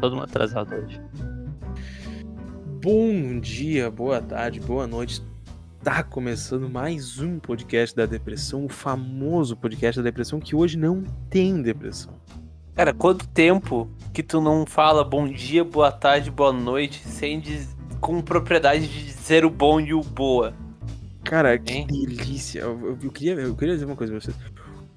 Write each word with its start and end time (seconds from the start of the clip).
todo 0.00 0.16
mundo 0.16 0.24
atrasado 0.24 0.74
hoje. 0.74 1.00
Bom 2.82 3.38
dia, 3.38 3.90
boa 3.90 4.20
tarde, 4.22 4.58
boa 4.58 4.86
noite. 4.86 5.22
Tá 5.82 6.02
começando 6.02 6.68
mais 6.68 7.20
um 7.20 7.38
podcast 7.38 7.94
da 7.94 8.06
depressão, 8.06 8.64
o 8.64 8.68
famoso 8.68 9.56
podcast 9.56 10.00
da 10.00 10.04
depressão 10.04 10.40
que 10.40 10.56
hoje 10.56 10.78
não 10.78 11.04
tem 11.28 11.60
depressão. 11.60 12.14
Cara, 12.74 12.94
quanto 12.94 13.28
tempo 13.28 13.90
que 14.12 14.22
tu 14.22 14.40
não 14.40 14.64
fala 14.64 15.04
bom 15.04 15.28
dia, 15.28 15.62
boa 15.64 15.92
tarde, 15.92 16.30
boa 16.30 16.52
noite, 16.52 17.00
sem 17.06 17.38
diz... 17.38 17.76
com 18.00 18.22
propriedade 18.22 18.88
de 18.88 19.04
dizer 19.04 19.44
o 19.44 19.50
bom 19.50 19.80
e 19.80 19.92
o 19.92 20.00
boa? 20.00 20.54
Cara, 21.24 21.58
que 21.58 21.72
hein? 21.72 21.86
delícia. 21.86 22.60
Eu, 22.60 22.80
eu, 22.80 22.98
eu, 23.02 23.10
queria, 23.10 23.34
eu 23.34 23.54
queria 23.54 23.74
dizer 23.74 23.84
uma 23.84 23.96
coisa 23.96 24.12
pra 24.12 24.20
vocês. 24.20 24.36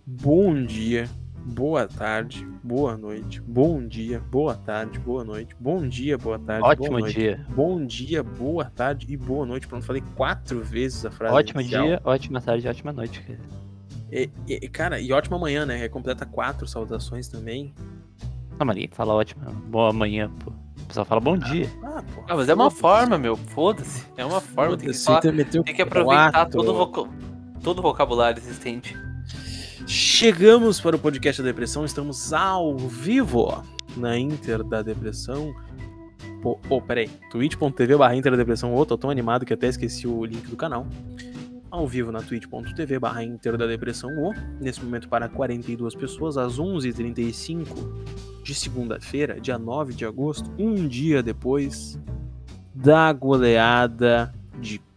Bom 0.05 0.63
dia, 0.65 1.09
boa 1.45 1.87
tarde, 1.87 2.47
boa 2.63 2.97
noite, 2.97 3.41
bom 3.41 3.85
dia, 3.85 4.19
boa 4.31 4.55
tarde, 4.55 4.97
boa 4.99 5.23
noite, 5.23 5.55
bom 5.59 5.87
dia, 5.87 6.17
boa 6.17 6.39
tarde, 6.39 6.65
Ótimo 6.65 6.87
boa 6.87 6.99
noite, 7.01 7.19
dia. 7.19 7.45
bom 7.49 7.85
dia, 7.85 8.23
boa 8.23 8.65
tarde 8.65 9.05
e 9.09 9.17
boa 9.17 9.45
noite. 9.45 9.67
Pronto, 9.67 9.85
falei 9.85 10.03
quatro 10.15 10.63
vezes 10.63 11.05
a 11.05 11.11
frase. 11.11 11.35
Ótimo 11.35 11.61
inicial. 11.61 11.85
dia, 11.85 12.01
ótima 12.03 12.41
tarde, 12.41 12.67
ótima 12.67 12.93
noite. 12.93 13.21
Cara. 13.21 13.39
E, 14.11 14.29
e, 14.47 14.69
cara, 14.69 14.99
e 14.99 15.11
ótima 15.11 15.37
manhã, 15.37 15.65
né? 15.65 15.87
Completa 15.89 16.25
quatro 16.25 16.67
saudações 16.67 17.27
também. 17.27 17.73
Não, 18.57 18.65
mas 18.65 18.75
ninguém 18.75 18.89
fala 18.91 19.13
ótima, 19.13 19.45
boa 19.67 19.91
manhã, 19.91 20.31
pô. 20.43 20.51
O 20.51 20.85
pessoal 20.85 21.05
fala 21.05 21.19
bom 21.21 21.37
dia. 21.37 21.69
Ah, 21.83 22.03
pô, 22.13 22.23
ah 22.27 22.35
mas 22.35 22.47
é 22.47 22.53
uma 22.53 22.69
forma, 22.69 23.17
meu. 23.17 23.35
Foda-se. 23.35 24.05
É 24.15 24.23
uma 24.23 24.39
forma. 24.39 24.77
Tem 24.77 24.89
que, 24.89 24.97
falar, 24.97 25.21
tem 25.21 25.63
que 25.63 25.81
aproveitar 25.81 26.45
todo 26.45 26.73
o, 26.73 27.07
todo 27.61 27.79
o 27.79 27.81
vocabulário 27.81 28.39
existente. 28.39 28.95
Chegamos 29.85 30.79
para 30.79 30.95
o 30.95 30.99
podcast 30.99 31.41
da 31.41 31.49
depressão, 31.49 31.83
estamos 31.83 32.31
ao 32.31 32.77
vivo 32.77 33.63
na 33.97 34.17
Inter 34.17 34.63
da 34.63 34.81
Depressão. 34.81 35.53
Pô, 36.41 36.57
oh, 36.69 36.81
peraí, 36.81 37.09
twitch.tv 37.29 37.97
barra 37.97 38.15
Inter 38.15 38.31
da 38.31 38.37
Depressão, 38.37 38.73
oh, 38.73 38.85
tô 38.85 38.97
tão 38.97 39.09
animado 39.09 39.45
que 39.45 39.53
até 39.53 39.67
esqueci 39.67 40.07
o 40.07 40.23
link 40.23 40.47
do 40.47 40.55
canal. 40.55 40.87
Ao 41.69 41.85
vivo 41.85 42.11
na 42.11 42.21
twitch.tv 42.21 42.99
barra 42.99 43.23
Inter 43.23 43.57
da 43.57 43.67
Depressão, 43.67 44.09
oh, 44.17 44.33
nesse 44.61 44.81
momento 44.81 45.09
para 45.09 45.27
42 45.27 45.95
pessoas, 45.95 46.37
às 46.37 46.57
11h35 46.57 47.65
de 48.41 48.55
segunda-feira, 48.55 49.39
dia 49.39 49.57
9 49.57 49.93
de 49.93 50.05
agosto, 50.05 50.49
um 50.57 50.87
dia 50.87 51.21
depois 51.21 51.99
da 52.73 53.11
goleada 53.11 54.33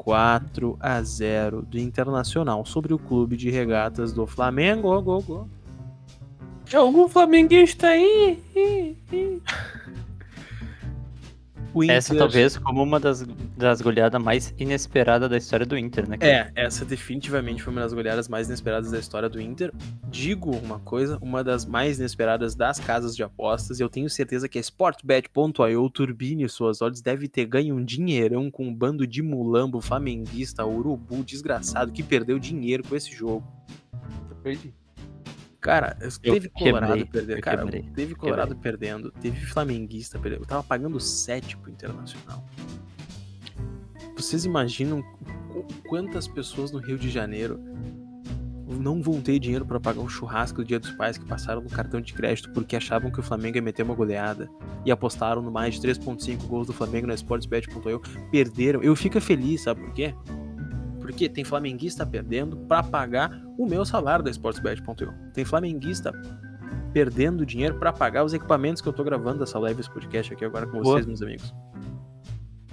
4 0.07 0.77
a 0.79 1.03
0 1.03 1.63
do 1.63 1.81
Internacional 1.81 2.65
sobre 2.65 2.95
o 2.95 2.99
clube 2.99 3.37
de 3.37 3.51
regatas 3.51 4.13
do 4.13 4.25
Flamengo. 4.25 5.03
Go, 5.03 5.21
go. 5.21 5.49
Tem 6.65 6.79
algum 6.79 7.09
flamenguista 7.09 7.89
aí? 7.89 8.41
Inter... 11.75 11.91
Essa 11.91 12.15
talvez 12.15 12.57
como 12.57 12.85
uma 12.85 13.01
das, 13.01 13.27
das 13.57 13.81
goleadas 13.81 14.23
mais 14.23 14.55
inesperadas 14.59 15.31
da 15.31 15.37
história 15.37 15.65
do 15.65 15.77
Inter, 15.79 16.09
né? 16.09 16.17
É, 16.21 16.51
essa 16.55 16.85
definitivamente 16.85 17.63
foi 17.63 17.73
uma 17.73 17.81
das 17.81 17.93
goleadas 17.93 18.29
mais 18.29 18.49
inesperadas 18.49 18.91
da 18.91 18.99
história 18.99 19.29
do 19.29 19.41
Inter. 19.41 19.73
Digo 20.09 20.51
uma 20.51 20.79
coisa, 20.81 21.19
uma 21.23 21.43
das 21.43 21.65
mais 21.65 21.99
inesperadas 21.99 22.55
das 22.55 22.79
casas 22.79 23.17
de 23.17 23.23
apostas. 23.23 23.81
Eu 23.81 23.89
tenho 23.89 24.11
certeza 24.11 24.49
que 24.49 24.59
a 24.59 24.61
Sportbet.io, 24.61 25.91
turbine 25.91 26.49
suas 26.49 26.83
olhos, 26.83 27.01
deve 27.01 27.29
ter 27.29 27.47
ganho 27.47 27.75
um 27.75 27.85
dinheirão 27.85 28.51
com 28.51 28.67
um 28.67 28.75
bando 28.75 29.07
de 29.07 29.23
mulambo, 29.23 29.81
flamenguista, 29.81 30.67
urubu, 30.67 31.25
desgraçado, 31.25 31.93
que 31.93 32.03
perdeu 32.03 32.39
dinheiro 32.39 32.83
com 32.87 32.95
esse 32.95 33.11
jogo. 33.13 33.47
Eu 34.31 34.37
perdi. 34.37 34.75
Cara, 35.61 35.97
teve 36.23 36.49
Colorado 36.49 37.07
perdendo. 37.07 37.41
Cara, 37.41 37.63
quebrei, 37.63 37.83
teve 37.95 38.15
Colorado 38.15 38.55
quebrei. 38.55 38.63
perdendo, 38.63 39.11
teve 39.11 39.45
Flamenguista 39.47 40.17
perdendo. 40.19 40.43
Eu 40.43 40.47
tava 40.47 40.63
pagando 40.63 41.01
7 41.01 41.57
pro 41.57 41.71
Internacional. 41.71 42.45
Vocês 44.17 44.47
imaginam 44.47 45.05
quantas 45.87 46.27
pessoas 46.27 46.73
no 46.73 46.79
Rio 46.79 46.99
de 46.99 47.11
Janeiro 47.11 47.61
não 48.67 49.01
vão 49.01 49.21
ter 49.21 49.39
dinheiro 49.39 49.65
para 49.65 49.79
pagar 49.79 50.01
o 50.01 50.09
churrasco 50.09 50.59
do 50.59 50.65
Dia 50.65 50.81
dos 50.81 50.91
Pais 50.93 51.19
que 51.19 51.25
passaram 51.25 51.61
no 51.61 51.69
cartão 51.69 52.01
de 52.01 52.13
crédito 52.13 52.51
porque 52.51 52.75
achavam 52.75 53.11
que 53.11 53.21
o 53.21 53.23
Flamengo 53.23 53.59
ia 53.59 53.63
meter 53.63 53.83
uma 53.83 53.95
goleada 53.95 54.49
e 54.85 54.91
apostaram 54.91 55.43
no 55.43 55.51
mais 55.51 55.75
de 55.79 55.87
3.5 55.87 56.47
gols 56.47 56.67
do 56.67 56.73
Flamengo 56.73 57.07
na 57.07 57.15
Sportsbet.eu, 57.15 58.01
perderam. 58.31 58.83
Eu 58.83 58.97
fico 58.97 59.21
feliz, 59.21 59.63
sabe 59.63 59.83
por 59.83 59.93
quê? 59.93 60.15
Porque 61.01 61.29
tem 61.29 61.45
flamenguista 61.45 62.05
perdendo 62.05 62.57
para 62.57 62.83
pagar 62.83 63.41
o 63.57 63.67
meu 63.67 63.85
salário 63.85 64.25
da 64.25 64.31
Sportsbet.eu. 64.31 65.13
Tem 65.33 65.45
flamenguista 65.45 66.13
perdendo 66.93 67.45
dinheiro 67.45 67.79
para 67.79 67.93
pagar 67.93 68.25
os 68.25 68.33
equipamentos 68.33 68.81
que 68.81 68.89
eu 68.89 68.93
tô 68.93 69.05
gravando 69.05 69.43
essa 69.43 69.59
live, 69.59 69.81
esse 69.81 69.91
podcast 69.91 70.33
aqui 70.33 70.45
agora 70.45 70.67
com 70.67 70.79
vocês, 70.79 71.05
Boa. 71.05 71.07
meus 71.07 71.23
amigos. 71.23 71.55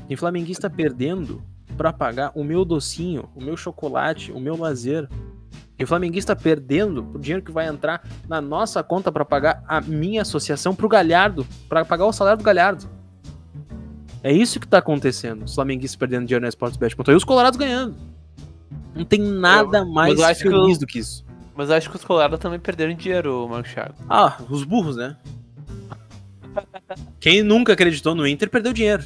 Tem 0.08 0.18
flamenguista 0.18 0.70
perdendo 0.70 1.42
para 1.78 1.92
pagar 1.92 2.32
o 2.36 2.44
meu 2.44 2.64
docinho, 2.64 3.30
o 3.36 3.44
meu 3.44 3.58
chocolate, 3.58 4.32
o 4.32 4.40
meu 4.40 4.56
lazer. 4.58 5.10
Tem 5.76 5.86
flamenguista 5.86 6.36
perdendo 6.36 7.10
o 7.14 7.20
dinheiro 7.20 7.44
que 7.44 7.52
vai 7.52 7.68
entrar 7.68 8.04
na 8.28 8.40
nossa 8.40 8.84
conta 8.84 9.12
para 9.12 9.26
pagar 9.26 9.64
a 9.68 9.82
minha 9.82 10.22
associação 10.22 10.76
pro 10.76 10.88
Galhardo, 10.88 11.46
para 11.68 11.84
pagar 11.84 12.06
o 12.06 12.14
salário 12.14 12.38
do 12.38 12.44
Galhardo. 12.44 12.88
É 14.22 14.32
isso 14.32 14.60
que 14.60 14.68
tá 14.68 14.78
acontecendo. 14.78 15.44
Os 15.44 15.56
flamenguistas 15.56 15.98
perdendo 15.98 16.26
dinheiro 16.26 16.44
na 16.44 16.50
Sportsbet.eu 16.50 17.14
e 17.14 17.18
os 17.18 17.24
colorados 17.24 17.58
ganhando. 17.58 17.96
Não 18.96 19.04
tem 19.04 19.20
nada 19.20 19.80
eu, 19.80 19.86
mais 19.88 20.40
feliz 20.40 20.78
do 20.78 20.86
que 20.86 21.00
isso. 21.00 21.26
Mas 21.56 21.70
eu 21.70 21.76
acho 21.76 21.90
que 21.90 21.96
os 21.96 22.04
Colorado 22.04 22.38
também 22.38 22.60
perderam 22.60 22.94
dinheiro, 22.96 23.48
Marco 23.48 23.70
Thiago. 23.70 23.96
Ah, 24.10 24.38
os 24.50 24.64
burros, 24.64 24.96
né? 24.96 25.18
Quem 27.20 27.44
nunca 27.44 27.74
acreditou 27.74 28.16
no 28.16 28.28
Inter 28.28 28.50
perdeu 28.50 28.74
dinheiro. 28.74 29.04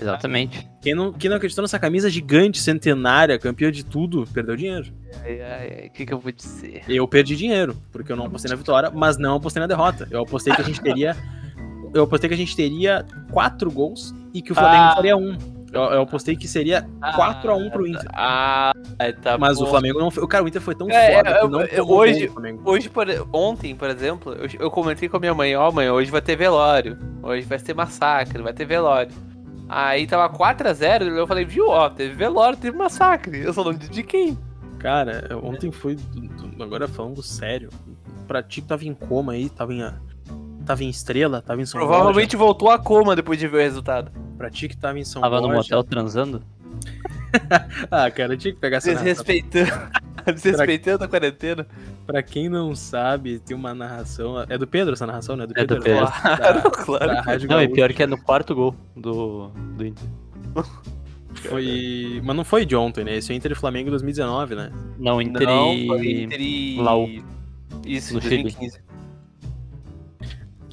Exatamente. 0.00 0.68
Quem 0.80 0.94
não, 0.94 1.12
quem 1.12 1.28
não 1.28 1.36
acreditou 1.36 1.62
nessa 1.62 1.78
camisa 1.78 2.08
gigante, 2.08 2.60
centenária, 2.60 3.38
campeã 3.38 3.70
de 3.70 3.84
tudo, 3.84 4.26
perdeu 4.32 4.56
dinheiro. 4.56 4.86
O 5.86 5.90
que, 5.92 6.06
que 6.06 6.12
eu 6.12 6.18
vou 6.18 6.30
dizer? 6.30 6.84
Eu 6.88 7.06
perdi 7.08 7.34
dinheiro, 7.34 7.76
porque 7.90 8.12
eu 8.12 8.16
não 8.16 8.26
apostei 8.26 8.48
na 8.48 8.56
vitória, 8.56 8.90
mas 8.90 9.18
não 9.18 9.36
apostei 9.36 9.60
na 9.60 9.66
derrota. 9.66 10.06
Eu 10.10 10.22
apostei 10.22 10.54
que 10.54 10.62
a 10.62 10.64
gente 10.64 10.80
teria. 10.80 11.16
eu 11.92 12.04
apostei 12.04 12.28
que 12.28 12.34
a 12.34 12.38
gente 12.38 12.54
teria 12.54 13.04
quatro 13.32 13.70
gols 13.70 14.14
e 14.32 14.40
que 14.40 14.52
o 14.52 14.54
Flamengo 14.54 14.84
ah. 14.84 14.94
faria 14.94 15.16
um. 15.16 15.36
Eu, 15.70 15.82
eu 15.82 16.02
apostei 16.02 16.34
que 16.34 16.48
seria 16.48 16.88
4x1 17.02 17.66
ah, 17.66 17.70
pro 17.70 17.86
Inter. 17.86 18.08
Ah, 18.14 18.72
tá 19.20 19.36
Mas 19.36 19.58
bom. 19.58 19.64
o 19.64 19.66
Flamengo 19.66 19.98
não 19.98 20.10
foi. 20.10 20.26
Cara, 20.26 20.44
o 20.44 20.48
Inter 20.48 20.62
foi 20.62 20.74
tão 20.74 20.88
é, 20.88 21.16
foda 21.16 21.30
eu, 21.30 21.68
que 21.68 21.76
não 21.76 21.88
hoje, 21.90 22.32
hoje 22.64 22.88
por, 22.88 23.06
Ontem, 23.32 23.74
por 23.74 23.90
exemplo, 23.90 24.32
eu, 24.32 24.48
eu 24.58 24.70
comentei 24.70 25.08
com 25.08 25.18
a 25.18 25.20
minha 25.20 25.34
mãe: 25.34 25.54
Ó, 25.56 25.68
oh, 25.68 25.72
mãe, 25.72 25.90
hoje 25.90 26.10
vai 26.10 26.22
ter 26.22 26.36
velório. 26.36 26.96
Hoje 27.22 27.46
vai 27.46 27.58
ter 27.58 27.74
massacre, 27.74 28.42
vai 28.42 28.54
ter 28.54 28.64
velório. 28.64 29.12
Aí 29.68 30.06
tava 30.06 30.32
4x0, 30.32 31.16
eu 31.16 31.26
falei, 31.26 31.44
viu, 31.44 31.68
ó, 31.68 31.90
teve 31.90 32.14
velório, 32.14 32.58
teve 32.58 32.76
massacre. 32.76 33.40
Eu 33.40 33.52
sou 33.52 33.64
nome 33.64 33.78
de 33.78 34.02
quem? 34.02 34.38
Cara, 34.78 35.28
ontem 35.42 35.70
foi. 35.70 35.96
Agora 36.60 36.88
falando 36.88 37.22
sério. 37.22 37.68
Pra 38.26 38.42
ti 38.42 38.60
que 38.60 38.68
tava 38.68 38.84
em 38.84 38.94
coma 38.94 39.32
aí, 39.32 39.48
tava 39.48 39.74
em 39.74 39.82
tava 40.64 40.84
em 40.84 40.88
Estrela, 40.88 41.42
tava 41.42 41.60
em 41.60 41.66
São 41.66 41.80
Paulo. 41.80 41.94
Provavelmente 41.94 42.36
voltou 42.36 42.70
a 42.70 42.78
coma 42.78 43.16
depois 43.16 43.38
de 43.38 43.48
ver 43.48 43.56
o 43.56 43.60
resultado. 43.60 44.12
Pra 44.36 44.50
ti 44.50 44.68
que 44.68 44.76
tava 44.76 44.98
em 44.98 45.04
São 45.04 45.22
Paulo. 45.22 45.36
Tava 45.36 45.48
no 45.48 45.54
motel 45.54 45.82
transando? 45.82 46.42
ah, 47.90 48.10
cara, 48.10 48.34
eu 48.34 48.38
tinha 48.38 48.54
que 48.54 48.60
pegar 48.60 48.76
essa 48.76 48.94
Desrespeitando. 48.94 49.70
Desrespeitando 50.34 51.04
a 51.04 51.08
quarentena. 51.08 51.66
Pra 52.08 52.22
quem 52.22 52.48
não 52.48 52.74
sabe, 52.74 53.38
tem 53.38 53.54
uma 53.54 53.74
narração. 53.74 54.40
É 54.48 54.56
do 54.56 54.66
Pedro 54.66 54.94
essa 54.94 55.06
narração, 55.06 55.36
né? 55.36 55.46
Do 55.46 55.52
é 55.52 55.56
Pedro, 55.56 55.76
do 55.76 55.82
Pedro. 55.82 56.06
Claro, 56.22 56.62
da, 56.62 56.70
claro. 56.70 57.06
Da 57.46 57.46
não, 57.46 57.62
e 57.62 57.68
pior 57.68 57.92
que 57.92 58.02
é 58.02 58.06
no 58.06 58.16
quarto 58.16 58.54
gol 58.54 58.74
do, 58.96 59.48
do 59.76 59.84
Inter. 59.84 60.08
Foi. 61.34 62.18
Mas 62.24 62.34
não 62.34 62.44
foi 62.44 62.64
de 62.64 62.74
ontem, 62.74 63.04
né? 63.04 63.16
Esse 63.16 63.30
é 63.30 63.36
Inter 63.36 63.52
e 63.52 63.54
Flamengo 63.54 63.90
2019, 63.90 64.54
né? 64.54 64.72
Não, 64.98 65.20
Inter 65.20 65.46
não, 65.46 65.74
e. 65.74 66.24
Inter 66.24 66.40
e. 66.40 66.76
Lau. 66.80 67.06
Isso, 67.84 68.14
no 68.14 68.20
2015. 68.20 68.70
Chile 68.70 68.88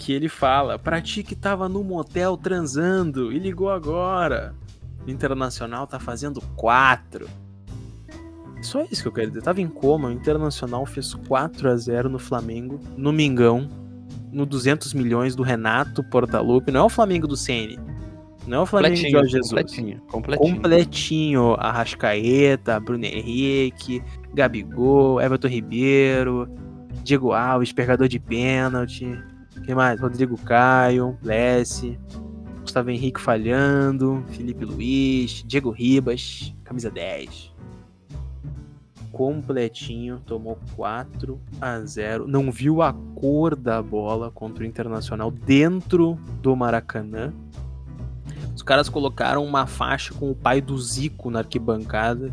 que 0.05 0.13
ele 0.13 0.29
fala: 0.29 0.79
pra 0.79 1.01
ti 1.01 1.21
que 1.21 1.35
tava 1.35 1.67
no 1.67 1.83
motel 1.83 2.37
transando 2.37 3.33
e 3.33 3.39
ligou 3.39 3.69
agora. 3.69 4.55
O 5.05 5.09
Internacional 5.11 5.85
tá 5.85 5.99
fazendo 5.99 6.39
4. 6.55 7.27
Só 8.61 8.85
isso 8.91 9.01
que 9.01 9.07
eu 9.07 9.11
quero 9.11 9.27
dizer. 9.27 9.41
Tava 9.41 9.61
em 9.61 9.67
coma, 9.67 10.09
o 10.09 10.11
Internacional 10.11 10.85
fez 10.85 11.13
4 11.13 11.69
a 11.69 11.75
0 11.75 12.09
no 12.09 12.19
Flamengo, 12.19 12.79
no 12.97 13.11
Mingão, 13.13 13.67
no 14.31 14.45
200 14.45 14.93
milhões 14.93 15.35
do 15.35 15.43
Renato 15.43 16.03
Portaluppi. 16.03 16.71
Não 16.71 16.81
é 16.81 16.83
o 16.83 16.89
Flamengo 16.89 17.27
do 17.27 17.37
CN. 17.37 17.79
Não 18.47 18.59
é 18.59 18.61
o 18.61 18.65
Flamengo 18.65 18.95
de 18.95 19.09
Jorge 19.09 19.31
Jesus. 19.31 19.49
Completinho, 19.49 20.01
completinho. 20.11 20.55
Completinho. 20.55 21.53
Arrascaeta, 21.57 22.79
Bruno 22.79 23.05
Henrique, 23.05 24.03
Gabigol, 24.33 25.19
Everton 25.19 25.47
Ribeiro, 25.47 26.47
Diego 27.03 27.31
Alves, 27.31 27.71
pegador 27.71 28.07
de 28.07 28.19
pênalti. 28.19 29.07
Quem 29.63 29.73
mais? 29.73 29.99
Rodrigo 29.99 30.37
Caio, 30.37 31.17
Lessie, 31.23 31.97
Gustavo 32.61 32.91
Henrique 32.91 33.21
falhando, 33.21 34.23
Felipe 34.29 34.65
Luiz, 34.65 35.43
Diego 35.47 35.71
Ribas, 35.71 36.53
camisa 36.63 36.91
10. 36.91 37.54
Completinho, 39.15 40.19
tomou 40.25 40.59
4 40.75 41.39
a 41.61 41.79
0 41.79 42.27
não 42.27 42.51
viu 42.51 42.81
a 42.81 42.91
cor 42.91 43.55
da 43.55 43.81
bola 43.81 44.29
contra 44.29 44.65
o 44.65 44.67
Internacional 44.67 45.31
dentro 45.31 46.19
do 46.41 46.53
Maracanã. 46.53 47.33
Os 48.53 48.61
caras 48.61 48.89
colocaram 48.89 49.45
uma 49.45 49.65
faixa 49.65 50.13
com 50.13 50.29
o 50.29 50.35
pai 50.35 50.59
do 50.59 50.77
Zico 50.77 51.31
na 51.31 51.39
arquibancada. 51.39 52.29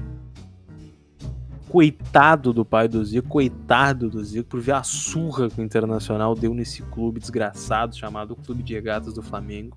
Coitado 1.68 2.52
do 2.52 2.64
pai 2.64 2.88
do 2.88 3.04
Zico, 3.04 3.28
coitado 3.28 4.10
do 4.10 4.24
Zico, 4.24 4.48
por 4.48 4.60
ver 4.60 4.74
a 4.74 4.82
surra 4.82 5.48
que 5.48 5.60
o 5.60 5.64
Internacional 5.64 6.34
deu 6.34 6.52
nesse 6.52 6.82
clube 6.82 7.20
desgraçado 7.20 7.94
chamado 7.96 8.34
Clube 8.34 8.60
de 8.60 8.74
Regatas 8.74 9.14
do 9.14 9.22
Flamengo. 9.22 9.76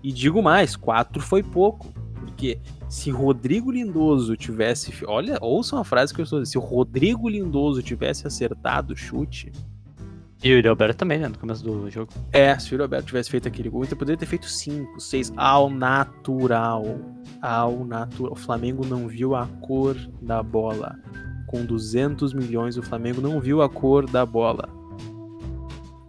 E 0.00 0.12
digo 0.12 0.40
mais, 0.40 0.76
4 0.76 1.20
foi 1.20 1.42
pouco. 1.42 1.92
Porque 2.40 2.58
se 2.88 3.10
Rodrigo 3.10 3.70
Lindoso 3.70 4.34
tivesse. 4.34 5.04
Olha, 5.04 5.36
ouçam 5.42 5.78
a 5.78 5.84
frase 5.84 6.14
que 6.14 6.22
eu 6.22 6.24
estou 6.24 6.40
dizendo. 6.40 6.52
Se 6.52 6.56
o 6.56 6.60
Rodrigo 6.62 7.28
Lindoso 7.28 7.82
tivesse 7.82 8.26
acertado 8.26 8.94
o 8.94 8.96
chute. 8.96 9.52
E 10.42 10.50
o 10.50 10.56
Yuri 10.56 10.68
Alberto 10.68 10.96
também, 10.96 11.18
né? 11.18 11.28
No 11.28 11.36
começo 11.36 11.62
do 11.62 11.90
jogo. 11.90 12.10
É, 12.32 12.58
se 12.58 12.70
o 12.70 12.72
Yuri 12.72 12.84
Alberto 12.84 13.08
tivesse 13.08 13.30
feito 13.30 13.46
aquele 13.46 13.68
gol, 13.68 13.84
então 13.84 13.98
poderia 13.98 14.16
ter 14.16 14.24
feito 14.24 14.48
5, 14.48 14.98
6 14.98 15.34
ao 15.36 15.68
natural. 15.68 16.82
Ao 17.42 17.84
natural. 17.84 18.32
O 18.32 18.36
Flamengo 18.36 18.86
não 18.86 19.06
viu 19.06 19.34
a 19.36 19.46
cor 19.60 19.94
da 20.22 20.42
bola. 20.42 20.96
Com 21.46 21.66
200 21.66 22.32
milhões, 22.32 22.78
o 22.78 22.82
Flamengo 22.82 23.20
não 23.20 23.38
viu 23.38 23.60
a 23.60 23.68
cor 23.68 24.08
da 24.08 24.24
bola. 24.24 24.66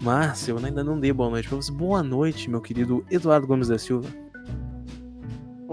Mas 0.02 0.48
eu 0.48 0.58
ainda 0.58 0.82
não 0.82 0.98
dei 0.98 1.12
boa 1.12 1.30
noite 1.30 1.50
pra 1.50 1.58
você. 1.58 1.74
Boa 1.74 2.02
noite, 2.02 2.50
meu 2.50 2.62
querido 2.62 3.04
Eduardo 3.12 3.46
Gomes 3.46 3.68
da 3.68 3.78
Silva. 3.78 4.08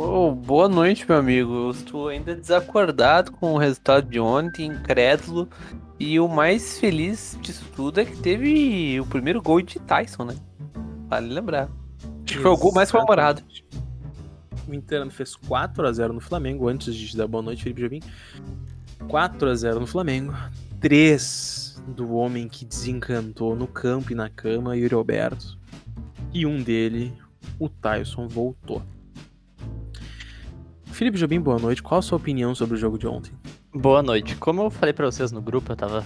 Oh, 0.00 0.30
boa 0.30 0.68
noite, 0.68 1.04
meu 1.08 1.18
amigo. 1.18 1.52
Eu 1.52 1.70
estou 1.72 2.06
ainda 2.06 2.32
desacordado 2.32 3.32
com 3.32 3.54
o 3.54 3.58
resultado 3.58 4.08
de 4.08 4.20
ontem, 4.20 4.66
incrédulo. 4.66 5.48
E 5.98 6.20
o 6.20 6.28
mais 6.28 6.78
feliz 6.78 7.36
disso 7.42 7.64
tudo 7.74 8.00
é 8.00 8.04
que 8.04 8.16
teve 8.16 9.00
o 9.00 9.04
primeiro 9.04 9.42
gol 9.42 9.60
de 9.60 9.80
Tyson, 9.80 10.26
né? 10.26 10.36
Vale 11.08 11.34
lembrar. 11.34 11.68
Acho 12.24 12.36
que 12.36 12.38
foi 12.38 12.48
o 12.48 12.56
gol 12.56 12.72
mais 12.72 12.92
comemorado. 12.92 13.42
O 14.68 14.72
Inter 14.72 15.10
fez 15.10 15.36
4x0 15.36 16.12
no 16.12 16.20
Flamengo, 16.20 16.68
antes 16.68 16.94
de 16.94 17.16
dar 17.16 17.26
boa 17.26 17.42
noite, 17.42 17.64
Felipe 17.64 17.82
Jobim. 17.82 18.00
4x0 19.08 19.80
no 19.80 19.86
Flamengo. 19.88 20.32
3 20.78 21.82
do 21.88 22.14
homem 22.14 22.46
que 22.46 22.64
desencantou 22.64 23.56
no 23.56 23.66
campo 23.66 24.12
e 24.12 24.14
na 24.14 24.30
cama, 24.30 24.76
Yuri 24.76 24.94
Alberto. 24.94 25.58
E 26.32 26.46
um 26.46 26.62
dele, 26.62 27.12
o 27.58 27.68
Tyson, 27.68 28.28
voltou. 28.28 28.80
Felipe 30.98 31.16
Jobim, 31.16 31.40
boa 31.40 31.60
noite. 31.60 31.80
Qual 31.80 32.00
a 32.00 32.02
sua 32.02 32.16
opinião 32.16 32.56
sobre 32.56 32.74
o 32.74 32.76
jogo 32.76 32.98
de 32.98 33.06
ontem? 33.06 33.30
Boa 33.72 34.02
noite. 34.02 34.34
Como 34.34 34.62
eu 34.62 34.68
falei 34.68 34.92
para 34.92 35.06
vocês 35.06 35.30
no 35.30 35.40
grupo, 35.40 35.70
eu 35.70 35.76
tava, 35.76 36.04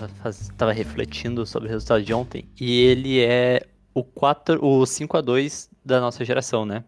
tava 0.55 0.71
refletindo 0.71 1.47
sobre 1.47 1.67
o 1.67 1.73
resultado 1.73 2.05
de 2.05 2.13
ontem. 2.13 2.45
E 2.61 2.79
ele 2.83 3.19
é 3.19 3.63
o, 3.95 4.05
4, 4.05 4.63
o 4.63 4.83
5x2 4.83 5.71
da 5.83 5.99
nossa 5.99 6.23
geração, 6.27 6.67
né? 6.67 6.85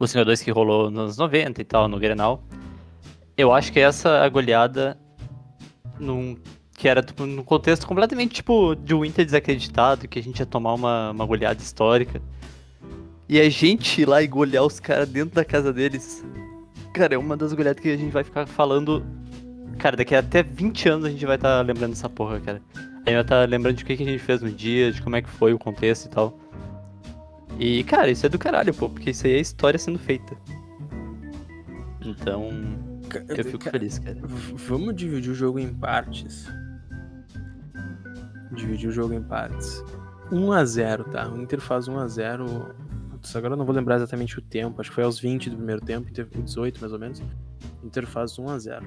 O 0.00 0.04
5x2 0.04 0.42
que 0.42 0.50
rolou 0.50 0.90
nos 0.90 1.16
90 1.16 1.62
e 1.62 1.64
tal, 1.64 1.86
no 1.86 1.96
Grenal. 2.00 2.42
Eu 3.36 3.52
acho 3.52 3.72
que 3.72 3.78
essa 3.78 4.28
goleada, 4.28 4.98
num, 6.00 6.36
que 6.76 6.88
era 6.88 7.04
tipo, 7.04 7.24
num 7.24 7.44
contexto 7.44 7.86
completamente 7.86 8.34
tipo 8.34 8.74
de 8.74 8.96
um 8.96 9.04
Inter 9.04 9.24
desacreditado, 9.24 10.08
que 10.08 10.18
a 10.18 10.22
gente 10.22 10.40
ia 10.40 10.46
tomar 10.46 10.74
uma, 10.74 11.12
uma 11.12 11.24
goleada 11.24 11.62
histórica. 11.62 12.20
E 13.28 13.40
a 13.40 13.48
gente 13.48 14.02
ir 14.02 14.08
lá 14.08 14.20
e 14.20 14.26
golear 14.26 14.64
os 14.64 14.80
caras 14.80 15.08
dentro 15.08 15.36
da 15.36 15.44
casa 15.44 15.72
deles 15.72 16.24
Cara, 16.94 17.16
é 17.16 17.18
uma 17.18 17.36
das 17.36 17.52
goleadas 17.52 17.82
que 17.82 17.90
a 17.90 17.96
gente 17.96 18.12
vai 18.12 18.22
ficar 18.22 18.46
falando. 18.46 19.04
Cara, 19.78 19.96
daqui 19.96 20.14
a 20.14 20.20
até 20.20 20.44
20 20.44 20.88
anos 20.88 21.06
a 21.06 21.10
gente 21.10 21.26
vai 21.26 21.34
estar 21.34 21.56
tá 21.56 21.60
lembrando 21.60 21.90
dessa 21.90 22.08
porra, 22.08 22.38
cara. 22.38 22.62
A 22.72 22.78
gente 22.78 23.04
vai 23.04 23.20
estar 23.20 23.40
tá 23.40 23.44
lembrando 23.44 23.76
de 23.76 23.82
o 23.82 23.86
que, 23.86 23.96
que 23.96 24.04
a 24.04 24.06
gente 24.06 24.20
fez 24.20 24.40
no 24.40 24.50
dia, 24.50 24.92
de 24.92 25.02
como 25.02 25.16
é 25.16 25.20
que 25.20 25.28
foi 25.28 25.52
o 25.52 25.58
contexto 25.58 26.06
e 26.06 26.08
tal. 26.08 26.38
E, 27.58 27.82
cara, 27.82 28.12
isso 28.12 28.24
é 28.24 28.28
do 28.28 28.38
caralho, 28.38 28.72
pô, 28.72 28.88
porque 28.88 29.10
isso 29.10 29.26
aí 29.26 29.32
é 29.32 29.40
história 29.40 29.76
sendo 29.76 29.98
feita. 29.98 30.36
Então, 32.00 32.48
eu 33.28 33.44
fico 33.44 33.64
feliz, 33.64 33.98
cara. 33.98 34.20
Vamos 34.54 34.94
dividir 34.94 35.32
o 35.32 35.34
jogo 35.34 35.58
em 35.58 35.74
partes. 35.74 36.46
Dividir 38.52 38.88
o 38.88 38.92
jogo 38.92 39.14
em 39.14 39.22
partes. 39.22 39.82
1 40.30 40.52
a 40.52 40.64
0 40.64 41.04
tá? 41.04 41.28
O 41.28 41.42
Inter 41.42 41.60
faz 41.60 41.88
1 41.88 41.98
a 41.98 42.06
0 42.06 42.74
Putz, 43.24 43.34
agora 43.36 43.54
eu 43.54 43.56
não 43.56 43.64
vou 43.64 43.74
lembrar 43.74 43.96
exatamente 43.96 44.38
o 44.38 44.42
tempo, 44.42 44.80
acho 44.80 44.90
que 44.90 44.94
foi 44.94 45.04
aos 45.04 45.18
20 45.18 45.48
do 45.48 45.56
primeiro 45.56 45.80
tempo, 45.80 46.10
18 46.12 46.78
mais 46.78 46.92
ou 46.92 46.98
menos. 46.98 47.22
Inter 47.82 48.06
faz 48.06 48.32
1x0. 48.32 48.82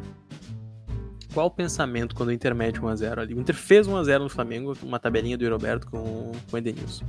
Qual 1.34 1.48
o 1.48 1.52
pensamento 1.52 2.16
quando 2.16 2.30
o 2.30 2.32
Inter 2.32 2.54
mete 2.54 2.80
1x0 2.80 3.18
ali? 3.18 3.34
O 3.34 3.40
Inter 3.40 3.56
fez 3.56 3.88
1x0 3.88 4.20
no 4.20 4.30
Flamengo, 4.30 4.78
uma 4.84 5.00
tabelinha 5.00 5.38
do 5.38 5.50
Roberto 5.50 5.88
com, 5.88 6.32
com 6.32 6.56
o 6.56 6.58
Edenilson. 6.58 7.04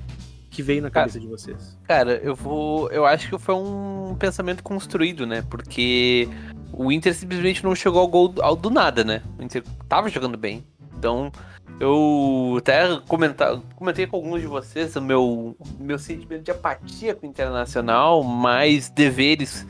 que 0.51 0.63
veio 0.63 0.81
na 0.81 0.91
cabeça 0.91 1.19
cara, 1.19 1.27
de 1.27 1.31
vocês? 1.31 1.79
Cara, 1.85 2.17
eu 2.17 2.35
vou. 2.35 2.91
Eu 2.91 3.05
acho 3.05 3.29
que 3.29 3.39
foi 3.39 3.55
um 3.55 4.17
pensamento 4.19 4.63
construído, 4.63 5.27
né? 5.27 5.43
Porque 5.43 6.29
o 6.73 6.91
Inter 6.91 7.15
simplesmente 7.15 7.63
não 7.63 7.75
chegou 7.75 8.01
ao 8.01 8.09
gol 8.09 8.35
ao 8.41 8.57
do 8.57 8.71
nada, 8.71 9.05
né? 9.05 9.23
O 9.39 9.43
Inter 9.43 9.63
tava 9.87 10.09
jogando 10.09 10.39
bem. 10.39 10.65
Então, 10.99 11.31
eu 11.79 12.57
até 12.59 12.99
comentar, 13.07 13.61
comentei 13.77 14.07
com 14.07 14.17
alguns 14.17 14.41
de 14.41 14.49
vocês 14.49 14.97
o 14.97 15.01
meu, 15.01 15.57
meu 15.79 15.99
sentimento 15.99 16.43
de 16.43 16.51
apatia 16.51 17.15
com 17.15 17.27
o 17.27 17.31
Internacional, 17.31 18.25
mais 18.25 18.91
deveres 18.91 19.65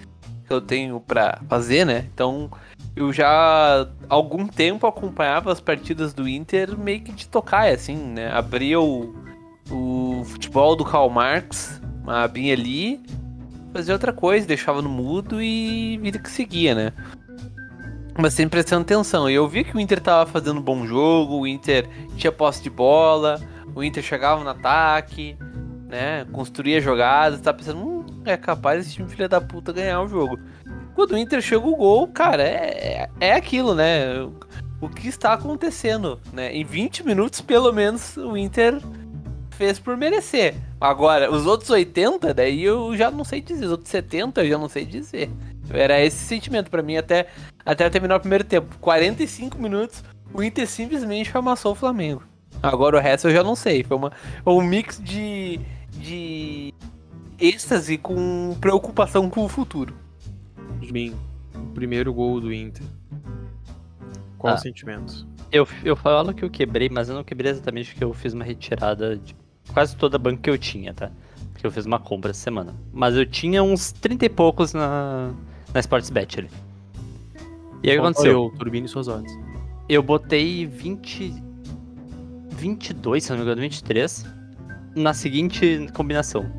que 0.47 0.53
eu 0.53 0.61
tenho 0.61 0.99
para 0.99 1.39
fazer, 1.47 1.85
né? 1.85 2.07
Então, 2.15 2.51
eu 2.97 3.13
já 3.13 3.29
há 3.29 3.87
algum 4.09 4.47
tempo 4.47 4.87
acompanhava 4.87 5.53
as 5.53 5.61
partidas 5.61 6.15
do 6.15 6.27
Inter 6.27 6.77
meio 6.79 7.03
que 7.03 7.13
de 7.13 7.29
tocar, 7.29 7.69
assim, 7.69 7.97
né? 7.97 8.33
Abria 8.33 8.81
o, 8.81 9.15
o 9.71 10.25
futebol 10.25 10.75
do 10.75 10.87
Karl 10.87 11.11
Marx, 11.11 11.79
abinha 12.07 12.55
ali, 12.55 13.03
fazia 13.71 13.93
outra 13.93 14.15
coisa, 14.15 14.47
deixava 14.47 14.81
no 14.81 14.89
mudo 14.89 15.43
e 15.43 15.99
vida 15.99 16.19
que 16.19 16.31
seguia, 16.31 16.75
né? 16.75 16.93
Mas 18.19 18.35
sempre 18.35 18.61
prestando 18.61 18.83
atenção. 18.83 19.31
E 19.31 19.35
eu 19.35 19.49
vi 19.49 19.63
que 19.65 19.77
o 19.77 19.81
Inter 19.81 20.01
tava 20.01 20.29
fazendo 20.29 20.59
um 20.59 20.63
bom 20.63 20.85
jogo, 20.85 21.39
o 21.39 21.47
Inter 21.47 21.89
tinha 22.17 22.33
posse 22.33 22.63
de 22.63 22.69
bola, 22.69 23.41
o 23.75 23.83
Inter 23.83 24.03
chegava 24.03 24.43
no 24.43 24.51
ataque, 24.51 25.37
né? 25.89 26.27
Construía 26.33 26.81
jogadas, 26.81 27.41
tava 27.41 27.59
pensando, 27.59 27.79
hum, 27.79 28.05
é 28.25 28.37
capaz 28.37 28.81
esse 28.81 28.95
time 28.95 29.09
filha 29.09 29.29
da 29.29 29.41
puta 29.41 29.73
ganhar 29.73 30.03
o 30.03 30.09
jogo. 30.09 30.39
Quando 30.95 31.13
o 31.13 31.19
Inter 31.19 31.41
chega 31.41 31.65
o 31.65 31.77
gol, 31.77 32.09
cara, 32.09 32.43
é, 32.43 33.09
é, 33.21 33.29
é 33.29 33.33
aquilo, 33.35 33.73
né? 33.73 34.29
O 34.81 34.89
que 34.89 35.09
está 35.09 35.33
acontecendo, 35.33 36.21
né? 36.33 36.53
Em 36.53 36.65
20 36.65 37.07
minutos, 37.07 37.41
pelo 37.41 37.73
menos, 37.73 38.17
o 38.17 38.37
Inter 38.37 38.81
fez 39.51 39.79
por 39.79 39.97
merecer. 39.97 40.55
Agora, 40.81 41.31
os 41.33 41.47
outros 41.47 41.71
80, 41.71 42.35
daí 42.35 42.63
eu 42.65 42.97
já 42.97 43.11
não 43.11 43.25
sei 43.25 43.41
dizer. 43.41 43.67
Os 43.67 43.73
outros 43.73 43.91
70 43.91 44.43
eu 44.43 44.51
já 44.51 44.59
não 44.59 44.69
sei 44.69 44.85
dizer. 44.85 45.31
Era 45.71 46.01
esse 46.01 46.17
sentimento 46.17 46.71
para 46.71 46.83
mim 46.83 46.97
até, 46.97 47.27
até 47.65 47.89
terminar 47.91 48.17
o 48.17 48.21
primeiro 48.21 48.45
tempo. 48.45 48.77
45 48.81 49.59
minutos, 49.59 50.03
o 50.33 50.43
Inter 50.43 50.67
simplesmente 50.67 51.37
amassou 51.37 51.73
o 51.73 51.75
Flamengo. 51.75 52.23
Agora 52.63 52.97
o 52.97 53.01
resto 53.01 53.29
eu 53.29 53.33
já 53.33 53.43
não 53.43 53.55
sei. 53.55 53.85
Foi 53.85 53.97
uma, 53.97 54.13
um 54.47 54.63
mix 54.63 55.01
de, 55.03 55.61
de 55.93 56.75
êxtase 57.39 57.99
com 57.99 58.57
preocupação 58.61 59.29
com 59.31 59.45
o 59.45 59.49
futuro. 59.49 59.95
Bem, 60.91 61.15
primeiro 61.75 62.13
gol 62.13 62.41
do 62.41 62.53
Inter. 62.53 62.85
Qual 64.37 64.53
ah, 64.53 64.57
o 64.57 64.59
sentimento? 64.59 65.27
Eu, 65.51 65.67
eu 65.85 65.97
falo 65.97 66.33
que 66.33 66.45
eu 66.45 66.51
quebrei, 66.51 66.89
mas 66.89 67.09
eu 67.09 67.15
não 67.15 67.25
quebrei 67.25 67.51
exatamente 67.51 67.91
porque 67.91 68.05
eu 68.05 68.13
fiz 68.13 68.33
uma 68.33 68.45
retirada 68.45 69.17
de 69.17 69.37
quase 69.73 69.97
toda 69.97 70.17
a 70.17 70.19
banca 70.19 70.43
que 70.43 70.51
eu 70.51 70.59
tinha, 70.59 70.95
tá? 70.95 71.11
Porque 71.53 71.67
eu 71.67 71.71
fiz 71.71 71.87
uma 71.87 71.99
compra 71.99 72.31
essa 72.31 72.41
semana. 72.41 72.75
Mas 72.93 73.17
eu 73.17 73.27
tinha 73.27 73.63
uns 73.63 73.93
30 73.93 74.27
e 74.27 74.29
poucos 74.29 74.73
na, 74.73 75.33
na 75.73 75.81
Sportsbet 75.81 76.41
ali. 76.41 76.51
E 77.83 77.91
aí 77.91 77.99
o 77.99 78.01
que 78.01 78.07
aconteceu? 78.07 78.53
Turbine 78.59 78.89
suas 78.89 79.09
odds. 79.09 79.39
Eu 79.89 80.03
botei 80.03 80.67
20. 80.67 81.43
22, 82.51 83.23
se 83.23 83.31
não 83.31 83.39
me 83.39 83.43
engano, 83.45 83.61
23. 83.61 84.27
Na 84.97 85.15
seguinte 85.15 85.87
combinação: 85.95 86.51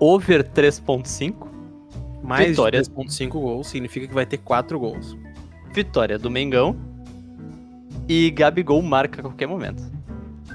over 0.00 0.42
3,5. 0.50 1.50
Mais 2.22 2.50
vitória... 2.50 2.80
3,5 2.80 3.30
gols 3.30 3.66
significa 3.66 4.06
que 4.06 4.14
vai 4.14 4.24
ter 4.24 4.38
4 4.38 4.78
gols. 4.78 5.16
Vitória 5.72 6.18
do 6.18 6.30
Mengão. 6.30 6.76
E 8.08 8.30
Gabigol 8.30 8.80
marca 8.82 9.20
a 9.20 9.24
qualquer 9.24 9.46
momento. 9.46 9.82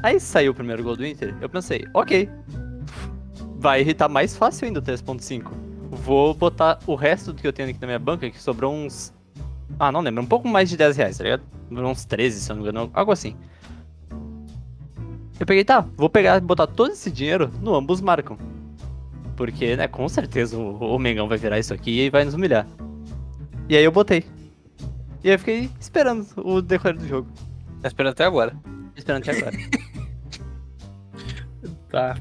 Aí 0.01 0.19
saiu 0.19 0.51
o 0.51 0.55
primeiro 0.55 0.83
gol 0.83 0.95
do 0.95 1.05
Inter. 1.05 1.35
Eu 1.41 1.49
pensei, 1.49 1.85
ok. 1.93 2.29
Vai 3.57 3.81
irritar 3.81 4.07
mais 4.07 4.35
fácil 4.35 4.67
ainda 4.67 4.79
o 4.79 4.83
3,5 4.83 5.66
vou 5.97 6.33
botar 6.33 6.79
o 6.85 6.95
resto 6.95 7.33
do 7.33 7.41
que 7.41 7.47
eu 7.47 7.53
tenho 7.53 7.69
aqui 7.69 7.79
na 7.81 7.87
minha 7.87 7.99
banca, 7.99 8.29
que 8.29 8.41
sobrou 8.41 8.73
uns. 8.73 9.13
Ah, 9.79 9.91
não 9.91 10.01
lembro, 10.01 10.23
um 10.23 10.27
pouco 10.27 10.47
mais 10.47 10.69
de 10.69 10.77
10 10.77 10.97
reais, 10.97 11.17
tá 11.17 11.23
ligado? 11.23 11.43
Uns 11.69 12.05
13, 12.05 12.39
se 12.39 12.51
eu 12.51 12.55
não 12.55 12.63
me 12.63 12.69
engano, 12.69 12.89
algo 12.93 13.11
assim. 13.11 13.35
Eu 15.39 15.45
peguei, 15.45 15.63
tá, 15.63 15.85
vou 15.95 16.09
pegar 16.09 16.37
e 16.37 16.41
botar 16.41 16.65
todo 16.65 16.91
esse 16.91 17.11
dinheiro 17.11 17.51
no 17.61 17.75
ambos 17.75 18.01
marcam. 18.01 18.37
Porque, 19.35 19.75
né, 19.75 19.87
com 19.87 20.07
certeza 20.09 20.57
o, 20.57 20.95
o 20.95 20.97
Mengão 20.97 21.27
vai 21.27 21.37
virar 21.37 21.59
isso 21.59 21.73
aqui 21.73 22.01
e 22.01 22.09
vai 22.09 22.25
nos 22.25 22.33
humilhar. 22.33 22.65
E 23.69 23.77
aí 23.77 23.83
eu 23.83 23.91
botei. 23.91 24.25
E 25.23 25.29
eu 25.29 25.37
fiquei 25.37 25.69
esperando 25.79 26.25
o 26.37 26.61
decorrer 26.61 26.97
do 26.97 27.07
jogo. 27.07 27.29
Tá 27.81 27.87
esperando 27.87 28.13
até 28.13 28.25
agora. 28.25 28.55
Esperando 28.95 29.29
até 29.29 29.37
agora. 29.37 29.57
tá. 31.89 32.17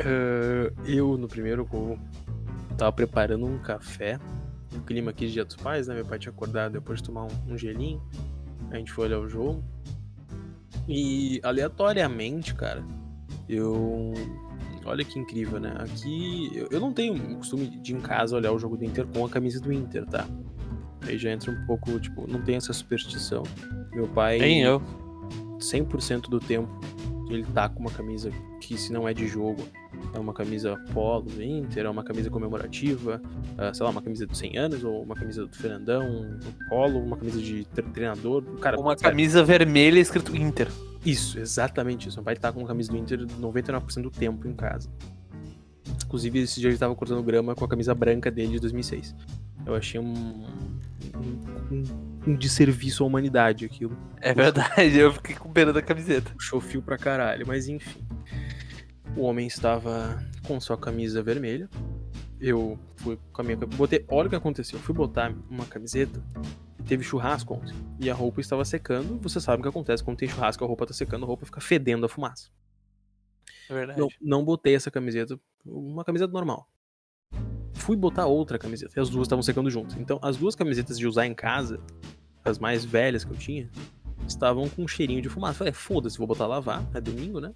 Uh, 0.00 0.72
eu, 0.86 1.16
no 1.16 1.26
primeiro 1.26 1.64
gol, 1.64 1.98
tava 2.76 2.92
preparando 2.92 3.46
um 3.46 3.58
café. 3.58 4.18
O 4.74 4.80
clima 4.80 5.10
aqui 5.10 5.26
de 5.26 5.32
Dia 5.32 5.44
dos 5.44 5.56
Pais, 5.56 5.88
né? 5.88 5.94
Meu 5.94 6.04
pai 6.04 6.18
tinha 6.18 6.30
acordado 6.30 6.72
depois 6.72 7.00
de 7.00 7.06
tomar 7.06 7.24
um, 7.24 7.52
um 7.52 7.58
gelinho. 7.58 8.00
A 8.70 8.76
gente 8.76 8.92
foi 8.92 9.06
olhar 9.06 9.18
o 9.18 9.28
jogo. 9.28 9.64
E 10.86 11.40
aleatoriamente, 11.42 12.54
cara, 12.54 12.84
eu. 13.48 14.12
Olha 14.84 15.04
que 15.04 15.18
incrível, 15.18 15.60
né? 15.60 15.74
Aqui 15.78 16.66
eu 16.70 16.80
não 16.80 16.92
tenho 16.92 17.14
o 17.14 17.36
costume 17.36 17.66
de 17.66 17.94
em 17.94 18.00
casa 18.00 18.36
olhar 18.36 18.52
o 18.52 18.58
jogo 18.58 18.76
do 18.76 18.84
Inter 18.84 19.06
com 19.06 19.26
a 19.26 19.28
camisa 19.28 19.60
do 19.60 19.70
Inter, 19.72 20.06
tá? 20.06 20.26
Aí 21.06 21.18
já 21.18 21.30
entra 21.30 21.50
um 21.50 21.66
pouco, 21.66 21.98
tipo, 22.00 22.26
não 22.30 22.40
tem 22.40 22.56
essa 22.56 22.72
superstição. 22.72 23.42
Meu 23.92 24.08
pai. 24.08 24.38
Nem 24.38 24.62
eu. 24.62 24.80
100% 25.58 26.28
do 26.28 26.38
tempo 26.38 26.68
ele 27.28 27.44
tá 27.44 27.68
com 27.68 27.80
uma 27.80 27.90
camisa 27.90 28.30
que, 28.60 28.76
se 28.76 28.92
não 28.92 29.08
é 29.08 29.12
de 29.12 29.26
jogo, 29.26 29.62
é 30.14 30.18
uma 30.18 30.32
camisa 30.32 30.76
polo 30.92 31.42
Inter, 31.42 31.86
é 31.86 31.90
uma 31.90 32.02
camisa 32.02 32.30
comemorativa, 32.30 33.20
uh, 33.58 33.74
sei 33.74 33.84
lá, 33.84 33.90
uma 33.90 34.02
camisa 34.02 34.26
dos 34.26 34.38
100 34.38 34.58
anos, 34.58 34.84
ou 34.84 35.02
uma 35.02 35.14
camisa 35.14 35.46
do 35.46 35.56
Fernandão, 35.56 36.04
um 36.06 36.68
polo, 36.68 36.98
uma 36.98 37.16
camisa 37.16 37.40
de 37.40 37.64
treinador. 37.92 38.42
Cara, 38.60 38.78
uma 38.78 38.96
camisa 38.96 39.44
vermelha 39.44 39.98
escrito 39.98 40.36
Inter. 40.36 40.68
Isso, 41.04 41.38
exatamente 41.38 42.08
isso. 42.08 42.18
Meu 42.18 42.24
pai 42.24 42.36
tá 42.36 42.52
com 42.52 42.60
uma 42.60 42.68
camisa 42.68 42.90
do 42.90 42.96
Inter 42.96 43.20
99% 43.20 44.02
do 44.02 44.10
tempo 44.10 44.48
em 44.48 44.54
casa. 44.54 44.88
Inclusive, 46.04 46.40
esse 46.40 46.60
dia 46.60 46.70
ele 46.70 46.78
tava 46.78 46.94
cortando 46.94 47.22
grama 47.22 47.54
com 47.54 47.64
a 47.64 47.68
camisa 47.68 47.94
branca 47.94 48.30
dele 48.30 48.52
de 48.52 48.60
2006. 48.60 49.14
Eu 49.68 49.74
achei 49.74 50.00
um, 50.00 50.46
um, 51.14 51.84
um, 52.26 52.34
desserviço 52.34 53.04
à 53.04 53.06
humanidade 53.06 53.64
aquilo. 53.64 53.96
É 54.20 54.32
verdade, 54.32 54.96
eu 54.96 55.12
fiquei 55.12 55.36
com 55.36 55.52
pena 55.52 55.72
da 55.72 55.82
camiseta. 55.82 56.30
Puxou 56.32 56.60
fio 56.60 56.82
pra 56.82 56.96
caralho, 56.96 57.46
mas 57.46 57.68
enfim. 57.68 58.02
O 59.14 59.22
homem 59.22 59.46
estava 59.46 60.24
com 60.46 60.58
sua 60.58 60.76
camisa 60.76 61.22
vermelha. 61.22 61.68
Eu 62.40 62.78
fui 62.96 63.18
com 63.32 63.42
a 63.42 63.44
minha. 63.44 63.56
Botei. 63.58 64.04
Olha 64.08 64.26
o 64.26 64.30
que 64.30 64.36
aconteceu. 64.36 64.78
Eu 64.78 64.82
fui 64.82 64.94
botar 64.94 65.34
uma 65.50 65.66
camiseta 65.66 66.20
teve 66.88 67.04
churrasco 67.04 67.52
ontem 67.52 67.74
e 68.00 68.08
a 68.08 68.14
roupa 68.14 68.40
estava 68.40 68.64
secando. 68.64 69.18
Você 69.20 69.40
sabe 69.40 69.60
o 69.60 69.62
que 69.62 69.68
acontece 69.68 70.02
quando 70.02 70.16
tem 70.16 70.28
churrasco, 70.28 70.64
a 70.64 70.66
roupa 70.66 70.84
está 70.84 70.94
secando, 70.94 71.24
a 71.24 71.26
roupa 71.26 71.44
fica 71.44 71.60
fedendo 71.60 72.06
a 72.06 72.08
fumaça. 72.08 72.48
É 73.68 73.74
verdade. 73.74 74.00
Não, 74.00 74.08
não 74.20 74.44
botei 74.44 74.74
essa 74.74 74.90
camiseta, 74.90 75.38
uma 75.66 76.02
camiseta 76.02 76.32
normal. 76.32 76.66
Fui 77.88 77.96
botar 77.96 78.26
outra 78.26 78.58
camiseta 78.58 78.92
e 78.94 79.00
as 79.00 79.08
duas 79.08 79.24
estavam 79.24 79.42
secando 79.42 79.70
juntas. 79.70 79.96
Então, 79.96 80.18
as 80.20 80.36
duas 80.36 80.54
camisetas 80.54 80.98
de 80.98 81.06
usar 81.06 81.24
em 81.24 81.32
casa, 81.32 81.80
as 82.44 82.58
mais 82.58 82.84
velhas 82.84 83.24
que 83.24 83.30
eu 83.30 83.36
tinha, 83.38 83.70
estavam 84.26 84.68
com 84.68 84.82
um 84.82 84.86
cheirinho 84.86 85.22
de 85.22 85.30
fumaça. 85.30 85.54
Falei, 85.54 85.72
foda-se, 85.72 86.18
vou 86.18 86.26
botar 86.26 86.46
lavar, 86.46 86.86
é 86.92 87.00
domingo, 87.00 87.40
né? 87.40 87.54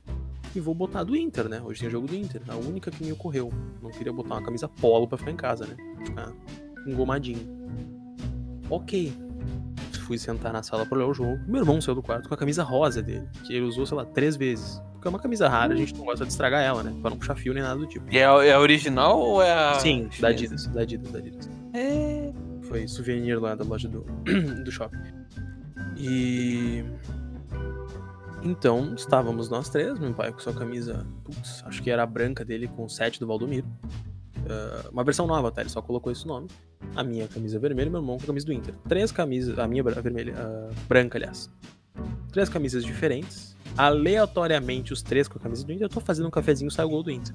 E 0.56 0.58
vou 0.58 0.74
botar 0.74 1.04
do 1.04 1.14
Inter, 1.14 1.50
né? 1.50 1.60
Hoje 1.60 1.80
tem 1.80 1.90
jogo 1.90 2.06
do 2.06 2.16
Inter. 2.16 2.40
A 2.48 2.56
única 2.56 2.90
que 2.90 3.04
me 3.04 3.12
ocorreu. 3.12 3.52
Não 3.82 3.90
queria 3.90 4.10
botar 4.10 4.36
uma 4.36 4.42
camisa 4.42 4.66
polo 4.66 5.06
pra 5.06 5.18
ficar 5.18 5.32
em 5.32 5.36
casa, 5.36 5.66
né? 5.66 5.76
Ficar 6.02 6.32
engomadinho. 6.86 7.46
Ok. 8.70 9.12
Fui 10.06 10.16
sentar 10.16 10.50
na 10.50 10.62
sala 10.62 10.86
pra 10.86 10.96
olhar 10.96 11.08
o 11.08 11.12
jogo. 11.12 11.38
Meu 11.46 11.60
irmão 11.60 11.78
saiu 11.78 11.94
do 11.94 12.02
quarto 12.02 12.26
com 12.26 12.34
a 12.34 12.38
camisa 12.38 12.62
rosa 12.62 13.02
dele, 13.02 13.28
que 13.44 13.52
ele 13.52 13.66
usou, 13.66 13.84
sei 13.84 13.98
lá, 13.98 14.06
três 14.06 14.34
vezes. 14.34 14.80
Porque 15.02 15.08
é 15.08 15.10
uma 15.10 15.18
camisa 15.18 15.48
rara, 15.48 15.74
a 15.74 15.76
gente 15.76 15.96
não 15.96 16.04
gosta 16.04 16.24
de 16.24 16.30
estragar 16.30 16.62
ela, 16.62 16.80
né? 16.84 16.94
Pra 17.02 17.10
não 17.10 17.18
puxar 17.18 17.34
fio 17.34 17.52
nem 17.52 17.60
nada 17.60 17.74
do 17.74 17.88
tipo. 17.88 18.06
E 18.08 18.18
é, 18.18 18.20
é 18.20 18.52
a 18.52 18.60
original 18.60 19.18
ou 19.18 19.42
é 19.42 19.52
a. 19.52 19.80
Sim, 19.80 20.08
da 20.20 20.28
Adidas, 20.28 20.68
da 20.68 20.82
Adidas, 20.82 21.10
da 21.10 21.18
Adidas. 21.18 21.50
É. 21.74 22.32
Foi 22.68 22.86
souvenir 22.86 23.40
lá 23.40 23.56
da 23.56 23.64
loja 23.64 23.88
do, 23.88 24.06
do 24.62 24.70
shopping. 24.70 24.96
E. 25.98 26.84
Então, 28.44 28.94
estávamos 28.94 29.48
nós 29.48 29.68
três, 29.68 29.98
meu 29.98 30.14
pai 30.14 30.30
com 30.30 30.38
sua 30.38 30.54
camisa, 30.54 31.04
putz, 31.24 31.64
acho 31.66 31.82
que 31.82 31.90
era 31.90 32.04
a 32.04 32.06
branca 32.06 32.44
dele 32.44 32.68
com 32.68 32.84
o 32.84 32.88
7 32.88 33.18
do 33.18 33.26
Valdomiro. 33.26 33.66
Uh, 33.66 34.88
uma 34.92 35.02
versão 35.02 35.26
nova, 35.26 35.50
tá? 35.50 35.62
Ele 35.62 35.70
só 35.70 35.82
colocou 35.82 36.12
esse 36.12 36.28
nome. 36.28 36.46
A 36.94 37.02
minha 37.02 37.26
camisa 37.26 37.58
vermelha 37.58 37.88
e 37.88 37.90
meu 37.90 38.00
irmão 38.00 38.18
com 38.18 38.22
a 38.22 38.26
camisa 38.28 38.46
do 38.46 38.52
Inter. 38.52 38.74
Três 38.88 39.10
camisas, 39.10 39.58
a 39.58 39.66
minha 39.66 39.82
vermelha, 39.82 40.34
uh, 40.34 40.74
branca, 40.86 41.18
aliás. 41.18 41.50
Três 42.32 42.48
camisas 42.48 42.84
diferentes. 42.84 43.56
Aleatoriamente, 43.76 44.92
os 44.92 45.02
três 45.02 45.28
com 45.28 45.38
a 45.38 45.40
camisa 45.40 45.64
do 45.64 45.72
Inter. 45.72 45.84
Eu 45.84 45.88
tô 45.88 46.00
fazendo 46.00 46.26
um 46.26 46.30
cafezinho, 46.30 46.70
sai 46.70 46.84
o 46.84 46.88
gol 46.88 47.02
do 47.02 47.10
Inter. 47.10 47.34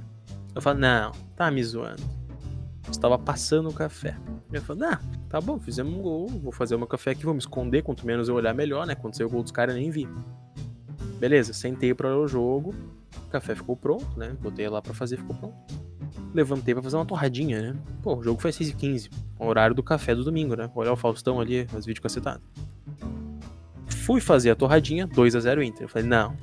Eu 0.53 0.61
falo, 0.61 0.79
não, 0.79 1.11
tá 1.35 1.49
me 1.51 1.63
zoando. 1.63 2.03
Estava 2.89 3.17
passando 3.17 3.69
o 3.69 3.73
café. 3.73 4.17
Eu 4.51 4.61
falo, 4.61 4.79
não, 4.79 4.97
tá 5.29 5.41
bom, 5.41 5.59
fizemos 5.59 5.93
um 5.93 6.01
gol, 6.01 6.27
vou 6.27 6.51
fazer 6.51 6.75
o 6.75 6.77
meu 6.77 6.87
café 6.87 7.11
aqui, 7.11 7.25
vou 7.25 7.33
me 7.33 7.39
esconder, 7.39 7.81
quanto 7.81 8.05
menos 8.05 8.29
eu 8.29 8.35
olhar 8.35 8.53
melhor, 8.53 8.87
né? 8.87 8.95
Quando 8.95 9.15
saiu 9.15 9.27
o 9.27 9.29
gol 9.29 9.43
dos 9.43 9.51
caras, 9.51 9.75
eu 9.75 9.81
nem 9.81 9.91
vi. 9.91 10.07
Beleza, 11.19 11.53
sentei 11.53 11.93
para 11.93 12.15
o 12.15 12.27
jogo, 12.27 12.73
o 13.25 13.29
café 13.29 13.55
ficou 13.55 13.75
pronto, 13.75 14.07
né? 14.17 14.35
Botei 14.39 14.69
lá 14.69 14.81
para 14.81 14.93
fazer, 14.93 15.17
ficou 15.17 15.35
pronto 15.35 15.87
levantei 16.33 16.73
pra 16.73 16.83
fazer 16.83 16.95
uma 16.95 17.05
torradinha, 17.05 17.61
né? 17.61 17.79
Pô, 18.01 18.15
o 18.15 18.23
jogo 18.23 18.39
foi 18.39 18.51
6h15, 18.51 19.09
horário 19.39 19.75
do 19.75 19.83
café 19.83 20.13
do 20.13 20.23
domingo, 20.23 20.55
né? 20.55 20.69
Olhar 20.75 20.93
o 20.93 20.95
Faustão 20.95 21.39
ali, 21.39 21.67
as 21.75 21.85
vídeos 21.85 21.99
cacetados. 21.99 22.43
Fui 24.07 24.21
fazer 24.21 24.51
a 24.51 24.55
torradinha, 24.55 25.05
2x0 25.05 25.61
Inter. 25.61 25.83
Eu 25.83 25.89
falei, 25.89 26.07
não, 26.07 26.33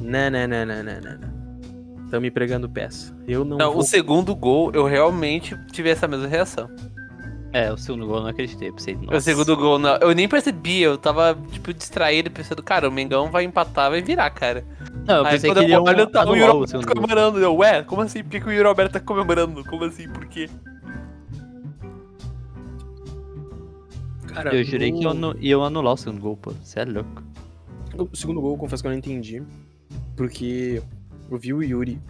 não, 0.00 0.30
não, 0.30 0.48
não, 0.48 0.66
não, 0.66 0.82
não, 0.82 1.18
não. 1.20 2.04
Estão 2.04 2.20
me 2.20 2.28
pregando 2.28 2.68
peça. 2.68 3.16
Eu 3.28 3.44
não. 3.44 3.56
Não, 3.56 3.72
vou... 3.72 3.82
o 3.82 3.84
segundo 3.84 4.34
gol, 4.34 4.72
eu 4.74 4.84
realmente 4.84 5.56
tive 5.70 5.90
essa 5.90 6.08
mesma 6.08 6.26
reação. 6.26 6.68
É, 7.52 7.72
o 7.72 7.76
segundo 7.76 8.04
gol 8.04 8.16
eu 8.16 8.22
não 8.22 8.30
acreditei, 8.30 8.72
pensei, 8.72 8.96
nossa. 8.96 9.18
O 9.18 9.20
segundo 9.20 9.56
gol, 9.56 9.78
não, 9.78 9.94
eu 9.98 10.12
nem 10.12 10.28
percebi, 10.28 10.82
eu 10.82 10.98
tava, 10.98 11.38
tipo, 11.52 11.72
distraído, 11.72 12.32
pensando, 12.32 12.64
cara, 12.64 12.88
o 12.88 12.92
Mengão 12.92 13.30
vai 13.30 13.44
empatar, 13.44 13.92
vai 13.92 14.02
virar, 14.02 14.28
cara. 14.30 14.64
Não, 15.06 15.18
eu 15.18 15.24
pensei 15.24 15.50
Aí, 15.50 15.54
que 15.54 15.62
ele 15.62 15.70
ia 15.70 15.80
olho, 15.80 16.06
tá, 16.08 16.28
o 16.28 16.34
Yuri 16.34 16.68
tá 16.68 16.82
comemorando, 16.84 17.38
eu, 17.38 17.54
ué, 17.58 17.84
como 17.84 18.02
assim? 18.02 18.24
Por 18.24 18.30
que, 18.30 18.40
que 18.40 18.48
o 18.48 18.52
Yuri 18.52 18.66
Alberto 18.66 18.94
tá 18.94 19.00
comemorando? 19.00 19.62
Como 19.62 19.84
assim? 19.84 20.08
Por 20.08 20.26
quê? 20.26 20.50
Cara, 24.34 24.54
eu 24.54 24.64
jurei 24.64 24.90
que 24.90 25.02
iam 25.02 25.34
ia 25.40 25.56
anular 25.56 25.94
o 25.94 25.96
segundo 25.96 26.20
gol, 26.20 26.36
pô. 26.36 26.50
Você 26.62 26.80
é 26.80 26.84
louco. 26.84 27.22
O 27.96 28.16
segundo 28.16 28.40
gol, 28.40 28.52
eu 28.52 28.58
confesso 28.58 28.82
que 28.82 28.88
eu 28.88 28.90
não 28.90 28.98
entendi. 28.98 29.42
Porque 30.16 30.82
eu 31.30 31.38
vi 31.38 31.54
o 31.54 31.62
Yuri 31.62 32.00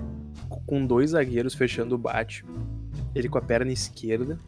com 0.67 0.87
dois 0.87 1.11
zagueiros 1.11 1.55
fechando 1.55 1.95
o 1.95 1.99
bate. 1.99 2.45
Ele 3.15 3.29
com 3.29 3.39
a 3.39 3.43
perna 3.43 3.71
esquerda 3.71 4.39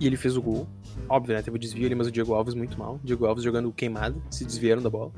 e 0.00 0.06
ele 0.06 0.16
fez 0.16 0.36
o 0.36 0.42
gol. 0.42 0.66
Óbvio, 1.08 1.34
né? 1.34 1.42
Teve 1.42 1.56
o 1.56 1.60
desvio 1.60 1.86
ali, 1.86 1.94
mas 1.94 2.06
o 2.06 2.12
Diego 2.12 2.34
Alves 2.34 2.54
muito 2.54 2.78
mal. 2.78 2.94
O 2.96 3.00
Diego 3.02 3.26
Alves 3.26 3.42
jogando 3.42 3.72
queimado, 3.72 4.22
se 4.30 4.44
desviaram 4.44 4.82
da 4.82 4.90
bola. 4.90 5.12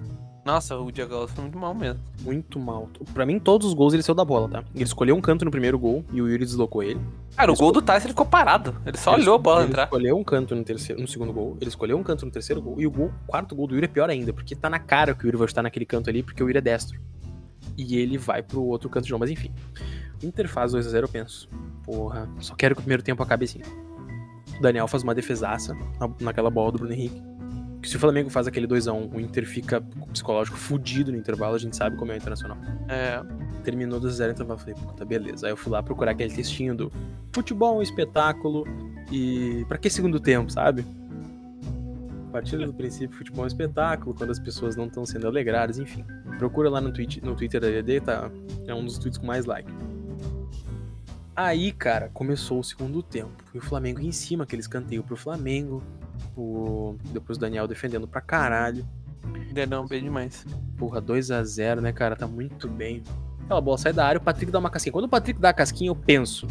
Nossa, 0.44 0.76
o 0.76 0.90
Diego 0.90 1.14
Alves 1.14 1.34
foi 1.34 1.42
muito 1.42 1.58
mal 1.58 1.74
mesmo. 1.74 2.00
Muito 2.22 2.58
mal. 2.58 2.88
Pra 3.12 3.26
mim, 3.26 3.38
todos 3.38 3.68
os 3.68 3.74
gols 3.74 3.92
ele 3.92 4.02
saiu 4.02 4.14
da 4.14 4.24
bola, 4.24 4.48
tá? 4.48 4.64
Ele 4.74 4.84
escolheu 4.84 5.14
um 5.14 5.20
canto 5.20 5.44
no 5.44 5.50
primeiro 5.50 5.78
gol 5.78 6.04
e 6.12 6.22
o 6.22 6.28
Yuri 6.28 6.44
deslocou 6.44 6.82
ele. 6.82 7.00
Cara, 7.36 7.50
ele 7.50 7.58
o 7.58 7.60
gol 7.60 7.72
do 7.72 7.82
Tyson 7.82 8.06
ele 8.06 8.12
ficou 8.12 8.26
parado. 8.26 8.74
Ele 8.86 8.96
só 8.96 9.12
ele 9.12 9.22
olhou 9.22 9.34
a 9.34 9.38
bola 9.38 9.60
ele 9.60 9.68
entrar. 9.68 9.82
Ele 9.82 9.88
escolheu 9.88 10.16
um 10.16 10.24
canto 10.24 10.54
no, 10.54 10.64
terceiro, 10.64 11.00
no 11.00 11.06
segundo 11.06 11.32
gol. 11.32 11.56
Ele 11.60 11.68
escolheu 11.68 11.98
um 11.98 12.02
canto 12.02 12.24
no 12.24 12.32
terceiro 12.32 12.62
gol. 12.62 12.80
E 12.80 12.86
o 12.86 12.90
gol, 12.90 13.12
quarto 13.26 13.54
gol 13.54 13.66
do 13.66 13.74
Yuri 13.74 13.84
é 13.84 13.88
pior 13.88 14.08
ainda, 14.08 14.32
porque 14.32 14.56
tá 14.56 14.70
na 14.70 14.78
cara 14.78 15.14
que 15.14 15.24
o 15.24 15.26
Yuri 15.26 15.36
vai 15.36 15.46
estar 15.46 15.62
naquele 15.62 15.84
canto 15.84 16.08
ali, 16.08 16.22
porque 16.22 16.42
o 16.42 16.46
Yuri 16.46 16.58
é 16.58 16.62
destro. 16.62 16.98
E 17.76 17.96
ele 17.96 18.16
vai 18.16 18.42
pro 18.42 18.62
outro 18.62 18.88
canto 18.88 19.04
de 19.04 19.10
novo. 19.10 19.20
Mas 19.20 19.30
enfim. 19.30 19.52
Inter 20.22 20.48
faz 20.48 20.72
2x0, 20.72 21.02
eu 21.02 21.08
penso. 21.08 21.48
Porra, 21.84 22.28
só 22.40 22.54
quero 22.54 22.74
que 22.74 22.80
o 22.80 22.82
primeiro 22.82 23.02
tempo 23.02 23.22
acabe 23.22 23.44
assim. 23.44 23.60
O 24.58 24.62
Daniel 24.62 24.88
faz 24.88 25.02
uma 25.02 25.14
defesaça 25.14 25.76
naquela 26.20 26.50
bola 26.50 26.72
do 26.72 26.78
Bruno 26.78 26.92
Henrique. 26.92 27.22
Que 27.80 27.88
se 27.88 27.96
o 27.96 28.00
Flamengo 28.00 28.28
faz 28.28 28.46
aquele 28.46 28.66
2x1, 28.66 29.14
o 29.14 29.20
Inter 29.20 29.46
fica 29.46 29.80
psicológico 30.12 30.56
fudido 30.56 31.10
no 31.10 31.18
intervalo, 31.18 31.54
a 31.54 31.58
gente 31.58 31.76
sabe 31.76 31.96
como 31.96 32.12
é 32.12 32.14
o 32.14 32.18
Internacional. 32.18 32.58
É. 32.88 33.22
Terminou 33.64 34.00
2x0 34.00 34.32
então 34.32 34.46
eu 34.48 34.58
falei, 34.58 34.74
puta, 34.74 35.04
beleza. 35.04 35.46
Aí 35.46 35.52
eu 35.52 35.56
fui 35.56 35.72
lá 35.72 35.82
procurar 35.82 36.12
aquele 36.12 36.34
textinho 36.34 36.74
do 36.74 36.92
futebol, 37.32 37.78
um 37.78 37.82
espetáculo 37.82 38.66
e. 39.10 39.64
pra 39.68 39.78
que 39.78 39.88
segundo 39.88 40.20
tempo, 40.20 40.50
sabe? 40.50 40.84
Partindo 42.30 42.64
do 42.66 42.72
princípio, 42.72 43.16
futebol 43.16 43.42
é 43.42 43.44
um 43.44 43.48
espetáculo, 43.48 44.14
quando 44.14 44.30
as 44.30 44.38
pessoas 44.38 44.76
não 44.76 44.86
estão 44.86 45.04
sendo 45.04 45.26
alegradas, 45.26 45.78
enfim. 45.78 46.04
Procura 46.38 46.70
lá 46.70 46.80
no, 46.80 46.92
tweet, 46.92 47.22
no 47.24 47.34
Twitter 47.34 47.60
da 47.60 47.68
ED, 47.68 48.00
tá? 48.00 48.30
É 48.66 48.74
um 48.74 48.84
dos 48.84 48.98
tweets 48.98 49.18
com 49.18 49.26
mais 49.26 49.46
like. 49.46 49.70
Aí, 51.34 51.72
cara, 51.72 52.08
começou 52.12 52.60
o 52.60 52.64
segundo 52.64 53.02
tempo. 53.02 53.42
E 53.52 53.58
o 53.58 53.60
Flamengo 53.60 54.00
em 54.00 54.12
cima, 54.12 54.44
aquele 54.44 54.60
escanteio 54.60 55.02
pro 55.02 55.16
Flamengo. 55.16 55.82
O... 56.40 56.96
Depois 57.12 57.36
o 57.36 57.40
Daniel 57.40 57.68
defendendo 57.68 58.08
pra 58.08 58.20
caralho. 58.20 58.86
Denão 59.52 59.86
bem 59.86 60.02
demais. 60.02 60.46
Porra, 60.78 61.00
2 61.00 61.30
a 61.30 61.44
0 61.44 61.80
né, 61.82 61.92
cara? 61.92 62.16
Tá 62.16 62.26
muito 62.26 62.66
bem. 62.66 63.02
Aquela 63.44 63.60
bola 63.60 63.76
sai 63.76 63.92
da 63.92 64.06
área, 64.06 64.18
o 64.18 64.22
Patrick 64.22 64.50
dá 64.50 64.58
uma 64.58 64.70
casquinha. 64.70 64.92
Quando 64.92 65.04
o 65.04 65.08
Patrick 65.08 65.38
dá 65.38 65.50
a 65.50 65.52
casquinha, 65.52 65.90
eu 65.90 65.96
penso. 65.96 66.46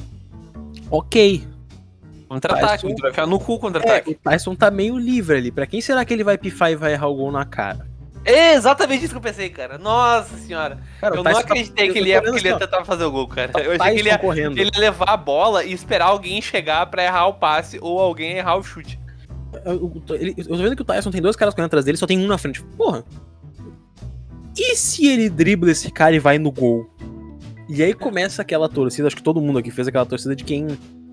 Ok. 0.92 1.48
Contra-ataque, 2.28 2.84
Tyson... 2.84 3.02
vai 3.02 3.12
ficar 3.12 3.26
no 3.26 3.40
cu 3.40 3.58
contra-ataque. 3.58 4.12
É, 4.12 4.14
o 4.14 4.16
Tyson 4.16 4.54
tá 4.54 4.70
meio 4.70 4.98
livre 4.98 5.38
ali. 5.38 5.52
Pra 5.52 5.66
quem 5.66 5.82
será 5.82 6.06
que 6.06 6.14
ele 6.14 6.24
vai 6.24 6.38
pifar 6.38 6.72
e 6.72 6.76
vai 6.76 6.94
errar 6.94 7.08
o 7.08 7.16
gol 7.16 7.32
na 7.32 7.46
cara? 7.46 7.88
É 8.24 8.54
exatamente 8.54 9.06
isso 9.06 9.14
que 9.14 9.18
eu 9.18 9.22
pensei, 9.22 9.50
cara. 9.50 9.78
Nossa 9.80 10.38
senhora. 10.38 10.78
Cara, 11.00 11.16
eu 11.16 11.24
não 11.24 11.32
tá 11.32 11.40
acreditei 11.40 11.88
tá... 11.88 11.94
que, 11.94 12.00
ele 12.00 12.10
ia, 12.10 12.18
ele 12.18 12.48
ia 12.48 12.60
tentar 12.60 12.86
fazer 12.86 13.06
o 13.06 13.12
gol, 13.12 13.28
cara. 13.28 13.52
Tá 13.52 13.62
eu 13.62 13.72
achei 13.72 13.94
que 13.96 14.00
ele 14.02 14.10
ia, 14.10 14.18
correndo. 14.20 14.58
ele 14.58 14.70
ia 14.72 14.80
levar 14.80 15.10
a 15.10 15.18
bola 15.18 15.64
e 15.64 15.74
esperar 15.74 16.08
alguém 16.08 16.42
chegar 16.42 16.86
pra 16.88 17.04
errar 17.04 17.28
o 17.28 17.34
passe 17.34 17.80
ou 17.82 18.00
alguém 18.00 18.34
errar 18.34 18.58
o 18.58 18.64
chute. 18.64 19.00
Eu, 19.66 19.74
eu, 19.74 20.36
eu 20.38 20.46
tô 20.46 20.58
vendo 20.58 20.76
que 20.76 20.82
o 20.82 20.86
Tyson 20.86 21.12
tem 21.12 21.22
dois 21.22 21.36
caras 21.36 21.54
correndo 21.54 21.68
atrás 21.68 21.86
dele, 21.86 21.98
só 21.98 22.06
tem 22.06 22.20
um 22.20 22.28
na 22.28 22.38
frente. 22.38 22.64
Porra. 22.78 23.04
E 24.58 24.76
se 24.76 25.08
ele 25.08 25.30
dribla 25.30 25.72
esse 25.72 25.90
cara 25.92 26.16
e 26.16 26.20
vai 26.20 26.38
no 26.38 26.52
gol? 26.52 26.90
E 27.70 27.84
aí 27.84 27.94
começa 27.94 28.42
aquela 28.42 28.68
torcida, 28.68 29.08
acho 29.08 29.16
que 29.16 29.24
todo 29.24 29.40
mundo 29.40 29.60
aqui 29.60 29.72
fez 29.72 29.88
aquela 29.88 30.06
torcida 30.06 30.36
de 30.36 30.44
quem 30.44 30.68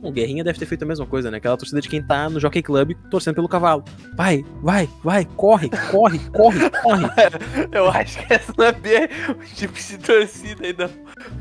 o 0.08 0.12
Guerrinha 0.12 0.44
deve 0.44 0.58
ter 0.58 0.66
feito 0.66 0.82
a 0.82 0.86
mesma 0.86 1.06
coisa, 1.06 1.30
né? 1.30 1.38
Aquela 1.38 1.56
torcida 1.56 1.80
de 1.80 1.88
quem 1.88 2.02
tá 2.02 2.28
no 2.28 2.40
Jockey 2.40 2.62
Club 2.62 2.92
torcendo 3.10 3.34
pelo 3.34 3.48
cavalo. 3.48 3.84
Vai, 4.14 4.44
vai, 4.62 4.88
vai, 5.02 5.24
corre, 5.24 5.68
corre, 5.90 6.18
corre, 6.30 6.70
corre. 6.70 7.06
Eu 7.72 7.88
acho 7.88 8.18
que 8.26 8.32
essa 8.32 8.52
não 8.56 8.64
é 8.66 8.72
bem 8.72 9.08
o 9.28 9.54
tipo 9.54 9.74
de 9.74 9.98
torcida 9.98 10.66
ainda. 10.66 10.90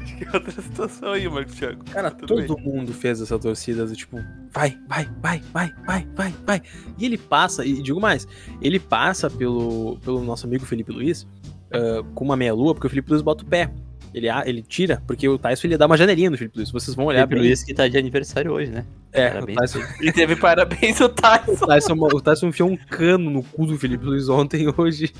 Acho 0.01 0.17
que 0.17 0.23
é 0.23 0.29
outra 0.33 0.61
situação 0.61 1.11
aí, 1.11 1.29
Marcos 1.29 1.55
Thiago. 1.55 1.83
Cara, 1.85 2.11
Tudo 2.11 2.27
todo 2.27 2.55
bem. 2.55 2.65
mundo 2.65 2.93
fez 2.93 3.21
essa 3.21 3.37
torcida 3.37 3.85
do 3.85 3.95
tipo, 3.95 4.17
vai, 4.51 4.77
vai, 4.87 5.09
vai, 5.21 5.41
vai, 5.53 5.73
vai, 5.85 6.07
vai, 6.15 6.35
vai. 6.45 6.61
E 6.97 7.05
ele 7.05 7.17
passa, 7.17 7.65
e 7.65 7.81
digo 7.81 7.99
mais, 7.99 8.27
ele 8.61 8.79
passa 8.79 9.29
pelo, 9.29 9.97
pelo 10.03 10.23
nosso 10.23 10.45
amigo 10.45 10.65
Felipe 10.65 10.91
Luiz 10.91 11.23
uh, 11.23 12.03
com 12.13 12.23
uma 12.23 12.35
meia-lua, 12.35 12.73
porque 12.73 12.87
o 12.87 12.89
Felipe 12.89 13.09
Luiz 13.11 13.21
bota 13.21 13.43
o 13.43 13.47
pé. 13.47 13.71
Ele, 14.15 14.27
ele 14.45 14.61
tira, 14.61 15.03
porque 15.05 15.27
o 15.27 15.37
Tyson 15.37 15.67
ele 15.67 15.77
dá 15.77 15.85
uma 15.85 15.97
janelinha 15.97 16.29
no 16.29 16.37
Felipe 16.37 16.57
Luiz. 16.57 16.71
Vocês 16.71 16.95
vão 16.95 17.07
olhar 17.07 17.27
Felipe 17.27 17.35
bem. 17.35 17.49
Luiz 17.49 17.65
que 17.65 17.73
tá 17.73 17.85
de 17.85 17.97
aniversário 17.97 18.49
hoje, 18.53 18.71
né? 18.71 18.85
É, 19.11 19.29
parabéns. 19.29 19.57
O 19.57 19.59
Tyson... 19.59 19.79
e 20.01 20.11
teve 20.13 20.35
parabéns 20.37 21.01
o 21.01 21.09
Tyson. 21.09 21.51
O 21.51 21.67
Tyson. 21.67 21.93
O 21.93 22.21
Tyson 22.21 22.47
enfiou 22.47 22.69
um 22.69 22.77
cano 22.77 23.29
no 23.29 23.43
cu 23.43 23.65
do 23.65 23.77
Felipe 23.77 24.05
Luiz 24.05 24.29
ontem 24.29 24.71
hoje. 24.77 25.11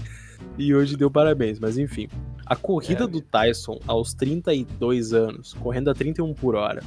E 0.57 0.73
hoje 0.73 0.95
deu 0.95 1.11
parabéns, 1.11 1.59
mas 1.59 1.77
enfim. 1.77 2.07
A 2.45 2.55
corrida 2.55 3.03
é. 3.03 3.07
do 3.07 3.19
Tyson 3.19 3.81
aos 3.85 4.13
32 4.13 5.11
anos, 5.11 5.53
correndo 5.55 5.89
a 5.89 5.93
31 5.93 6.33
por 6.33 6.55
hora, 6.55 6.81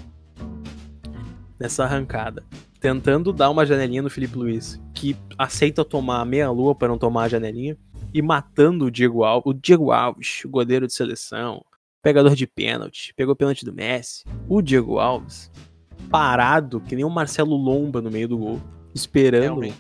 nessa 1.61 1.85
arrancada, 1.85 2.43
tentando 2.81 3.35
dar 3.35 3.51
uma 3.51 3.67
janelinha 3.67 4.01
no 4.01 4.09
Felipe 4.09 4.39
Luiz, 4.39 4.81
que 4.95 5.15
aceita 5.37 5.85
tomar 5.85 6.25
meia 6.25 6.51
lua 6.51 6.75
para 6.75 6.89
não 6.89 6.97
tomar 6.97 7.25
a 7.25 7.29
janelinha, 7.29 7.77
e 8.15 8.23
matando 8.23 8.87
o 8.87 8.91
Diego 8.91 9.25
Alves, 9.25 9.45
o 9.45 9.53
Diego 9.53 9.93
Alves, 9.93 10.43
o 10.47 10.49
goleiro 10.49 10.87
de 10.87 10.95
seleção, 10.95 11.63
pegador 12.03 12.35
de 12.35 12.47
pênalti, 12.47 13.13
pegou 13.15 13.37
pênalti 13.37 13.65
do 13.65 13.73
Messi. 13.73 14.25
O 14.49 14.63
Diego 14.63 14.99
Alves, 14.99 15.51
parado, 16.11 16.81
que 16.81 16.97
nem 16.97 17.05
o 17.05 17.11
Marcelo 17.11 17.57
Lomba 17.57 18.01
no 18.01 18.11
meio 18.11 18.29
do 18.29 18.39
gol, 18.39 18.61
esperando. 18.95 19.43
Realmente. 19.43 19.77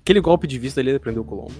Aquele 0.00 0.20
golpe 0.20 0.46
de 0.46 0.58
vista 0.58 0.80
ali 0.80 0.90
ele 0.90 0.98
prendeu 0.98 1.22
o 1.22 1.24
Colombo. 1.24 1.54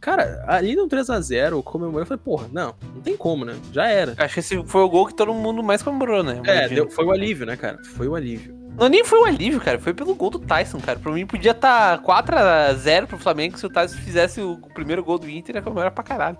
Cara, 0.00 0.42
ali 0.46 0.74
no 0.74 0.88
3x0, 0.88 1.50
eu 1.50 1.62
comemorei, 1.62 2.02
eu 2.02 2.06
falei, 2.06 2.22
porra, 2.24 2.48
não, 2.50 2.74
não 2.94 3.02
tem 3.02 3.16
como, 3.16 3.44
né? 3.44 3.54
Já 3.70 3.86
era. 3.86 4.14
Acho 4.16 4.34
que 4.34 4.40
esse 4.40 4.64
foi 4.64 4.80
o 4.80 4.88
gol 4.88 5.06
que 5.06 5.14
todo 5.14 5.34
mundo 5.34 5.62
mais 5.62 5.82
comemorou, 5.82 6.22
né? 6.22 6.40
É, 6.46 6.68
deu, 6.68 6.88
foi 6.88 7.04
o 7.04 7.10
alívio, 7.10 7.44
né, 7.44 7.54
cara? 7.54 7.78
Foi 7.96 8.08
o 8.08 8.14
alívio. 8.14 8.58
Não, 8.78 8.88
nem 8.88 9.04
foi 9.04 9.18
o 9.18 9.24
alívio, 9.24 9.60
cara. 9.60 9.78
Foi 9.78 9.92
pelo 9.92 10.14
gol 10.14 10.30
do 10.30 10.38
Tyson, 10.38 10.80
cara. 10.80 10.98
Pra 10.98 11.12
mim 11.12 11.26
podia 11.26 11.50
estar 11.50 11.98
tá 11.98 12.02
4x0 12.02 13.06
pro 13.08 13.18
Flamengo 13.18 13.58
se 13.58 13.66
o 13.66 13.68
Tyson 13.68 13.96
fizesse 13.96 14.40
o 14.40 14.56
primeiro 14.72 15.04
gol 15.04 15.18
do 15.18 15.28
Inter, 15.28 15.56
ia 15.56 15.62
comemorar 15.62 15.90
pra 15.90 16.02
caralho. 16.02 16.38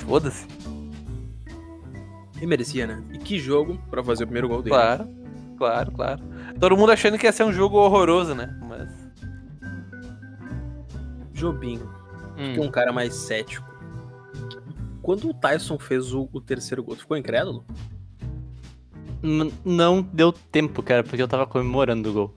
Foda-se. 0.00 0.46
E 2.44 2.46
merecia, 2.46 2.86
né? 2.86 3.02
E 3.10 3.16
que 3.16 3.38
jogo 3.38 3.80
pra 3.88 4.04
fazer 4.04 4.24
o 4.24 4.26
primeiro 4.26 4.46
gol 4.46 4.60
dele. 4.60 4.76
Claro, 4.76 5.08
claro, 5.56 5.92
claro. 5.92 6.22
Todo 6.60 6.76
mundo 6.76 6.92
achando 6.92 7.16
que 7.16 7.24
ia 7.24 7.32
ser 7.32 7.42
um 7.42 7.52
jogo 7.54 7.78
horroroso, 7.78 8.34
né? 8.34 8.54
Mas. 8.68 8.92
Jobinho. 11.32 11.90
Hum. 12.36 12.52
Que 12.52 12.60
é 12.60 12.62
um 12.62 12.70
cara 12.70 12.92
mais 12.92 13.14
cético. 13.14 13.66
Quando 15.00 15.30
o 15.30 15.32
Tyson 15.32 15.78
fez 15.78 16.12
o, 16.12 16.28
o 16.34 16.38
terceiro 16.38 16.84
gol, 16.84 16.96
tu 16.96 17.00
ficou 17.00 17.16
incrédulo? 17.16 17.64
N 19.22 19.50
não 19.64 20.02
deu 20.02 20.30
tempo, 20.30 20.82
cara, 20.82 21.02
porque 21.02 21.22
eu 21.22 21.28
tava 21.28 21.46
comemorando 21.46 22.10
o 22.10 22.12
gol. 22.12 22.34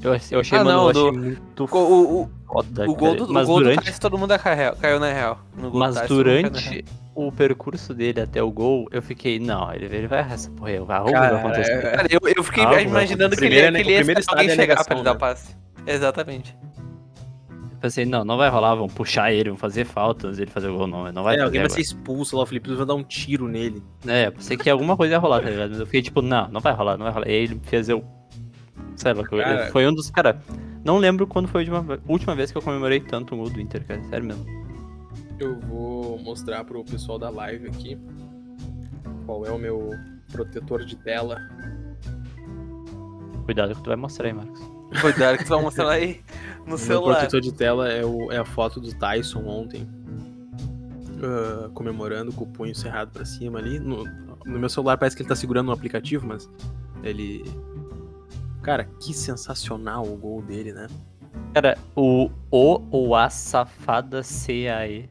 Eu, 0.00 0.12
eu 0.30 0.40
achei, 0.40 0.58
ah, 0.58 0.62
mano, 0.62 0.76
não, 0.76 0.86
eu 0.86 0.92
do, 0.92 1.08
achei 1.08 1.20
muito 1.20 1.64
o, 1.64 2.22
o, 2.22 2.30
foda, 2.46 2.88
o 2.88 2.94
gol 2.94 3.16
do, 3.16 3.32
mas 3.32 3.48
o 3.48 3.50
gol 3.50 3.58
durante... 3.62 3.80
do 3.80 3.84
Tyson, 3.84 3.98
todo 3.98 4.16
mundo 4.16 4.38
caiu, 4.38 4.76
caiu 4.76 5.00
na 5.00 5.12
real. 5.12 5.40
mas 5.74 5.96
Tyson, 5.96 6.14
durante 6.14 6.84
o 7.14 7.32
percurso 7.32 7.92
dele 7.92 8.20
até 8.20 8.42
o 8.42 8.50
gol, 8.50 8.88
eu 8.90 9.02
fiquei, 9.02 9.38
não, 9.38 9.72
ele, 9.72 9.86
ele 9.86 10.06
vai 10.06 10.20
essa 10.20 10.50
porra, 10.50 10.72
algo 10.78 11.12
vai 11.12 11.34
acontecer. 11.34 11.72
É, 11.72 11.96
cara, 11.96 12.08
eu, 12.10 12.20
eu 12.36 12.44
fiquei 12.44 12.64
algo 12.64 12.80
imaginando 12.80 13.36
que 13.36 13.44
ele, 13.44 13.56
ia, 13.56 13.72
que 13.72 13.78
ele 13.78 13.90
ia 13.90 14.22
alguém 14.26 14.48
é 14.48 14.54
chegar 14.54 14.84
pra 14.84 14.94
ele 14.94 15.04
dar 15.04 15.14
né? 15.14 15.18
passe. 15.18 15.56
Exatamente. 15.86 16.56
Eu 17.48 17.78
pensei, 17.80 18.04
não, 18.04 18.24
não 18.24 18.36
vai 18.36 18.48
rolar, 18.48 18.74
vão 18.74 18.86
puxar 18.86 19.32
ele, 19.32 19.50
vão 19.50 19.58
fazer 19.58 19.84
faltas, 19.84 20.38
ele 20.38 20.50
fazer 20.50 20.68
o 20.68 20.76
gol, 20.76 20.86
não, 20.86 21.10
não 21.10 21.22
vai 21.22 21.36
É, 21.36 21.40
alguém 21.40 21.60
vai 21.60 21.70
ser 21.70 21.80
expulso 21.80 22.36
lá, 22.36 22.42
o 22.42 22.46
Felipe 22.46 22.72
vai 22.72 22.86
dar 22.86 22.94
um 22.94 23.02
tiro 23.02 23.48
nele. 23.48 23.82
É, 24.06 24.26
eu 24.26 24.32
pensei 24.32 24.56
que 24.56 24.70
alguma 24.70 24.96
coisa 24.96 25.14
ia 25.14 25.18
rolar, 25.18 25.42
tá 25.42 25.50
ligado? 25.50 25.74
Eu 25.74 25.86
fiquei 25.86 26.02
tipo, 26.02 26.22
não, 26.22 26.48
não 26.48 26.60
vai 26.60 26.72
rolar, 26.72 26.96
não 26.96 27.04
vai 27.04 27.12
rolar. 27.12 27.28
E 27.28 27.32
aí 27.32 27.42
ele 27.44 27.60
fez 27.64 27.88
eu. 27.88 28.04
Sei 28.96 29.12
lá, 29.12 29.24
cara... 29.24 29.70
foi 29.70 29.86
um 29.86 29.94
dos. 29.94 30.10
Cara, 30.10 30.40
não 30.84 30.98
lembro 30.98 31.26
quando 31.26 31.48
foi 31.48 31.62
a 31.66 31.72
última, 31.72 32.00
última 32.06 32.34
vez 32.34 32.52
que 32.52 32.58
eu 32.58 32.62
comemorei 32.62 33.00
tanto 33.00 33.34
o 33.34 33.38
gol 33.38 33.50
do 33.50 33.60
Inter, 33.60 33.84
cara, 33.86 34.02
sério 34.04 34.26
mesmo 34.26 34.69
eu 35.44 35.58
vou 35.58 36.18
mostrar 36.18 36.64
pro 36.64 36.84
pessoal 36.84 37.18
da 37.18 37.30
live 37.30 37.68
aqui 37.68 37.98
qual 39.24 39.46
é 39.46 39.50
o 39.50 39.58
meu 39.58 39.90
protetor 40.30 40.84
de 40.84 40.96
tela. 40.96 41.38
Cuidado 43.44 43.74
que 43.74 43.82
tu 43.82 43.86
vai 43.86 43.96
mostrar 43.96 44.28
aí, 44.28 44.32
Marcos. 44.32 44.60
Cuidado 45.00 45.38
que 45.38 45.44
tu 45.44 45.50
vai 45.50 45.62
mostrar 45.62 45.90
aí 45.90 46.20
no 46.66 46.74
o 46.76 46.78
celular. 46.78 47.12
O 47.12 47.14
protetor 47.16 47.40
de 47.40 47.52
tela 47.52 47.88
é, 47.88 48.04
o, 48.04 48.30
é 48.30 48.38
a 48.38 48.44
foto 48.44 48.80
do 48.80 48.92
Tyson 48.94 49.44
ontem. 49.46 49.88
Uh, 51.22 51.70
comemorando 51.72 52.32
com 52.32 52.44
o 52.44 52.46
punho 52.46 52.74
cerrado 52.74 53.10
pra 53.10 53.24
cima 53.24 53.58
ali. 53.58 53.78
No, 53.78 54.04
no 54.44 54.58
meu 54.58 54.68
celular 54.68 54.96
parece 54.98 55.16
que 55.16 55.22
ele 55.22 55.28
tá 55.28 55.36
segurando 55.36 55.68
um 55.68 55.72
aplicativo, 55.72 56.26
mas 56.26 56.48
ele. 57.02 57.44
Cara, 58.62 58.84
que 59.00 59.14
sensacional 59.14 60.04
o 60.06 60.16
gol 60.16 60.42
dele, 60.42 60.72
né? 60.72 60.86
Cara, 61.54 61.78
o 61.96 62.30
O 62.50 62.82
ou 62.90 63.14
a 63.14 63.30
safada 63.30 64.22
CAE 64.22 65.08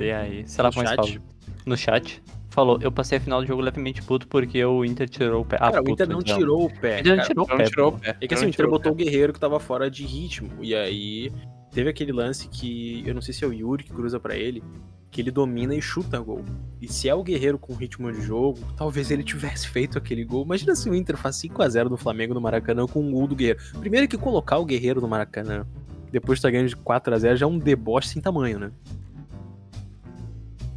você 0.00 0.10
aí, 0.12 0.48
sei 0.48 0.62
lá 0.62 0.72
como 0.72 0.88
é 0.88 0.96
que 0.96 1.20
no 1.66 1.76
chat, 1.76 2.22
falou, 2.48 2.78
eu 2.80 2.90
passei 2.90 3.18
a 3.18 3.20
final 3.20 3.40
do 3.40 3.46
jogo 3.46 3.62
levemente 3.62 4.02
puto 4.02 4.26
porque 4.26 4.64
o 4.64 4.84
Inter 4.84 5.08
tirou 5.08 5.42
o 5.42 5.44
pé. 5.44 5.56
Ah, 5.60 5.70
cara, 5.70 5.82
o 5.82 5.90
Inter 5.90 6.08
não 6.08 6.20
então. 6.20 6.36
tirou 6.36 6.64
o 6.64 6.80
pé. 6.80 6.96
O 6.96 7.00
Inter 7.00 7.16
não 7.16 7.24
tirou, 7.24 7.46
cara, 7.46 7.54
o, 7.54 7.58
pé, 7.58 7.64
não 7.64 7.70
tirou 7.70 7.88
o 7.88 7.98
pé. 7.98 8.16
É 8.20 8.26
que 8.26 8.34
assim, 8.34 8.46
o 8.46 8.48
Inter 8.48 8.68
botou 8.68 8.92
o 8.92 8.94
Guerreiro 8.94 9.32
que 9.32 9.40
tava 9.40 9.60
fora 9.60 9.90
de 9.90 10.04
ritmo. 10.04 10.50
E 10.60 10.74
aí 10.74 11.32
teve 11.70 11.88
aquele 11.88 12.12
lance 12.12 12.48
que, 12.48 13.02
eu 13.06 13.14
não 13.14 13.22
sei 13.22 13.32
se 13.32 13.44
é 13.44 13.46
o 13.46 13.52
Yuri 13.52 13.84
que 13.84 13.92
cruza 13.92 14.18
para 14.18 14.36
ele, 14.36 14.62
que 15.10 15.20
ele 15.20 15.30
domina 15.30 15.74
e 15.74 15.82
chuta 15.82 16.18
gol. 16.18 16.44
E 16.80 16.88
se 16.88 17.08
é 17.08 17.14
o 17.14 17.22
Guerreiro 17.22 17.58
com 17.58 17.74
ritmo 17.74 18.10
de 18.12 18.20
jogo, 18.22 18.58
talvez 18.76 19.10
ele 19.10 19.22
tivesse 19.22 19.68
feito 19.68 19.98
aquele 19.98 20.24
gol. 20.24 20.44
Imagina 20.44 20.74
se 20.74 20.88
o 20.88 20.94
Inter 20.94 21.16
faz 21.16 21.36
5 21.36 21.62
a 21.62 21.68
0 21.68 21.90
no 21.90 21.96
Flamengo 21.96 22.34
no 22.34 22.40
Maracanã 22.40 22.86
com 22.86 23.00
um 23.00 23.10
gol 23.12 23.26
do 23.26 23.36
Guerreiro. 23.36 23.60
Primeiro 23.78 24.08
que 24.08 24.16
colocar 24.16 24.58
o 24.58 24.64
Guerreiro 24.64 25.00
no 25.00 25.08
Maracanã, 25.08 25.66
depois 26.10 26.38
de 26.38 26.42
tá 26.42 26.50
ganhando 26.50 26.68
de 26.68 26.76
4 26.76 27.14
a 27.14 27.18
0 27.18 27.36
já 27.36 27.46
é 27.46 27.48
um 27.48 27.58
deboche 27.58 28.08
sem 28.08 28.20
tamanho, 28.20 28.58
né? 28.58 28.72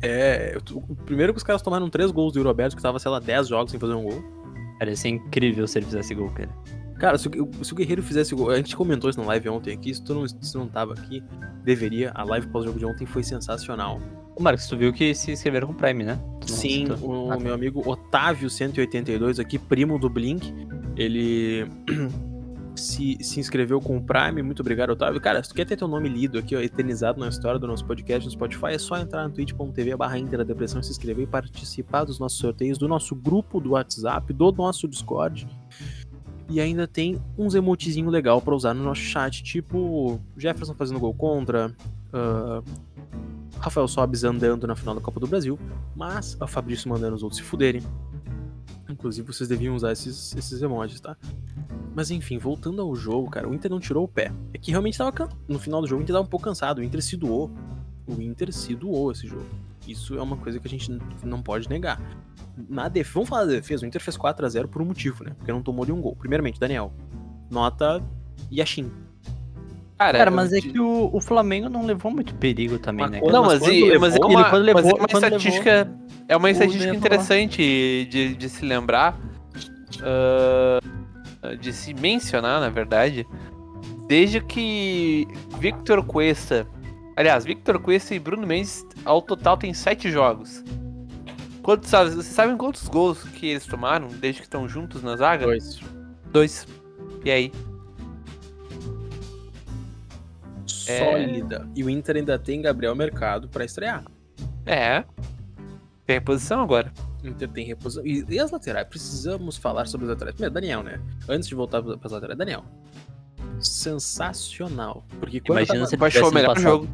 É. 0.04 0.58
O 0.72 0.96
primeiro 0.96 1.34
que 1.34 1.38
os 1.38 1.44
caras 1.44 1.62
tomaram 1.62 1.90
três 1.90 2.12
gols 2.12 2.34
do 2.34 2.44
Roberto, 2.44 2.76
que 2.76 2.82
tava, 2.82 3.00
sei 3.00 3.10
lá, 3.10 3.20
10 3.20 3.48
jogos 3.48 3.72
sem 3.72 3.80
fazer 3.80 3.94
um 3.94 4.04
gol. 4.04 4.24
Cara, 4.78 4.92
ia 4.92 4.98
ser 4.98 5.10
incrível 5.10 5.66
se 5.66 5.80
ele 5.80 5.86
fizesse 5.86 6.14
gol, 6.14 6.30
cara. 6.32 6.50
Cara, 7.00 7.18
se 7.18 7.28
o, 7.28 7.64
se 7.64 7.74
o 7.74 7.76
Guerreiro 7.76 8.04
fizesse 8.04 8.36
gol. 8.36 8.50
A 8.50 8.58
gente 8.58 8.76
comentou 8.76 9.10
isso 9.10 9.20
na 9.20 9.26
live 9.28 9.50
ontem 9.50 9.74
aqui. 9.74 9.94
Se 9.94 10.04
tu 10.04 10.14
não, 10.14 10.28
se 10.28 10.58
não 10.58 10.68
tava 10.68 10.94
aqui, 10.94 11.24
deveria. 11.64 12.12
A 12.14 12.24
live 12.24 12.48
pós-jogo 12.48 12.78
de 12.78 12.86
ontem 12.86 13.06
foi 13.06 13.24
sensacional. 13.24 14.02
Ô, 14.36 14.42
Marcos, 14.42 14.68
tu 14.68 14.76
viu 14.76 14.92
que 14.92 15.14
se 15.14 15.32
inscreveram 15.32 15.68
com 15.68 15.74
o 15.74 15.76
Prime, 15.76 16.04
né? 16.04 16.20
Sim, 16.46 16.88
o 17.02 17.32
ah, 17.32 17.38
tá. 17.38 17.44
meu 17.44 17.54
amigo 17.54 17.82
Otávio182 17.84 19.40
aqui, 19.40 19.58
primo 19.60 20.00
do 20.00 20.10
Blink, 20.10 20.54
ele 20.98 21.68
se, 22.76 23.18
se 23.22 23.40
inscreveu 23.40 23.80
com 23.80 23.98
o 23.98 24.04
Prime. 24.04 24.42
Muito 24.42 24.62
obrigado, 24.62 24.92
Otávio. 24.92 25.20
Cara, 25.22 25.42
se 25.44 25.50
tu 25.50 25.56
quer 25.56 25.66
ter 25.66 25.78
teu 25.78 25.88
nome 25.88 26.10
lido 26.10 26.38
aqui, 26.38 26.56
ó, 26.56 26.60
eternizado 26.60 27.20
na 27.20 27.30
história 27.30 27.60
do 27.60 27.68
nosso 27.68 27.86
podcast 27.86 28.26
no 28.26 28.32
Spotify, 28.32 28.74
é 28.74 28.78
só 28.78 28.98
entrar 28.98 29.28
no 29.28 29.34
twitch.tv 29.34 29.96
barra 29.96 30.20
Depressão, 30.46 30.82
se 30.82 30.92
inscrever 30.92 31.24
e 31.24 31.28
participar 31.28 32.04
dos 32.04 32.20
nossos 32.20 32.40
sorteios, 32.40 32.78
do 32.78 32.88
nosso 32.88 33.16
grupo 33.16 33.60
do 33.60 33.72
WhatsApp, 33.72 34.32
do 34.34 34.52
nosso 34.52 34.88
Discord. 34.88 35.48
E 36.50 36.60
ainda 36.60 36.88
tem 36.88 37.22
uns 37.38 37.56
emotezinho 37.56 38.10
legal 38.10 38.42
para 38.42 38.54
usar 38.54 38.74
no 38.74 38.84
nosso 38.84 39.02
chat, 39.02 39.42
tipo 39.44 40.20
Jefferson 40.38 40.74
fazendo 40.74 41.00
gol 41.00 41.14
contra, 41.14 41.74
uh, 42.14 42.64
Rafael 43.60 43.88
Sobes 43.88 44.24
andando 44.24 44.68
na 44.68 44.76
final 44.76 44.94
da 44.94 45.00
Copa 45.02 45.20
do 45.20 45.28
Brasil, 45.28 45.58
mas 45.96 46.38
o 46.40 46.48
Fabrício 46.48 46.90
mandando 46.90 47.16
os 47.16 47.24
outros 47.24 47.40
se 47.40 47.44
fuderem. 47.44 47.82
Inclusive, 48.94 49.26
vocês 49.26 49.50
deviam 49.50 49.76
usar 49.76 49.92
esses, 49.92 50.36
esses 50.36 50.62
emojis, 50.62 51.00
tá? 51.00 51.18
Mas 51.96 52.12
enfim, 52.12 52.38
voltando 52.38 52.82
ao 52.82 52.96
jogo, 52.96 53.30
cara, 53.30 53.50
o 53.50 53.54
Inter 53.54 53.72
não 53.72 53.80
tirou 53.80 54.04
o 54.04 54.08
pé. 54.08 54.32
É 54.54 54.58
que 54.58 54.70
realmente 54.70 54.98
tava 54.98 55.12
can... 55.12 55.30
no 55.48 55.58
final 55.60 55.82
do 55.82 55.88
jogo 55.88 56.00
o 56.00 56.04
Inter 56.04 56.14
tava 56.14 56.26
um 56.26 56.30
pouco 56.30 56.46
cansado, 56.46 56.80
o 56.80 56.84
Inter 56.84 57.02
se 57.02 57.18
doou. 57.18 57.52
O 58.08 58.22
Inter 58.22 58.54
se 58.54 58.76
doou 58.76 59.12
esse 59.12 59.28
jogo. 59.28 59.46
Isso 59.88 60.16
é 60.16 60.22
uma 60.22 60.38
coisa 60.38 60.60
que 60.60 60.68
a 60.68 60.70
gente 60.70 60.98
não 61.24 61.42
pode 61.42 61.68
negar. 61.68 62.00
Na 62.70 62.88
def... 62.88 63.14
Vamos 63.14 63.30
falar 63.30 63.46
da 63.46 63.52
defesa, 63.52 63.84
o 63.84 63.88
Inter 63.88 64.02
fez 64.02 64.16
4 64.16 64.46
a 64.46 64.50
0 64.50 64.68
por 64.68 64.82
um 64.82 64.86
motivo, 64.86 65.24
né? 65.24 65.34
Porque 65.38 65.52
não 65.52 65.64
tomou 65.64 65.86
nenhum 65.86 66.02
gol. 66.02 66.16
Primeiramente, 66.16 66.60
Daniel. 66.60 66.94
Nota 67.50 68.04
Yashin. 68.52 68.92
Cara, 69.98 70.18
cara, 70.18 70.32
mas 70.32 70.52
é 70.52 70.60
que 70.60 70.80
o, 70.80 71.10
o 71.14 71.22
Flamengo 71.22 71.70
não 71.70 71.86
levou 71.86 72.12
muito 72.12 72.34
perigo 72.36 72.80
também, 72.80 73.10
né? 73.10 73.22
Não, 73.22 73.44
mas, 73.46 73.62
mas, 73.62 73.72
e, 73.72 73.98
mas, 73.98 74.14
levou, 74.14 74.32
uma, 74.32 74.50
quando 74.50 74.64
levou, 74.64 74.84
mas 74.84 74.92
é 74.92 75.18
uma 75.18 75.28
estatística, 75.28 75.72
levou, 75.72 76.26
é 76.28 76.38
uma 76.38 76.52
estatística 76.52 76.96
interessante 76.96 78.08
de, 78.10 78.36
de 78.36 78.50
se 78.50 78.66
lembrar. 78.66 79.18
Uh, 80.00 81.04
de 81.60 81.74
se 81.74 81.94
mencionar, 81.94 82.62
na 82.62 82.70
verdade, 82.70 83.28
desde 84.08 84.40
que 84.40 85.28
Victor 85.60 86.04
Cuesta. 86.06 86.68
Aliás, 87.16 87.46
Victor 87.46 87.80
Cuesta 87.80 88.16
e 88.16 88.20
Bruno 88.20 88.48
Mendes 88.48 88.86
ao 89.06 89.22
total 89.22 89.58
tem 89.58 89.74
sete 89.74 90.10
jogos. 90.10 90.64
Quantos, 91.62 91.90
vocês 91.92 92.26
sabem 92.26 92.58
quantos 92.58 92.88
gols 92.88 93.24
que 93.24 93.48
eles 93.48 93.66
tomaram 93.66 94.08
desde 94.08 94.42
que 94.42 94.48
estão 94.48 94.68
juntos 94.68 95.04
na 95.04 95.16
zaga? 95.16 95.46
Dois. 95.46 95.80
Dois. 96.32 96.68
E 97.24 97.32
aí? 97.32 97.52
Sólida. 100.84 101.68
É... 101.70 101.80
E 101.80 101.84
o 101.84 101.90
Inter 101.90 102.18
ainda 102.18 102.38
tem 102.38 102.62
Gabriel 102.62 102.96
Mercado 102.96 103.48
para 103.48 103.66
estrear. 103.66 104.04
É. 104.66 105.04
Tem 106.06 106.16
reposição 106.16 106.62
agora. 106.62 106.92
O 107.24 107.28
Inter 107.28 107.50
tem 107.50 107.66
reposição. 107.66 108.06
E, 108.06 108.26
e, 108.28 108.40
as 108.40 108.52
laterais? 108.52 108.88
Precisamos 108.88 109.58
falar 109.58 109.86
sobre 109.86 110.06
as 110.06 110.12
laterais. 110.12 110.36
Primeiro, 110.36 110.54
Daniel, 110.54 110.84
né? 110.84 111.00
Antes 111.28 111.48
de 111.48 111.56
voltar 111.56 111.82
para 111.82 111.98
as 112.04 112.12
laterais, 112.12 112.38
Daniel. 112.38 112.66
Sensacional. 113.60 115.06
Porque 115.20 115.40
quando 115.40 115.60
Imagina 115.60 115.80
tava... 115.80 115.88
se 115.88 115.96
ele 115.96 116.12
tivesse 116.12 116.30
o 116.30 116.34
melhor 116.34 116.56
passado... 116.56 116.72
jogo. 116.72 116.90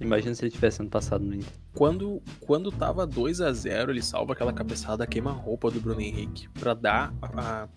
Imagina 0.00 0.34
se 0.34 0.44
ele 0.44 0.52
tivesse 0.52 0.80
ano 0.80 0.90
passado 0.90 1.24
no 1.24 1.34
Inter. 1.34 1.52
Quando, 1.74 2.22
quando 2.40 2.70
tava 2.70 3.06
2 3.06 3.40
a 3.40 3.52
0 3.52 3.90
ele 3.90 4.02
salva 4.02 4.32
aquela 4.32 4.52
cabeçada 4.52 5.06
queima-roupa 5.06 5.70
do 5.70 5.80
Bruno 5.80 6.00
Henrique 6.00 6.48
para 6.50 6.72
dar 6.72 7.14
a, 7.20 7.68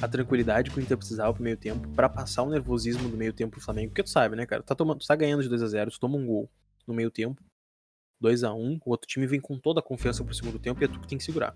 a, 0.00 0.08
tranquilidade 0.08 0.70
que 0.70 0.78
o 0.78 0.82
Inter 0.82 0.96
precisava 0.96 1.32
pro 1.34 1.42
meio 1.42 1.56
tempo, 1.56 1.86
para 1.90 2.08
passar 2.08 2.42
o 2.42 2.48
nervosismo 2.48 3.08
do 3.08 3.16
meio 3.16 3.32
tempo 3.32 3.52
pro 3.52 3.60
Flamengo. 3.60 3.90
Porque 3.90 4.02
tu 4.02 4.10
sabe, 4.10 4.34
né, 4.34 4.46
cara? 4.46 4.62
Tu 4.62 4.66
tá, 4.66 4.74
tomando, 4.74 5.00
tu 5.00 5.06
tá 5.06 5.14
ganhando 5.14 5.42
de 5.42 5.48
2 5.48 5.62
a 5.62 5.66
0 5.66 5.90
tu 5.90 6.00
toma 6.00 6.16
um 6.16 6.26
gol 6.26 6.50
no 6.86 6.94
meio 6.94 7.10
tempo, 7.10 7.42
2 8.20 8.44
a 8.44 8.52
1 8.52 8.80
o 8.84 8.90
outro 8.90 9.06
time 9.06 9.26
vem 9.26 9.40
com 9.40 9.58
toda 9.58 9.80
a 9.80 9.82
confiança 9.82 10.24
pro 10.24 10.34
segundo 10.34 10.58
tempo 10.58 10.82
e 10.82 10.84
é 10.84 10.88
tu 10.88 10.98
que 11.00 11.06
tem 11.06 11.18
que 11.18 11.24
segurar. 11.24 11.54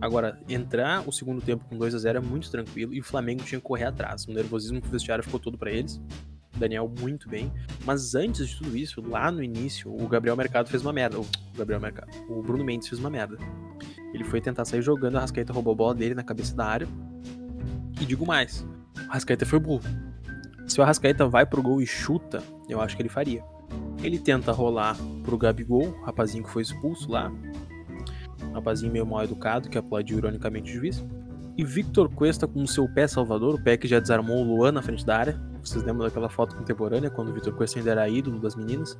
Agora, 0.00 0.38
entrar 0.48 1.06
o 1.08 1.12
segundo 1.12 1.40
tempo 1.40 1.64
com 1.64 1.76
2 1.76 1.94
a 1.94 1.98
0 1.98 2.18
é 2.18 2.20
muito 2.20 2.50
tranquilo 2.50 2.92
e 2.92 3.00
o 3.00 3.04
Flamengo 3.04 3.42
tinha 3.42 3.58
que 3.58 3.66
correr 3.66 3.84
atrás. 3.84 4.26
O 4.26 4.32
nervosismo 4.32 4.80
pro 4.80 4.90
vestiário 4.90 5.24
ficou 5.24 5.40
todo 5.40 5.58
para 5.58 5.72
eles. 5.72 6.00
Daniel 6.56 6.90
muito 7.00 7.28
bem. 7.28 7.52
Mas 7.84 8.14
antes 8.14 8.48
de 8.48 8.56
tudo 8.56 8.76
isso, 8.76 9.00
lá 9.00 9.30
no 9.30 9.42
início, 9.42 9.94
o 9.94 10.08
Gabriel 10.08 10.36
Mercado 10.36 10.68
fez 10.68 10.82
uma 10.82 10.92
merda. 10.92 11.18
O 11.18 11.26
Gabriel 11.56 11.80
Mercado. 11.80 12.10
O 12.28 12.42
Bruno 12.42 12.64
Mendes 12.64 12.88
fez 12.88 13.00
uma 13.00 13.10
merda. 13.10 13.38
Ele 14.12 14.24
foi 14.24 14.40
tentar 14.40 14.64
sair 14.64 14.82
jogando, 14.82 15.16
a 15.16 15.20
Rascaeta 15.20 15.52
roubou 15.52 15.72
a 15.72 15.76
bola 15.76 15.94
dele 15.94 16.14
na 16.14 16.22
cabeça 16.22 16.54
da 16.54 16.66
área. 16.66 16.88
E 18.00 18.04
digo 18.04 18.26
mais, 18.26 18.66
o 19.08 19.12
Rascaeta 19.12 19.44
foi 19.44 19.58
burro. 19.58 19.82
Se 20.66 20.80
o 20.80 20.82
Arrascaeta 20.82 21.26
vai 21.26 21.44
pro 21.44 21.62
gol 21.62 21.80
e 21.80 21.86
chuta, 21.86 22.42
eu 22.68 22.80
acho 22.80 22.96
que 22.96 23.02
ele 23.02 23.08
faria. 23.08 23.44
Ele 24.02 24.18
tenta 24.18 24.50
rolar 24.52 24.96
pro 25.22 25.36
Gabigol, 25.36 25.90
rapazinho 26.04 26.44
que 26.44 26.50
foi 26.50 26.62
expulso 26.62 27.10
lá. 27.10 27.30
rapazinho 28.52 28.92
meio 28.92 29.06
mal 29.06 29.22
educado, 29.24 29.68
que 29.68 29.76
aplaudiu 29.76 30.18
ironicamente 30.18 30.70
o 30.70 30.74
juiz. 30.74 31.04
E 31.56 31.64
Victor 31.64 32.12
Cuesta 32.12 32.48
com 32.48 32.62
o 32.62 32.68
seu 32.68 32.88
pé 32.88 33.06
salvador, 33.06 33.54
o 33.54 33.62
pé 33.62 33.76
que 33.76 33.86
já 33.86 34.00
desarmou 34.00 34.38
o 34.38 34.44
Luan 34.44 34.72
na 34.72 34.82
frente 34.82 35.04
da 35.04 35.16
área. 35.16 35.53
Vocês 35.64 35.82
lembram 35.82 36.06
daquela 36.06 36.28
foto 36.28 36.54
contemporânea, 36.54 37.10
quando 37.10 37.30
o 37.30 37.32
Vitor 37.32 37.54
Cuesta 37.54 37.78
ainda 37.78 37.92
era 37.92 38.08
ídolo 38.08 38.38
das 38.38 38.54
meninas? 38.54 38.98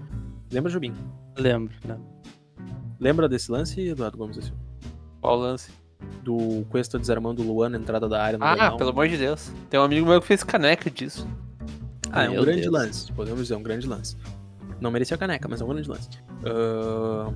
Lembra, 0.51 0.71
Jubim? 0.71 0.95
Lembro, 1.37 1.75
né? 1.87 1.99
Lembra 2.99 3.29
desse 3.29 3.53
lance, 3.53 3.81
Eduardo 3.87 4.17
Gomes? 4.17 4.53
Qual 5.21 5.37
lance? 5.37 5.71
Do 6.23 6.65
Cuesta 6.71 6.99
desarmando 6.99 7.43
o 7.43 7.47
Luan 7.47 7.69
na 7.69 7.79
entrada 7.79 8.09
da 8.09 8.23
área 8.23 8.39
no 8.39 8.45
Ah, 8.45 8.77
pelo 8.77 8.91
amor 8.91 9.09
de 9.09 9.17
Deus. 9.19 9.53
Tem 9.69 9.79
um 9.79 9.83
amigo 9.83 10.07
meu 10.07 10.21
que 10.21 10.27
fez 10.27 10.43
caneca 10.43 10.91
disso. 10.91 11.29
Ah, 12.11 12.25
é 12.25 12.31
um 12.31 12.43
grande 12.43 12.63
Deus. 12.63 12.73
lance. 12.73 13.13
Podemos 13.13 13.41
dizer, 13.43 13.55
é 13.55 13.57
um 13.57 13.63
grande 13.63 13.87
lance. 13.87 14.17
Não 14.81 14.91
merecia 14.91 15.19
caneca, 15.19 15.47
mas 15.49 15.61
é 15.61 15.65
um 15.65 15.69
grande 15.69 15.89
lance. 15.89 16.09
Uh, 16.41 17.35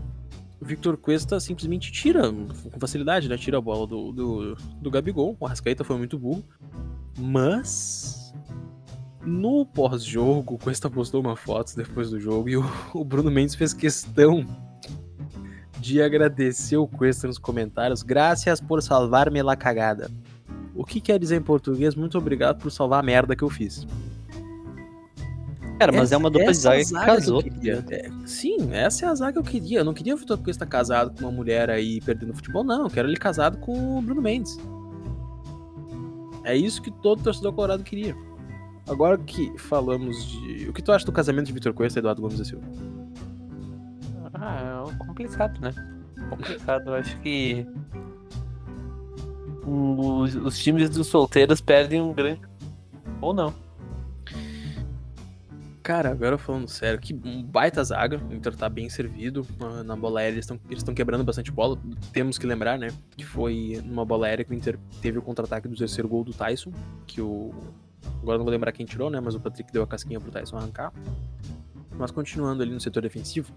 o 0.60 0.64
Victor 0.64 0.96
Cuesta 0.96 1.38
simplesmente 1.38 1.92
tira, 1.92 2.22
com 2.30 2.80
facilidade, 2.80 3.28
né? 3.28 3.36
Tira 3.36 3.58
a 3.58 3.60
bola 3.60 3.86
do, 3.86 4.12
do, 4.12 4.56
do 4.80 4.90
Gabigol. 4.90 5.36
O 5.38 5.46
Arrascaeta 5.46 5.84
foi 5.84 5.96
muito 5.98 6.18
burro. 6.18 6.44
Mas 7.18 8.27
no 9.24 9.66
pós-jogo, 9.66 10.54
o 10.54 10.58
Cuesta 10.58 10.88
postou 10.88 11.20
uma 11.20 11.36
foto 11.36 11.74
depois 11.76 12.10
do 12.10 12.20
jogo 12.20 12.48
e 12.48 12.56
o, 12.56 12.64
o, 12.94 13.04
Bruno 13.04 13.30
Mendes 13.30 13.54
fez 13.54 13.72
questão 13.72 14.46
de 15.78 16.00
agradecer 16.02 16.76
o 16.76 16.86
Cuesta 16.86 17.26
nos 17.26 17.38
comentários. 17.38 18.02
Graças 18.02 18.60
por 18.60 18.82
salvar-me 18.82 19.42
la 19.42 19.56
cagada. 19.56 20.10
O 20.74 20.84
que 20.84 21.00
quer 21.00 21.18
dizer 21.18 21.36
em 21.36 21.42
português? 21.42 21.94
Muito 21.94 22.16
obrigado 22.16 22.58
por 22.58 22.70
salvar 22.70 23.00
a 23.00 23.02
merda 23.02 23.34
que 23.34 23.42
eu 23.42 23.50
fiz. 23.50 23.86
Cara, 25.78 25.92
mas 25.92 26.04
essa, 26.04 26.14
é 26.14 26.18
uma 26.18 26.30
dupla 26.30 26.50
de 26.50 26.58
zaga 26.58 26.84
que 26.84 26.92
casou. 26.92 27.42
Que 27.42 27.70
é, 27.70 28.10
sim, 28.26 28.72
essa 28.72 29.06
é 29.06 29.08
a 29.08 29.14
zaga 29.14 29.32
que 29.32 29.38
eu 29.38 29.42
queria. 29.42 29.78
Eu 29.78 29.84
não 29.84 29.94
queria 29.94 30.14
o 30.14 30.16
Vitor 30.16 30.38
Cuesta 30.38 30.66
casado 30.66 31.16
com 31.16 31.24
uma 31.24 31.32
mulher 31.32 31.70
aí 31.70 32.00
perdendo 32.00 32.34
futebol, 32.34 32.64
não. 32.64 32.84
Eu 32.84 32.90
quero 32.90 33.08
ele 33.08 33.16
casado 33.16 33.58
com 33.58 33.98
o 33.98 34.02
Bruno 34.02 34.20
Mendes. 34.20 34.58
É 36.44 36.56
isso 36.56 36.82
que 36.82 36.90
todo 36.90 37.22
torcedor 37.22 37.52
colorado 37.52 37.84
queria. 37.84 38.16
Agora 38.88 39.18
que 39.18 39.56
falamos 39.58 40.24
de. 40.26 40.68
O 40.68 40.72
que 40.72 40.82
tu 40.82 40.92
acha 40.92 41.04
do 41.04 41.12
casamento 41.12 41.46
de 41.46 41.52
Vitor 41.52 41.74
Cuesta 41.74 41.98
e 41.98 42.00
Eduardo 42.00 42.22
Gomes 42.22 42.38
da 42.38 42.44
Silva? 42.44 42.64
Ah, 44.34 44.84
é 44.88 45.04
complicado, 45.04 45.60
né? 45.60 45.74
Complicado. 46.30 46.88
Eu 46.88 46.94
acho 46.94 47.20
que. 47.20 47.66
Os, 49.66 50.34
os 50.34 50.58
times 50.58 50.88
dos 50.88 51.06
solteiros 51.08 51.60
perdem 51.60 52.00
um 52.00 52.14
grande. 52.14 52.40
Ou 53.20 53.34
não. 53.34 53.52
Cara, 55.82 56.10
agora 56.10 56.36
falando 56.36 56.68
sério, 56.68 56.98
que 57.00 57.12
baita 57.12 57.82
zaga. 57.84 58.20
O 58.30 58.34
Inter 58.34 58.54
tá 58.56 58.68
bem 58.68 58.88
servido. 58.88 59.46
Na 59.84 59.96
bola 59.96 60.20
aérea, 60.20 60.34
eles 60.36 60.50
estão 60.70 60.94
quebrando 60.94 61.24
bastante 61.24 61.50
bola. 61.50 61.78
Temos 62.12 62.38
que 62.38 62.46
lembrar, 62.46 62.78
né? 62.78 62.88
Que 63.16 63.24
foi 63.24 63.82
numa 63.84 64.04
bola 64.04 64.26
aérea 64.26 64.44
que 64.44 64.52
o 64.52 64.54
Inter 64.54 64.78
teve 65.02 65.18
o 65.18 65.22
contra-ataque 65.22 65.68
do 65.68 65.76
terceiro 65.76 66.08
gol 66.08 66.24
do 66.24 66.32
Tyson. 66.32 66.72
Que 67.06 67.20
o 67.20 67.52
Agora 68.22 68.38
não 68.38 68.44
vou 68.44 68.52
lembrar 68.52 68.72
quem 68.72 68.84
tirou, 68.84 69.10
né? 69.10 69.20
Mas 69.20 69.34
o 69.34 69.40
Patrick 69.40 69.72
deu 69.72 69.82
a 69.82 69.86
casquinha 69.86 70.20
pro 70.20 70.30
Tyson 70.30 70.56
arrancar. 70.56 70.92
Mas 71.98 72.10
continuando 72.10 72.62
ali 72.62 72.72
no 72.72 72.80
setor 72.80 73.02
defensivo, 73.02 73.52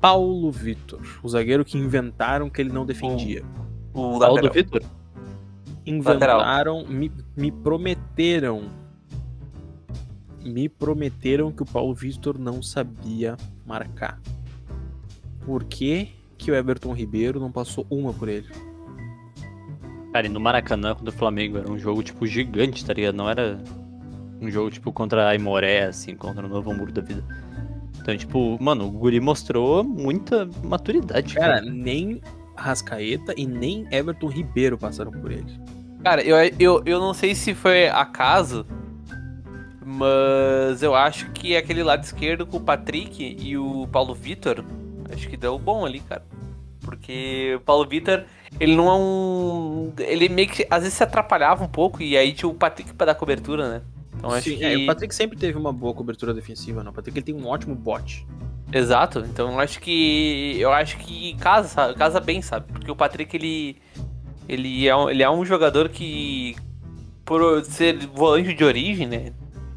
Paulo 0.00 0.50
Vitor, 0.50 1.00
o 1.22 1.28
zagueiro 1.28 1.64
que 1.64 1.78
inventaram 1.78 2.50
que 2.50 2.60
ele 2.60 2.72
não 2.72 2.84
defendia. 2.84 3.44
O, 3.94 4.16
o 4.16 4.18
Paulo 4.18 4.50
Vitor? 4.50 4.82
Inventaram, 5.86 6.84
me, 6.86 7.10
me 7.36 7.52
prometeram. 7.52 8.68
Me 10.44 10.68
prometeram 10.68 11.52
que 11.52 11.62
o 11.62 11.66
Paulo 11.66 11.94
Vitor 11.94 12.36
não 12.36 12.60
sabia 12.62 13.36
marcar. 13.64 14.20
Por 15.44 15.62
que, 15.64 16.08
que 16.36 16.50
o 16.50 16.54
Everton 16.54 16.92
Ribeiro 16.92 17.38
não 17.38 17.52
passou 17.52 17.86
uma 17.88 18.12
por 18.12 18.28
ele? 18.28 18.48
Cara, 20.12 20.26
e 20.26 20.28
no 20.28 20.40
Maracanã 20.40 20.94
contra 20.94 21.10
o 21.10 21.16
Flamengo 21.16 21.58
era 21.58 21.70
um 21.70 21.78
jogo, 21.78 22.02
tipo, 22.02 22.26
gigante, 22.26 22.84
tá 22.84 22.92
ligado? 22.92 23.14
Não 23.14 23.30
era 23.30 23.58
um 24.40 24.50
jogo, 24.50 24.70
tipo, 24.70 24.92
contra 24.92 25.24
a 25.24 25.30
Aimoré, 25.30 25.84
assim, 25.84 26.14
contra 26.14 26.44
o 26.44 26.48
Novo 26.48 26.70
Hamburgo 26.70 26.92
da 26.92 27.00
vida. 27.00 27.24
Então, 28.00 28.16
tipo, 28.16 28.58
mano, 28.60 28.86
o 28.86 28.90
Guri 28.90 29.20
mostrou 29.20 29.84
muita 29.84 30.48
maturidade. 30.64 31.34
Cara, 31.34 31.60
cara. 31.60 31.70
nem 31.70 32.20
Rascaeta 32.56 33.32
e 33.36 33.46
nem 33.46 33.86
Everton 33.90 34.26
Ribeiro 34.26 34.76
passaram 34.76 35.12
por 35.12 35.30
ele. 35.30 35.46
Cara, 36.02 36.22
eu, 36.22 36.36
eu, 36.58 36.82
eu 36.84 37.00
não 37.00 37.14
sei 37.14 37.34
se 37.34 37.54
foi 37.54 37.88
acaso, 37.88 38.66
mas 39.84 40.82
eu 40.82 40.94
acho 40.96 41.30
que 41.30 41.56
aquele 41.56 41.82
lado 41.82 42.02
esquerdo 42.02 42.44
com 42.44 42.56
o 42.56 42.60
Patrick 42.60 43.36
e 43.38 43.56
o 43.56 43.86
Paulo 43.86 44.14
Vitor, 44.14 44.64
acho 45.12 45.28
que 45.28 45.36
deu 45.36 45.58
bom 45.58 45.86
ali, 45.86 46.00
cara. 46.00 46.24
Porque 46.80 47.54
o 47.56 47.60
Paulo 47.60 47.88
Vitor, 47.88 48.24
ele 48.60 48.76
não 48.76 48.88
é 48.88 48.94
um. 48.94 49.92
Ele 49.98 50.28
meio 50.28 50.48
que 50.48 50.66
às 50.70 50.82
vezes 50.82 50.96
se 50.96 51.02
atrapalhava 51.02 51.64
um 51.64 51.68
pouco 51.68 52.02
e 52.02 52.16
aí 52.16 52.32
tinha 52.32 52.48
o 52.48 52.54
Patrick 52.54 52.92
pra 52.94 53.06
dar 53.06 53.14
cobertura, 53.14 53.68
né? 53.68 53.82
Então 54.16 54.30
acho 54.30 54.50
Sim, 54.50 54.58
que. 54.58 54.64
É, 54.64 54.76
o 54.76 54.86
Patrick 54.86 55.14
sempre 55.14 55.36
teve 55.36 55.58
uma 55.58 55.72
boa 55.72 55.94
cobertura 55.94 56.32
defensiva, 56.32 56.82
não. 56.82 56.92
O 56.92 56.94
Patrick 56.94 57.18
ele 57.18 57.24
tem 57.24 57.34
um 57.34 57.46
ótimo 57.46 57.74
bote. 57.74 58.26
Exato, 58.72 59.20
então 59.20 59.52
eu 59.52 59.60
acho 59.60 59.80
que. 59.80 60.56
Eu 60.58 60.72
acho 60.72 60.96
que 60.98 61.34
casa, 61.36 61.92
casa 61.94 62.20
bem, 62.20 62.40
sabe? 62.40 62.70
Porque 62.72 62.90
o 62.90 62.96
Patrick 62.96 63.36
ele. 63.36 63.76
Ele 64.48 64.86
é 64.86 64.96
um, 64.96 65.10
ele 65.10 65.22
é 65.22 65.30
um 65.30 65.44
jogador 65.44 65.88
que. 65.88 66.56
Por 67.24 67.64
ser 67.64 68.06
volante 68.08 68.52
de 68.52 68.64
origem, 68.64 69.06
né? 69.06 69.32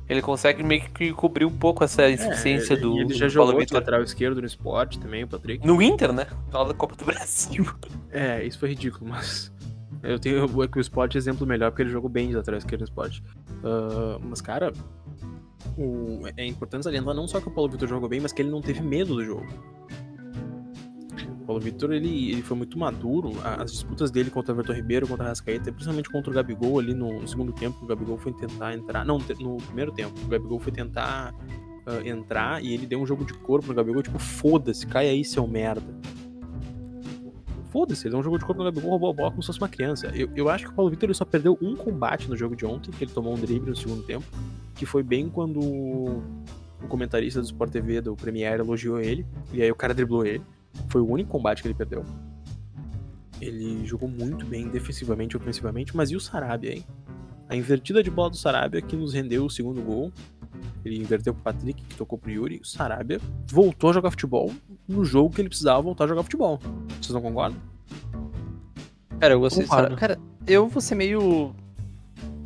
Ele 0.07 0.21
consegue 0.21 0.63
meio 0.63 0.81
que 0.89 1.11
cobrir 1.13 1.45
um 1.45 1.51
pouco 1.51 1.83
essa 1.83 2.03
é, 2.03 2.11
insuficiência 2.11 2.75
é, 2.75 2.77
do. 2.77 2.99
Ele 2.99 3.13
já 3.13 3.25
do 3.25 3.31
jogou 3.31 3.65
de 3.65 3.73
lateral 3.73 4.03
esquerdo 4.03 4.39
no 4.39 4.45
esporte 4.45 4.99
também, 4.99 5.23
o 5.23 5.27
Patrick. 5.27 5.65
No 5.65 5.81
Inter, 5.81 6.13
né? 6.13 6.27
Fala 6.51 6.67
da 6.67 6.73
Copa 6.73 6.95
do 6.95 7.05
Brasil. 7.05 7.65
É, 8.11 8.43
isso 8.45 8.59
foi 8.59 8.69
ridículo, 8.69 9.09
mas. 9.09 9.51
Eu 10.03 10.19
tenho 10.19 10.47
que 10.67 10.77
o 10.77 10.81
esporte 10.81 11.17
é 11.17 11.17
exemplo 11.17 11.47
melhor 11.47 11.71
porque 11.71 11.81
ele 11.81 11.89
jogou 11.89 12.09
bem 12.09 12.29
de 12.29 12.35
lateral 12.35 12.59
esquerdo 12.59 12.81
no 12.81 12.85
esporte. 12.85 13.23
Uh, 13.63 14.21
mas, 14.23 14.39
cara, 14.39 14.71
o... 15.77 16.21
é 16.37 16.45
importante 16.45 16.83
salientar 16.83 17.15
não 17.15 17.27
só 17.27 17.41
que 17.41 17.47
o 17.47 17.51
Paulo 17.51 17.71
Vitor 17.71 17.87
jogou 17.87 18.07
bem, 18.07 18.19
mas 18.19 18.31
que 18.31 18.41
ele 18.41 18.51
não 18.51 18.61
teve 18.61 18.81
medo 18.81 19.15
do 19.15 19.25
jogo. 19.25 19.47
Paulo 21.45 21.61
Vitor 21.61 21.91
ele, 21.91 22.31
ele 22.31 22.41
foi 22.41 22.57
muito 22.57 22.77
maduro. 22.77 23.31
As 23.43 23.71
disputas 23.71 24.09
dele 24.11 24.29
contra 24.29 24.53
o 24.53 24.55
Everton 24.55 24.73
Ribeiro, 24.73 25.07
contra 25.07 25.25
o 25.25 25.27
Rascaeta, 25.27 25.71
principalmente 25.71 26.09
contra 26.09 26.31
o 26.31 26.33
Gabigol 26.33 26.79
ali 26.79 26.93
no, 26.93 27.21
no, 27.21 27.27
segundo 27.27 27.53
tempo, 27.53 27.83
o 27.83 27.87
Gabigol 27.87 28.17
foi 28.17 28.33
tentar 28.33 28.73
entrar. 28.73 29.05
Não, 29.05 29.19
no 29.39 29.57
primeiro 29.57 29.91
tempo, 29.91 30.19
o 30.25 30.27
Gabigol 30.27 30.59
foi 30.59 30.71
tentar 30.71 31.33
uh, 31.33 32.07
entrar 32.07 32.63
e 32.63 32.73
ele 32.73 32.85
deu 32.85 32.99
um 32.99 33.05
jogo 33.05 33.23
de 33.23 33.33
corpo 33.33 33.67
no 33.67 33.73
Gabigol, 33.73 34.01
tipo, 34.01 34.17
foda-se, 34.17 34.87
cai 34.87 35.07
aí, 35.07 35.23
seu 35.23 35.47
merda. 35.47 35.93
foda-se, 37.69 38.07
ele 38.07 38.15
não 38.15 38.23
jogou 38.23 38.39
de 38.39 38.45
corpo 38.45 38.63
no 38.63 38.71
Gabigol, 38.71 38.91
roubou 38.91 39.09
a 39.11 39.13
bola 39.13 39.29
como 39.31 39.43
se 39.43 39.47
fosse 39.47 39.59
uma 39.59 39.69
criança. 39.69 40.07
Eu, 40.15 40.29
eu 40.35 40.49
acho 40.49 40.65
que 40.65 40.71
o 40.71 40.73
Paulo 40.73 40.89
Vitor 40.89 41.13
só 41.13 41.25
perdeu 41.25 41.57
um 41.61 41.75
combate 41.75 42.27
no 42.27 42.35
jogo 42.35 42.55
de 42.55 42.65
ontem, 42.65 42.91
que 42.91 43.03
ele 43.03 43.11
tomou 43.11 43.33
um 43.33 43.39
drible 43.39 43.69
no 43.69 43.75
segundo 43.75 44.03
tempo, 44.03 44.25
que 44.73 44.85
foi 44.85 45.03
bem 45.03 45.29
quando 45.29 45.59
o 45.59 46.87
comentarista 46.87 47.39
do 47.39 47.45
Sport 47.45 47.71
TV, 47.71 48.01
do 48.01 48.15
Premiere, 48.15 48.61
elogiou 48.61 48.99
ele, 48.99 49.25
e 49.53 49.61
aí 49.61 49.71
o 49.71 49.75
cara 49.75 49.93
driblou 49.93 50.25
ele. 50.25 50.43
Foi 50.89 51.01
o 51.01 51.09
único 51.09 51.29
combate 51.29 51.61
que 51.61 51.67
ele 51.67 51.75
perdeu. 51.75 52.05
Ele 53.41 53.85
jogou 53.85 54.07
muito 54.07 54.45
bem 54.45 54.67
defensivamente 54.69 55.35
e 55.35 55.37
ofensivamente, 55.37 55.95
mas 55.95 56.09
e 56.11 56.15
o 56.15 56.19
Sarabia, 56.19 56.73
hein? 56.73 56.85
A 57.49 57.55
invertida 57.55 58.01
de 58.01 58.09
bola 58.09 58.29
do 58.29 58.37
Sarabia 58.37 58.81
que 58.81 58.95
nos 58.95 59.13
rendeu 59.13 59.45
o 59.45 59.49
segundo 59.49 59.81
gol. 59.81 60.11
Ele 60.83 60.97
inverteu 60.97 61.33
pro 61.33 61.43
Patrick, 61.43 61.83
que 61.83 61.95
tocou 61.95 62.17
pro 62.17 62.31
Yuri. 62.31 62.59
O 62.63 62.65
Sarabia 62.65 63.19
voltou 63.47 63.89
a 63.89 63.93
jogar 63.93 64.11
futebol 64.11 64.51
no 64.87 65.03
jogo 65.03 65.33
que 65.33 65.41
ele 65.41 65.49
precisava 65.49 65.81
voltar 65.81 66.05
a 66.05 66.07
jogar 66.07 66.23
futebol. 66.23 66.59
Vocês 67.01 67.11
não 67.11 67.21
concordam? 67.21 67.59
Cara, 69.19 69.33
eu 69.33 69.39
gostei 69.39 69.65
Sarabia. 69.65 69.97
Cara, 69.97 70.19
eu 70.47 70.67
vou 70.67 70.81
ser 70.81 70.95
meio. 70.95 71.55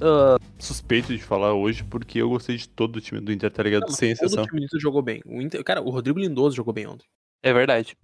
Uh, 0.02 0.40
suspeito 0.58 1.16
de 1.16 1.22
falar 1.22 1.54
hoje, 1.54 1.84
porque 1.84 2.22
eu 2.22 2.30
gostei 2.30 2.56
de 2.56 2.70
todo 2.70 2.96
o 2.96 3.02
time 3.02 3.20
do 3.20 3.32
Inter, 3.32 3.52
tá 3.52 3.62
ligado? 3.62 3.82
Não, 3.82 3.90
Sem 3.90 4.12
exceção. 4.12 4.44
O 4.44 4.48
time 4.48 4.62
do 4.62 4.66
Inter 4.66 4.80
jogou 4.80 5.02
bem. 5.02 5.22
O 5.26 5.42
Inter, 5.42 5.64
cara, 5.64 5.82
o 5.82 5.90
Rodrigo 5.90 6.20
Lindoso 6.20 6.56
jogou 6.56 6.74
bem 6.74 6.88
ontem. 6.88 7.06
É 7.42 7.54
verdade. 7.54 7.98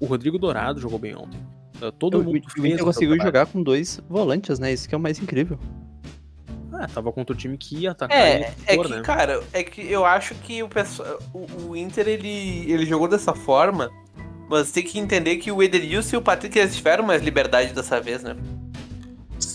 O 0.00 0.06
Rodrigo 0.06 0.38
Dourado 0.38 0.80
jogou 0.80 0.98
bem 0.98 1.14
ontem. 1.14 1.40
Uh, 1.80 1.92
todo 1.92 2.18
eu, 2.18 2.24
mundo 2.24 2.40
o 2.58 2.66
Inter 2.66 2.84
conseguiu 2.84 3.20
jogar 3.20 3.46
com 3.46 3.62
dois 3.62 4.00
volantes, 4.08 4.58
né? 4.58 4.72
Isso 4.72 4.88
que 4.88 4.94
é 4.94 4.98
o 4.98 5.00
mais 5.00 5.18
incrível. 5.18 5.58
Ah, 6.72 6.86
tava 6.86 7.12
contra 7.12 7.34
o 7.34 7.36
time 7.36 7.56
que 7.58 7.76
ia 7.76 7.90
atacar. 7.90 8.16
É, 8.16 8.54
é 8.66 8.76
que, 8.76 8.88
né? 8.88 9.00
cara, 9.02 9.42
é 9.52 9.62
que 9.64 9.80
eu 9.90 10.04
acho 10.04 10.34
que 10.36 10.62
o, 10.62 10.68
pessoal, 10.68 11.18
o, 11.34 11.70
o, 11.70 11.76
Inter 11.76 12.06
ele, 12.06 12.70
ele 12.70 12.86
jogou 12.86 13.08
dessa 13.08 13.34
forma, 13.34 13.90
mas 14.48 14.70
tem 14.70 14.84
que 14.84 14.98
entender 14.98 15.36
que 15.36 15.50
o 15.50 15.62
Edenilson 15.62 16.16
e 16.16 16.18
o 16.18 16.22
Patrick 16.22 16.56
eles 16.56 16.76
tiveram 16.76 17.04
mais 17.04 17.22
liberdade 17.22 17.72
dessa 17.72 18.00
vez, 18.00 18.22
né? 18.22 18.36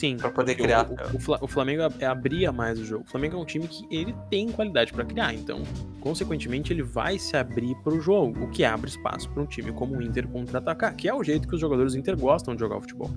Sim. 0.03 0.17
Pra 0.17 0.29
poder 0.29 0.55
criar. 0.55 0.85
O, 0.89 0.95
o, 0.95 1.45
o, 1.45 1.47
Flamengo 1.47 1.83
abria 2.05 2.51
mais 2.51 2.77
o 2.77 2.83
jogo. 2.83 3.05
O 3.05 3.09
Flamengo 3.09 3.37
é 3.37 3.39
um 3.39 3.45
time 3.45 3.65
que 3.69 3.87
ele 3.89 4.13
tem 4.29 4.51
qualidade 4.51 4.91
para 4.91 5.05
criar, 5.05 5.33
então, 5.33 5.63
consequentemente, 6.01 6.73
ele 6.73 6.83
vai 6.83 7.17
se 7.17 7.37
abrir 7.37 7.73
pro 7.83 8.01
jogo, 8.01 8.43
o 8.43 8.49
que 8.49 8.65
abre 8.65 8.89
espaço 8.89 9.29
para 9.29 9.41
um 9.41 9.45
time 9.45 9.71
como 9.71 9.95
o 9.95 10.01
Inter 10.01 10.27
contra-atacar, 10.27 10.93
que 10.93 11.07
é 11.07 11.13
o 11.13 11.23
jeito 11.23 11.47
que 11.47 11.55
os 11.55 11.61
jogadores 11.61 11.93
do 11.93 11.99
Inter 11.99 12.17
gostam 12.17 12.53
de 12.53 12.59
jogar 12.59 12.77
o 12.77 12.81
futebol. 12.81 13.09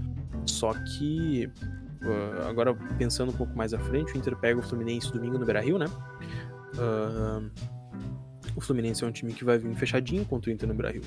Só 0.45 0.73
que 0.75 1.51
Uh, 2.07 2.47
agora, 2.49 2.73
pensando 2.99 3.33
um 3.33 3.35
pouco 3.35 3.57
mais 3.57 3.75
à 3.75 3.81
frente, 3.81 4.13
o 4.13 4.17
Inter 4.17 4.37
pega 4.37 4.61
o 4.61 4.63
Fluminense 4.63 5.13
domingo 5.13 5.39
no 5.39 5.45
Beira-Rio, 5.45 5.77
né? 5.77 5.87
Uh, 6.77 7.51
o 8.57 8.61
Fluminense 8.61 9.05
é 9.05 9.07
um 9.07 9.13
time 9.13 9.35
que 9.35 9.45
vai 9.45 9.59
vir 9.59 9.75
fechadinho 9.77 10.25
contra 10.25 10.51
o 10.51 10.53
Inter 10.53 10.67
no 10.67 10.75
Beira-Rio. 10.75 11.03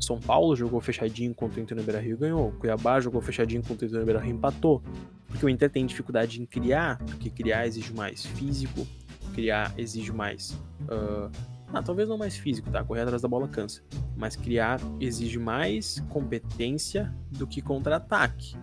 São 0.00 0.18
Paulo 0.18 0.56
jogou 0.56 0.80
fechadinho 0.80 1.32
contra 1.32 1.60
o 1.60 1.62
Inter 1.62 1.76
no 1.76 1.84
Beira-Rio 1.84 2.14
e 2.14 2.16
ganhou. 2.16 2.52
Cuiabá 2.58 3.00
jogou 3.00 3.20
fechadinho 3.20 3.62
contra 3.62 3.86
o 3.86 3.88
Inter 3.88 4.00
no 4.00 4.04
Beira-Rio 4.04 4.32
e 4.32 4.34
empatou. 4.34 4.82
Porque 5.28 5.46
o 5.46 5.48
Inter 5.48 5.70
tem 5.70 5.86
dificuldade 5.86 6.42
em 6.42 6.44
criar, 6.44 6.98
porque 6.98 7.30
criar 7.30 7.64
exige 7.64 7.94
mais 7.94 8.26
físico, 8.26 8.84
criar 9.32 9.72
exige 9.78 10.10
mais... 10.10 10.50
Uh, 10.82 11.30
ah, 11.72 11.80
talvez 11.80 12.08
não 12.08 12.18
mais 12.18 12.36
físico, 12.36 12.68
tá? 12.68 12.82
Correr 12.82 13.02
atrás 13.02 13.22
da 13.22 13.28
bola 13.28 13.46
cansa. 13.46 13.80
Mas 14.16 14.34
criar 14.34 14.80
exige 14.98 15.38
mais 15.38 16.00
competência 16.08 17.14
do 17.30 17.46
que 17.46 17.62
contra-ataque. 17.62 18.56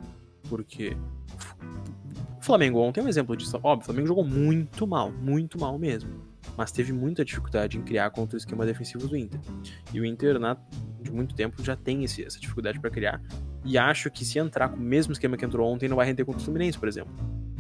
Porque 0.49 0.97
o 2.37 2.43
Flamengo 2.43 2.79
ontem 2.79 2.99
é 2.99 3.03
um 3.03 3.07
exemplo 3.07 3.37
disso. 3.37 3.57
Óbvio, 3.63 3.83
o 3.83 3.85
Flamengo 3.85 4.07
jogou 4.07 4.25
muito 4.25 4.85
mal, 4.85 5.09
muito 5.09 5.57
mal 5.57 5.79
mesmo. 5.79 6.27
Mas 6.55 6.71
teve 6.71 6.91
muita 6.91 7.25
dificuldade 7.25 7.77
em 7.77 7.81
criar 7.81 8.09
contra 8.11 8.35
o 8.35 8.37
esquema 8.37 8.65
defensivo 8.65 9.07
do 9.07 9.17
Inter. 9.17 9.39
E 9.93 9.99
o 9.99 10.05
Inter, 10.05 10.39
na, 10.39 10.57
de 11.01 11.11
muito 11.11 11.35
tempo, 11.35 11.63
já 11.63 11.75
tem 11.75 12.03
esse, 12.03 12.23
essa 12.23 12.39
dificuldade 12.39 12.79
para 12.79 12.89
criar. 12.89 13.21
E 13.65 13.77
acho 13.77 14.09
que 14.09 14.23
se 14.23 14.39
entrar 14.39 14.69
com 14.69 14.77
o 14.77 14.79
mesmo 14.79 15.13
esquema 15.13 15.35
que 15.35 15.45
entrou 15.45 15.71
ontem, 15.71 15.89
não 15.89 15.97
vai 15.97 16.05
render 16.05 16.25
contra 16.25 16.41
o 16.41 16.43
Fluminense, 16.43 16.77
por 16.77 16.87
exemplo. 16.87 17.13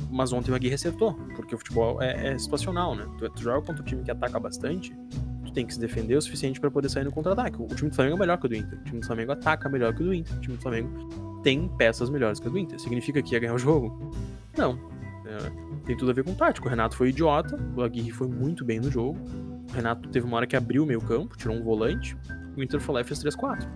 Mas 0.09 0.31
ontem 0.31 0.51
o 0.51 0.55
Aguirre 0.55 0.75
acertou, 0.75 1.13
porque 1.35 1.53
o 1.53 1.57
futebol 1.57 2.01
é, 2.01 2.29
é 2.29 2.37
situacional, 2.37 2.95
né? 2.95 3.05
Tu, 3.17 3.29
tu, 3.29 3.41
joga 3.41 3.65
contra 3.65 3.81
um 3.81 3.85
time 3.85 4.03
que 4.03 4.11
ataca 4.11 4.39
bastante, 4.39 4.95
tu 5.43 5.51
tem 5.51 5.65
que 5.65 5.73
se 5.73 5.79
defender 5.79 6.15
o 6.15 6.21
suficiente 6.21 6.59
para 6.59 6.71
poder 6.71 6.89
sair 6.89 7.03
no 7.03 7.11
contra-ataque. 7.11 7.61
O 7.61 7.67
time 7.67 7.89
do 7.89 7.95
Flamengo 7.95 8.15
é 8.15 8.19
melhor 8.19 8.37
que 8.37 8.45
o 8.45 8.49
do 8.49 8.55
Inter. 8.55 8.79
O 8.79 8.83
time 8.83 8.99
do 9.01 9.05
Flamengo 9.05 9.31
ataca 9.33 9.67
melhor 9.67 9.93
que 9.93 10.01
o 10.01 10.05
do 10.05 10.13
Inter. 10.13 10.37
O 10.37 10.39
time 10.39 10.55
do 10.55 10.61
Flamengo 10.61 11.41
tem 11.43 11.67
peças 11.77 12.09
melhores 12.09 12.39
que 12.39 12.47
a 12.47 12.49
do 12.49 12.57
Inter. 12.57 12.79
Significa 12.79 13.21
que 13.21 13.33
ia 13.33 13.39
ganhar 13.39 13.53
o 13.53 13.59
jogo? 13.59 14.11
Não. 14.57 14.79
É, 15.27 15.85
tem 15.85 15.97
tudo 15.97 16.11
a 16.11 16.13
ver 16.13 16.23
com 16.23 16.33
tático. 16.33 16.67
O 16.67 16.69
Renato 16.69 16.95
foi 16.95 17.09
idiota, 17.09 17.59
o 17.75 17.81
Aguirre 17.81 18.11
foi 18.11 18.27
muito 18.27 18.63
bem 18.63 18.79
no 18.79 18.89
jogo. 18.89 19.19
O 19.69 19.73
Renato 19.73 20.07
teve 20.09 20.25
uma 20.25 20.37
hora 20.37 20.47
que 20.47 20.55
abriu 20.55 20.83
o 20.83 20.85
meio 20.85 21.01
campo, 21.01 21.37
tirou 21.37 21.55
um 21.55 21.63
volante. 21.63 22.17
O 22.55 22.63
Inter 22.63 22.79
foi 22.79 22.95
lá 22.95 23.01
e 23.01 23.03
fez 23.03 23.23
3-4. 23.23 23.67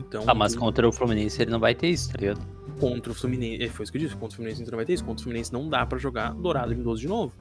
Então, 0.00 0.24
ah, 0.26 0.34
mas 0.34 0.56
contra 0.56 0.88
o 0.88 0.92
Fluminense 0.92 1.40
ele 1.42 1.50
não 1.50 1.60
vai 1.60 1.74
ter 1.74 1.88
isso, 1.88 2.10
tá 2.10 2.18
ligado? 2.18 2.40
Contra 2.80 3.12
o 3.12 3.14
Fluminense, 3.14 3.62
é, 3.62 3.68
foi 3.68 3.84
isso 3.84 3.92
que 3.92 3.98
eu 3.98 4.02
disse, 4.02 4.14
contra 4.14 4.32
o 4.32 4.36
Fluminense 4.36 4.60
o 4.60 4.62
Inter 4.62 4.72
não 4.72 4.78
vai 4.78 4.86
ter 4.86 4.94
isso. 4.94 5.04
Contra 5.04 5.20
o 5.20 5.22
Fluminense 5.24 5.52
não 5.52 5.68
dá 5.68 5.84
para 5.84 5.98
jogar 5.98 6.32
Dourado 6.34 6.72
em 6.72 6.82
12 6.82 7.02
de 7.02 7.08
novo. 7.08 7.34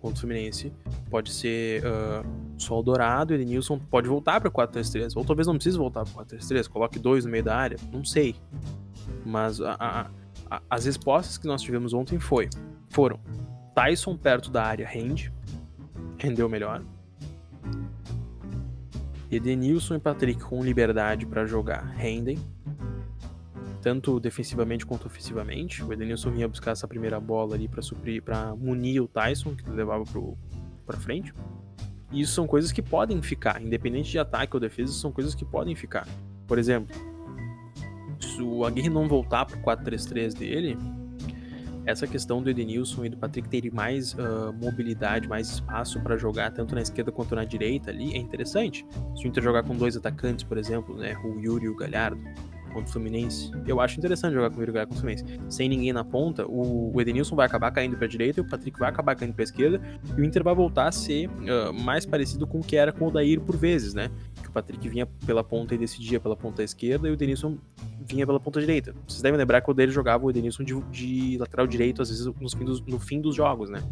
Contra 0.00 0.16
o 0.16 0.20
Fluminense 0.20 0.72
pode 1.10 1.32
ser 1.32 1.82
uh, 1.84 2.24
só 2.56 2.78
o 2.78 2.82
Dourado, 2.82 3.34
Edenilson 3.34 3.78
pode 3.78 4.08
voltar 4.08 4.40
pra 4.40 4.50
4-3-3. 4.50 5.16
Ou 5.16 5.24
talvez 5.24 5.46
não 5.46 5.54
precise 5.54 5.76
voltar 5.76 6.04
pra 6.04 6.24
4-3-3, 6.24 6.68
coloque 6.68 6.98
dois 6.98 7.24
no 7.24 7.30
meio 7.30 7.44
da 7.44 7.56
área, 7.56 7.76
não 7.92 8.04
sei. 8.04 8.36
Mas 9.26 9.60
a, 9.60 9.76
a, 9.78 10.06
as 10.68 10.84
respostas 10.84 11.38
que 11.38 11.46
nós 11.46 11.62
tivemos 11.62 11.92
ontem 11.92 12.18
foi, 12.18 12.48
foram 12.88 13.20
Tyson 13.74 14.16
perto 14.16 14.50
da 14.50 14.64
área 14.64 14.86
rende, 14.86 15.32
rendeu 16.18 16.48
melhor. 16.48 16.82
Edenilson 19.30 19.96
e 19.96 19.98
Patrick 19.98 20.40
com 20.40 20.62
liberdade 20.64 21.26
para 21.26 21.44
jogar 21.44 21.84
rendem, 21.84 22.38
tanto 23.82 24.18
defensivamente 24.18 24.86
quanto 24.86 25.06
ofensivamente. 25.06 25.84
O 25.84 25.92
Edenilson 25.92 26.30
vinha 26.30 26.48
buscar 26.48 26.72
essa 26.72 26.88
primeira 26.88 27.20
bola 27.20 27.54
ali 27.54 27.68
para 27.68 27.82
suprir, 27.82 28.22
para 28.22 28.56
munir 28.56 29.02
o 29.02 29.06
Tyson 29.06 29.54
que 29.54 29.68
levava 29.68 30.04
para 30.86 30.96
frente. 30.96 31.32
E 32.10 32.22
isso 32.22 32.32
são 32.32 32.46
coisas 32.46 32.72
que 32.72 32.80
podem 32.80 33.20
ficar, 33.20 33.60
independente 33.62 34.10
de 34.10 34.18
ataque 34.18 34.56
ou 34.56 34.60
defesa, 34.60 34.92
são 34.92 35.12
coisas 35.12 35.34
que 35.34 35.44
podem 35.44 35.76
ficar. 35.76 36.08
Por 36.46 36.58
exemplo, 36.58 36.96
se 38.20 38.42
o 38.42 38.64
Aguirre 38.64 38.88
não 38.88 39.08
voltar 39.08 39.44
pro 39.44 39.58
4-3-3 39.60 40.36
dele, 40.36 40.78
essa 41.86 42.06
questão 42.06 42.42
do 42.42 42.50
Edenilson 42.50 43.06
e 43.06 43.08
do 43.08 43.16
Patrick 43.16 43.48
terem 43.48 43.70
mais 43.70 44.12
uh, 44.14 44.52
mobilidade, 44.60 45.26
mais 45.26 45.48
espaço 45.48 45.98
para 46.00 46.18
jogar 46.18 46.50
tanto 46.52 46.74
na 46.74 46.82
esquerda 46.82 47.10
quanto 47.10 47.34
na 47.34 47.44
direita 47.44 47.90
ali 47.90 48.14
é 48.14 48.18
interessante. 48.18 48.84
Se 49.16 49.24
o 49.24 49.28
Inter 49.28 49.42
jogar 49.42 49.62
com 49.62 49.74
dois 49.74 49.96
atacantes, 49.96 50.44
por 50.44 50.58
exemplo, 50.58 50.94
né, 50.96 51.16
o 51.24 51.40
Yuri 51.40 51.64
e 51.64 51.68
o 51.68 51.74
Galhardo, 51.74 52.20
contra 52.68 52.88
o 52.88 52.92
Fluminense. 52.92 53.50
Eu 53.66 53.80
acho 53.80 53.98
interessante 53.98 54.34
jogar 54.34 54.50
com 54.50 54.58
o 54.58 54.62
Uruguai 54.62 54.86
contra 54.86 54.98
o 54.98 55.00
Fluminense. 55.00 55.40
Sem 55.48 55.68
ninguém 55.68 55.92
na 55.92 56.04
ponta, 56.04 56.46
o, 56.46 56.94
o 56.94 57.00
Edenilson 57.00 57.34
vai 57.34 57.46
acabar 57.46 57.70
caindo 57.70 57.96
para 57.96 58.06
a 58.06 58.08
direita 58.08 58.40
e 58.40 58.42
o 58.42 58.48
Patrick 58.48 58.78
vai 58.78 58.88
acabar 58.88 59.14
caindo 59.16 59.34
para 59.34 59.42
a 59.42 59.44
esquerda. 59.44 59.80
E 60.16 60.20
o 60.20 60.24
Inter 60.24 60.42
vai 60.42 60.54
voltar 60.54 60.88
a 60.88 60.92
ser 60.92 61.28
uh, 61.28 61.72
mais 61.72 62.06
parecido 62.06 62.46
com 62.46 62.60
o 62.60 62.62
que 62.62 62.76
era 62.76 62.92
com 62.92 63.06
o 63.06 63.10
Daír 63.10 63.40
por 63.40 63.56
vezes, 63.56 63.94
né? 63.94 64.10
Que 64.42 64.48
o 64.48 64.52
Patrick 64.52 64.88
vinha 64.88 65.06
pela 65.26 65.42
ponta 65.42 65.74
e 65.74 65.78
decidia 65.78 66.20
pela 66.20 66.36
ponta 66.36 66.62
esquerda 66.62 67.08
e 67.08 67.10
o 67.10 67.14
Edenilson 67.14 67.58
vinha 68.08 68.26
pela 68.26 68.40
ponta 68.40 68.60
direita. 68.60 68.94
Vocês 69.06 69.22
devem 69.22 69.38
lembrar 69.38 69.60
que 69.60 69.70
o 69.70 69.74
dele 69.74 69.92
jogava 69.92 70.24
o 70.24 70.30
Edenilson 70.30 70.64
de, 70.64 70.80
de 70.90 71.38
lateral 71.38 71.66
direito, 71.66 72.00
às 72.02 72.08
vezes 72.08 72.26
no 72.26 72.50
fim 72.50 72.64
dos, 72.64 72.80
no 72.80 72.98
fim 72.98 73.20
dos 73.20 73.36
jogos, 73.36 73.68
né? 73.68 73.82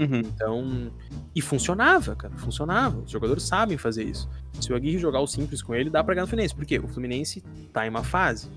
Uhum. 0.00 0.20
Então. 0.20 0.92
E 1.34 1.42
funcionava, 1.42 2.16
cara. 2.16 2.34
Funcionava. 2.38 2.98
Os 3.00 3.10
jogadores 3.10 3.42
sabem 3.44 3.76
fazer 3.76 4.04
isso. 4.04 4.28
Se 4.60 4.72
o 4.72 4.76
Aguirre 4.76 4.98
jogar 4.98 5.20
o 5.20 5.26
simples 5.26 5.62
com 5.62 5.74
ele, 5.74 5.90
dá 5.90 6.02
pra 6.02 6.14
ganhar 6.14 6.24
no 6.24 6.28
Fluminense. 6.28 6.54
Por 6.54 6.64
quê? 6.64 6.78
O 6.78 6.88
Fluminense 6.88 7.42
tá 7.72 7.86
em 7.86 7.90
uma 7.90 8.02
fase. 8.02 8.48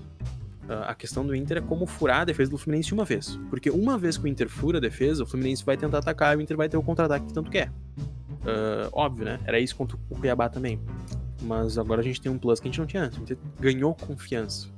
Uh, 0.64 0.84
a 0.86 0.94
questão 0.94 1.26
do 1.26 1.36
Inter 1.36 1.58
é 1.58 1.60
como 1.60 1.86
furar 1.86 2.22
a 2.22 2.24
defesa 2.24 2.50
do 2.50 2.56
Fluminense 2.56 2.94
uma 2.94 3.04
vez. 3.04 3.38
Porque 3.50 3.70
uma 3.70 3.98
vez 3.98 4.16
que 4.16 4.24
o 4.24 4.28
Inter 4.28 4.48
fura 4.48 4.78
a 4.78 4.80
defesa, 4.80 5.22
o 5.22 5.26
Fluminense 5.26 5.62
vai 5.64 5.76
tentar 5.76 5.98
atacar 5.98 6.34
e 6.34 6.38
o 6.38 6.40
Inter 6.40 6.56
vai 6.56 6.68
ter 6.68 6.78
o 6.78 6.82
contra-ataque 6.82 7.26
que 7.26 7.32
tanto 7.34 7.50
quer. 7.50 7.70
Uh, 8.40 8.88
óbvio, 8.92 9.26
né? 9.26 9.38
Era 9.44 9.60
isso 9.60 9.76
contra 9.76 9.96
o 10.08 10.16
Cuiabá 10.16 10.48
também. 10.48 10.80
Mas 11.42 11.76
agora 11.76 12.00
a 12.00 12.04
gente 12.04 12.20
tem 12.20 12.32
um 12.32 12.38
plus 12.38 12.58
que 12.58 12.68
a 12.68 12.70
gente 12.70 12.80
não 12.80 12.86
tinha 12.86 13.04
antes. 13.04 13.18
O 13.18 13.20
Inter 13.20 13.36
ganhou 13.60 13.94
confiança. 13.94 14.68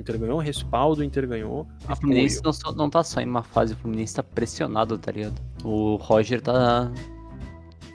Inter 0.00 0.18
ganhou 0.18 0.38
respaldo, 0.38 1.00
o 1.00 1.04
Inter 1.04 1.26
ganhou. 1.26 1.66
O 1.88 1.96
Fluminense 1.96 2.40
não, 2.42 2.52
não 2.74 2.90
tá 2.90 3.02
só 3.02 3.20
em 3.20 3.26
uma 3.26 3.42
fase, 3.42 3.74
o 3.74 3.76
Fluminense 3.76 4.14
tá 4.14 4.22
pressionado, 4.22 4.98
tá 4.98 5.12
ligado? 5.12 5.40
O 5.62 5.96
Roger 5.96 6.40
tá. 6.40 6.90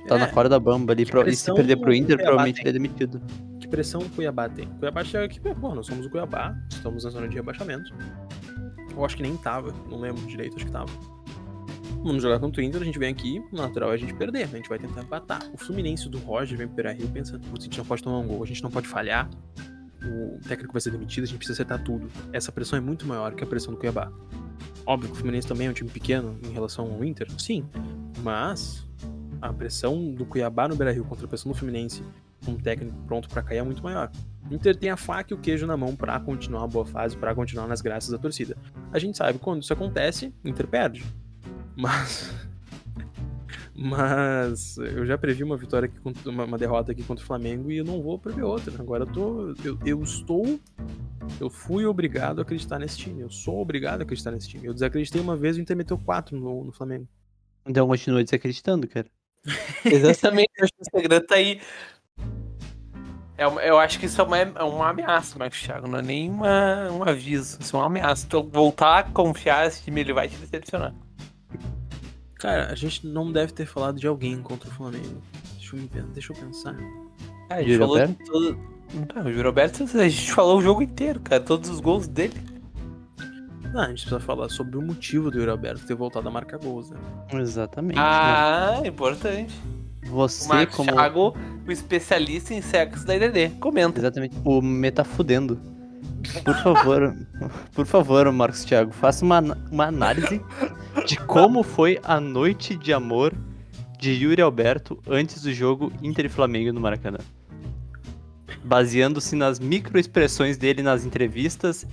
Tá 0.07 0.15
é, 0.15 0.19
na 0.19 0.27
corda 0.27 0.49
da 0.49 0.59
bamba 0.59 0.93
ali. 0.93 1.05
Pro, 1.05 1.27
e 1.27 1.35
se 1.35 1.53
perder 1.53 1.77
pro 1.77 1.93
Inter, 1.93 2.17
provavelmente 2.17 2.61
ele 2.61 2.69
é 2.69 2.73
demitido. 2.73 3.21
Que 3.59 3.67
pressão 3.67 4.01
o 4.01 4.09
Cuiabá 4.09 4.49
tem? 4.49 4.65
O 4.65 4.79
Cuiabá 4.79 5.03
chega 5.03 5.25
aqui, 5.25 5.39
pô, 5.39 5.75
nós 5.75 5.85
somos 5.85 6.05
o 6.05 6.09
Cuiabá, 6.09 6.55
estamos 6.71 7.03
na 7.03 7.09
zona 7.09 7.27
de 7.27 7.35
rebaixamento. 7.35 7.93
Eu 8.91 9.05
acho 9.05 9.15
que 9.15 9.21
nem 9.21 9.37
tava, 9.37 9.73
não 9.89 9.99
lembro 9.99 10.25
direito, 10.25 10.55
acho 10.55 10.65
que 10.65 10.71
tava. 10.71 10.89
Vamos 12.03 12.23
jogar 12.23 12.39
contra 12.39 12.61
o 12.61 12.63
Inter, 12.63 12.81
a 12.81 12.85
gente 12.85 12.97
vem 12.97 13.09
aqui, 13.11 13.43
natural 13.51 13.91
é 13.91 13.95
a 13.95 13.97
gente 13.97 14.13
perder, 14.13 14.43
a 14.43 14.47
gente 14.47 14.69
vai 14.69 14.79
tentar 14.79 15.01
empatar. 15.01 15.41
O 15.53 15.57
Fluminense 15.57 16.07
do 16.07 16.17
Roger 16.19 16.57
vem 16.57 16.67
pro 16.67 16.89
Rio 16.91 17.09
pensando, 17.09 17.43
a 17.45 17.61
gente 17.61 17.77
não 17.77 17.85
pode 17.85 18.01
tomar 18.01 18.19
um 18.19 18.27
gol, 18.27 18.41
a 18.41 18.47
gente 18.47 18.63
não 18.63 18.71
pode 18.71 18.87
falhar, 18.87 19.29
o 20.03 20.39
técnico 20.47 20.73
vai 20.73 20.81
ser 20.81 20.91
demitido, 20.91 21.23
a 21.23 21.27
gente 21.27 21.37
precisa 21.37 21.55
acertar 21.55 21.83
tudo. 21.83 22.09
Essa 22.31 22.51
pressão 22.51 22.77
é 22.77 22.81
muito 22.81 23.05
maior 23.05 23.33
que 23.33 23.43
a 23.43 23.47
pressão 23.47 23.73
do 23.73 23.79
Cuiabá. 23.79 24.11
Óbvio 24.85 25.09
que 25.09 25.15
o 25.15 25.17
Fluminense 25.17 25.47
também 25.47 25.67
é 25.67 25.69
um 25.69 25.73
time 25.73 25.89
pequeno 25.89 26.39
em 26.43 26.51
relação 26.51 26.85
ao 26.91 27.03
Inter, 27.03 27.27
sim, 27.37 27.65
mas 28.23 28.87
a 29.41 29.53
pressão 29.53 30.11
do 30.13 30.25
Cuiabá 30.25 30.67
no 30.67 30.75
Beira-Rio 30.75 31.05
contra 31.05 31.25
a 31.25 31.27
pressão 31.27 31.51
do 31.51 31.57
Fluminense 31.57 32.03
um 32.47 32.55
técnico 32.55 32.97
pronto 33.05 33.29
para 33.29 33.43
cair 33.43 33.57
é 33.57 33.63
muito 33.63 33.83
maior. 33.83 34.11
Inter 34.49 34.75
tem 34.75 34.89
a 34.89 34.97
faca 34.97 35.33
e 35.33 35.35
o 35.35 35.39
queijo 35.39 35.67
na 35.67 35.77
mão 35.77 35.95
para 35.95 36.19
continuar 36.19 36.61
uma 36.61 36.67
boa 36.67 36.85
fase, 36.85 37.17
para 37.17 37.35
continuar 37.35 37.67
nas 37.67 37.81
graças 37.81 38.09
da 38.09 38.17
torcida. 38.17 38.57
A 38.91 38.97
gente 38.97 39.17
sabe 39.17 39.37
quando 39.39 39.61
isso 39.61 39.73
acontece, 39.73 40.33
Inter 40.43 40.67
perde. 40.67 41.05
Mas 41.75 42.33
mas 43.81 44.77
eu 44.77 45.05
já 45.05 45.17
previ 45.17 45.41
uma 45.41 45.55
vitória 45.55 45.85
aqui 45.85 45.97
contra, 46.01 46.29
uma, 46.29 46.43
uma, 46.43 46.57
derrota 46.57 46.91
aqui 46.91 47.01
contra 47.01 47.23
o 47.23 47.25
Flamengo 47.25 47.71
e 47.71 47.77
eu 47.77 47.85
não 47.85 48.01
vou 48.01 48.19
prever 48.19 48.43
outra. 48.43 48.73
Agora 48.77 49.03
eu 49.03 49.07
tô. 49.07 49.55
Eu, 49.63 49.79
eu, 49.85 50.03
estou. 50.03 50.59
Eu 51.39 51.49
fui 51.49 51.85
obrigado 51.85 52.39
a 52.39 52.41
acreditar 52.41 52.77
nesse 52.77 52.97
time. 52.97 53.21
Eu 53.21 53.31
sou 53.31 53.61
obrigado 53.61 54.01
a 54.01 54.03
acreditar 54.03 54.31
nesse 54.31 54.49
time. 54.49 54.65
Eu 54.65 54.73
desacreditei 54.73 55.21
uma 55.21 55.37
vez 55.37 55.55
e 55.55 55.59
o 55.59 55.61
Inter 55.61 55.77
meteu 55.77 55.97
4 55.97 56.37
no, 56.37 56.65
no 56.65 56.71
Flamengo. 56.73 57.07
Então 57.65 57.87
continua 57.87 58.21
desacreditando, 58.21 58.85
cara. 58.85 59.07
Exatamente, 59.85 60.51
acho 60.59 60.73
que 60.73 60.81
o 60.81 60.99
segredo 60.99 61.25
tá 61.25 61.35
aí. 61.35 61.61
É 63.37 63.47
uma, 63.47 63.61
eu 63.61 63.79
acho 63.79 63.97
que 63.97 64.07
isso 64.07 64.19
é 64.19 64.23
uma, 64.25 64.37
é 64.37 64.63
uma 64.63 64.89
ameaça, 64.89 65.39
Marcos 65.39 65.61
Thiago. 65.61 65.87
Não 65.87 65.99
é 65.99 66.01
nem 66.01 66.29
uma, 66.29 66.91
um 66.91 67.03
aviso. 67.03 67.57
Isso 67.61 67.77
é 67.77 67.79
uma 67.79 67.85
ameaça. 67.85 68.25
Então, 68.25 68.43
voltar 68.43 68.99
a 68.99 69.03
confiar 69.03 69.63
nesse 69.63 69.83
time, 69.83 70.01
ele 70.01 70.11
vai 70.11 70.27
te 70.27 70.35
decepcionar. 70.35 70.93
Cara, 72.39 72.71
a 72.71 72.75
gente 72.75 73.05
não 73.05 73.31
deve 73.31 73.53
ter 73.53 73.65
falado 73.65 73.99
de 73.99 74.07
alguém 74.07 74.41
contra 74.41 74.69
o 74.69 74.71
Flamengo. 74.71 75.21
Deixa 75.57 75.75
eu, 75.75 76.03
deixa 76.13 76.33
eu 76.33 76.37
pensar. 76.37 76.75
Ah, 77.49 77.55
a 77.55 77.61
gente 77.61 77.73
Juro 77.73 77.87
falou 77.87 78.07
de 78.07 78.13
todo... 78.13 78.59
Não, 79.13 79.21
o 79.21 79.29
Júlio 79.29 79.43
Roberto, 79.43 79.83
a 79.83 80.09
gente 80.09 80.33
falou 80.33 80.57
o 80.57 80.61
jogo 80.61 80.81
inteiro, 80.81 81.19
cara. 81.19 81.43
Todos 81.43 81.69
os 81.69 81.79
gols 81.79 82.07
dele. 82.07 82.33
Não, 83.73 83.81
a 83.81 83.87
gente 83.89 84.01
precisa 84.01 84.19
falar 84.19 84.49
sobre 84.49 84.77
o 84.77 84.81
motivo 84.81 85.29
do 85.29 85.37
Yuri 85.37 85.51
Alberto 85.51 85.85
ter 85.85 85.93
voltado 85.93 86.27
a 86.27 86.31
marcar 86.31 86.57
gols, 86.57 86.89
né? 86.89 86.97
Exatamente. 87.33 87.99
Ah, 87.99 88.79
né? 88.81 88.87
importante. 88.87 89.53
Você, 90.05 90.45
o 90.45 90.49
Marcos 90.49 90.75
como. 90.75 90.91
Thiago, 90.91 91.37
o 91.67 91.71
especialista 91.71 92.53
em 92.53 92.61
sexo 92.61 93.05
da 93.05 93.15
IDD. 93.15 93.49
Comenta. 93.59 93.99
Exatamente. 93.99 94.35
O 94.43 94.59
metafudendo. 94.61 95.59
Por 96.43 96.55
favor, 96.55 97.15
por 97.73 97.85
favor, 97.85 98.31
Marcos 98.31 98.65
Thiago, 98.65 98.91
faça 98.91 99.23
uma, 99.23 99.39
uma 99.71 99.85
análise 99.85 100.41
de 101.05 101.17
como 101.17 101.63
foi 101.63 101.99
a 102.03 102.19
noite 102.19 102.75
de 102.75 102.93
amor 102.93 103.33
de 103.97 104.11
Yuri 104.11 104.41
Alberto 104.41 105.01
antes 105.07 105.41
do 105.41 105.53
jogo 105.53 105.91
Inter 106.01 106.25
e 106.25 106.29
Flamengo 106.29 106.71
no 106.71 106.79
Maracanã. 106.79 107.19
Baseando-se 108.63 109.35
nas 109.35 109.59
microexpressões 109.59 110.57
dele 110.57 110.81
nas 110.81 111.05
entrevistas 111.05 111.85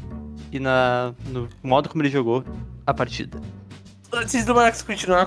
e 0.53 0.59
na, 0.59 1.15
no 1.29 1.49
modo 1.63 1.89
como 1.89 2.03
ele 2.03 2.11
jogou 2.11 2.45
a 2.87 2.95
partida. 2.95 3.41
Antes 4.13 4.45
do 4.45 4.55
Marcos 4.55 4.83
continuar, 4.83 5.27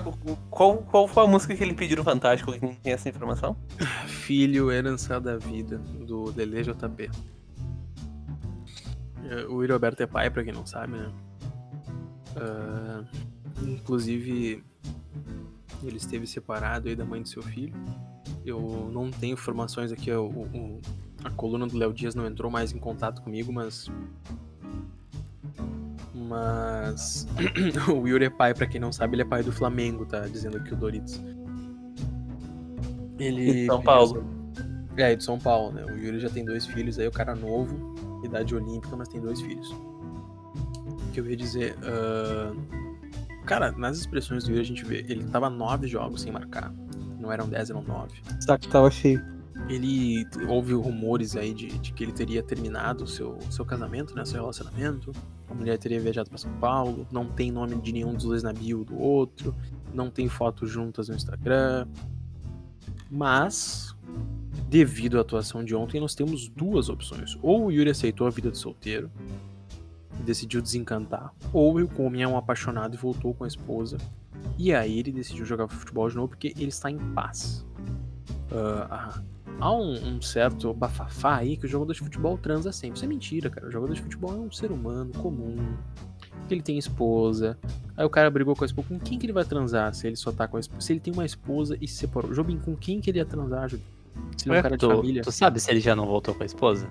qual, 0.49 0.77
qual 0.77 1.07
foi 1.07 1.23
a 1.23 1.27
música 1.27 1.55
que 1.55 1.61
ele 1.61 1.73
pediu 1.73 1.97
no 1.97 2.03
Fantástico? 2.03 2.51
Quem 2.51 2.73
tem 2.75 2.93
essa 2.93 3.09
informação? 3.09 3.55
Filho, 4.07 4.71
herança 4.71 5.19
da 5.19 5.37
vida, 5.37 5.77
do 5.77 6.31
Dele 6.31 6.63
JP. 6.63 7.03
É, 7.03 7.09
o 9.49 9.61
Yuri 9.61 9.71
Alberto 9.71 10.03
é 10.03 10.07
pai, 10.07 10.29
pra 10.29 10.43
quem 10.43 10.53
não 10.53 10.65
sabe, 10.65 10.93
né? 10.93 11.11
Uh, 12.35 13.05
inclusive, 13.63 14.63
ele 15.83 15.97
esteve 15.97 16.25
separado 16.27 16.89
aí 16.89 16.95
da 16.95 17.05
mãe 17.05 17.21
do 17.21 17.27
seu 17.27 17.41
filho. 17.41 17.73
Eu 18.45 18.89
não 18.91 19.11
tenho 19.11 19.33
informações 19.33 19.91
aqui, 19.91 20.11
o, 20.11 20.27
o, 20.27 20.81
a 21.23 21.29
coluna 21.31 21.67
do 21.67 21.77
Léo 21.77 21.93
Dias 21.93 22.15
não 22.15 22.25
entrou 22.25 22.49
mais 22.49 22.71
em 22.71 22.79
contato 22.79 23.21
comigo, 23.21 23.51
mas. 23.51 23.91
Mas. 26.13 27.27
o 27.89 28.07
Yuri 28.07 28.25
é 28.25 28.29
pai, 28.29 28.53
pra 28.53 28.67
quem 28.67 28.79
não 28.79 28.91
sabe, 28.91 29.15
ele 29.15 29.23
é 29.23 29.25
pai 29.25 29.43
do 29.43 29.51
Flamengo, 29.51 30.05
tá 30.05 30.21
dizendo 30.21 30.57
aqui 30.57 30.73
o 30.73 30.77
Doritos. 30.77 31.21
Ele. 33.19 33.65
São 33.65 33.81
Paulo. 33.81 34.39
É, 34.97 35.15
de 35.15 35.23
São 35.23 35.39
Paulo, 35.39 35.71
né? 35.71 35.85
O 35.85 35.97
Yuri 35.97 36.19
já 36.19 36.29
tem 36.29 36.43
dois 36.43 36.65
filhos 36.65 36.99
aí, 36.99 37.07
o 37.07 37.11
cara 37.11 37.33
novo 37.33 37.88
idade 38.23 38.55
olímpica, 38.55 38.95
mas 38.95 39.07
tem 39.07 39.21
dois 39.21 39.41
filhos. 39.41 39.69
O 39.71 41.11
que 41.11 41.19
eu 41.19 41.27
ia 41.27 41.35
dizer? 41.35 41.75
Uh... 41.77 42.55
Cara, 43.45 43.71
nas 43.71 43.97
expressões 43.97 44.43
do 44.43 44.51
Yuri 44.51 44.61
a 44.61 44.65
gente 44.65 44.85
vê, 44.85 45.05
ele 45.09 45.23
tava 45.23 45.49
nove 45.49 45.87
jogos 45.87 46.21
sem 46.21 46.31
marcar. 46.31 46.73
Não 47.19 47.31
eram 47.31 47.49
dez, 47.49 47.69
eram 47.69 47.81
nove. 47.81 48.21
Que 48.59 48.67
tava 48.67 48.91
cheio. 48.91 49.23
Ele 49.67 50.25
houve 50.47 50.73
rumores 50.73 51.35
aí 51.35 51.53
de, 51.53 51.67
de 51.79 51.91
que 51.91 52.03
ele 52.03 52.11
teria 52.11 52.41
terminado 52.41 53.03
o 53.03 53.07
seu, 53.07 53.37
seu 53.49 53.65
casamento, 53.65 54.15
né? 54.15 54.23
Seu 54.23 54.39
relacionamento. 54.39 55.11
A 55.49 55.53
mulher 55.53 55.77
teria 55.77 55.99
viajado 55.99 56.29
para 56.29 56.37
São 56.37 56.51
Paulo. 56.53 57.07
Não 57.11 57.25
tem 57.25 57.51
nome 57.51 57.75
de 57.81 57.91
nenhum 57.91 58.13
dos 58.13 58.23
dois 58.23 58.43
na 58.43 58.53
bio 58.53 58.85
do 58.85 58.97
outro. 58.97 59.55
Não 59.93 60.09
tem 60.09 60.29
fotos 60.29 60.69
juntas 60.69 61.09
no 61.09 61.15
Instagram. 61.15 61.87
Mas 63.09 63.95
devido 64.67 65.17
à 65.17 65.21
atuação 65.21 65.63
de 65.63 65.75
ontem, 65.75 65.99
nós 65.99 66.15
temos 66.15 66.47
duas 66.47 66.89
opções. 66.89 67.37
Ou 67.41 67.65
o 67.65 67.71
Yuri 67.71 67.89
aceitou 67.89 68.27
a 68.27 68.29
vida 68.29 68.51
de 68.51 68.57
solteiro 68.57 69.11
e 70.19 70.23
decidiu 70.23 70.61
desencantar, 70.61 71.33
ou 71.53 71.79
o 71.79 71.87
Komi 71.87 72.21
é 72.21 72.27
um 72.27 72.37
apaixonado 72.37 72.95
e 72.95 72.97
voltou 72.97 73.33
com 73.33 73.43
a 73.43 73.47
esposa. 73.47 73.97
E 74.57 74.73
aí 74.73 74.99
ele 74.99 75.11
decidiu 75.11 75.45
jogar 75.45 75.67
futebol 75.67 76.09
de 76.09 76.15
novo 76.15 76.29
porque 76.29 76.53
ele 76.57 76.69
está 76.69 76.91
em 76.91 76.97
paz. 76.97 77.65
Uh, 78.51 79.21
há 79.59 79.73
um, 79.73 80.15
um, 80.15 80.21
certo 80.21 80.73
bafafá 80.73 81.37
aí 81.37 81.55
que 81.55 81.65
o 81.65 81.69
jogador 81.69 81.93
de 81.93 81.99
futebol 81.99 82.37
transa 82.37 82.71
sempre. 82.71 82.97
Isso 82.97 83.05
é 83.05 83.07
mentira, 83.07 83.49
cara. 83.49 83.67
O 83.67 83.71
jogador 83.71 83.93
de 83.93 84.01
futebol 84.01 84.33
é 84.33 84.39
um 84.39 84.51
ser 84.51 84.71
humano 84.71 85.11
comum. 85.13 85.55
Ele 86.49 86.61
tem 86.61 86.77
esposa. 86.77 87.57
Aí 87.95 88.05
o 88.05 88.09
cara 88.09 88.29
brigou 88.31 88.55
com 88.55 88.63
a 88.63 88.67
esposa. 88.67 88.87
Com 88.87 88.99
quem 88.99 89.19
que 89.19 89.25
ele 89.25 89.33
vai 89.33 89.45
transar 89.45 89.93
se 89.93 90.07
ele 90.07 90.15
só 90.15 90.31
tá 90.31 90.47
com 90.47 90.57
a 90.57 90.59
esposa? 90.59 90.81
Se 90.81 90.93
ele 90.93 90.99
tem 90.99 91.13
uma 91.13 91.25
esposa 91.25 91.77
e 91.79 91.87
se 91.87 91.95
separou. 91.95 92.33
Jobim, 92.33 92.57
com 92.57 92.75
quem 92.75 92.99
que 92.99 93.09
ele 93.09 93.19
ia 93.19 93.25
transar, 93.25 93.69
Jobim? 93.69 93.83
Se 94.37 94.47
ele 94.47 94.55
é 94.55 94.59
um 94.59 94.61
cara 94.61 94.77
de 94.77 94.87
tu, 94.87 94.95
família. 94.95 95.21
Tu 95.21 95.31
sabe 95.31 95.59
se 95.59 95.69
ele 95.71 95.79
já 95.79 95.95
não 95.95 96.05
voltou 96.05 96.33
com 96.33 96.43
a 96.43 96.45
esposa? 96.45 96.89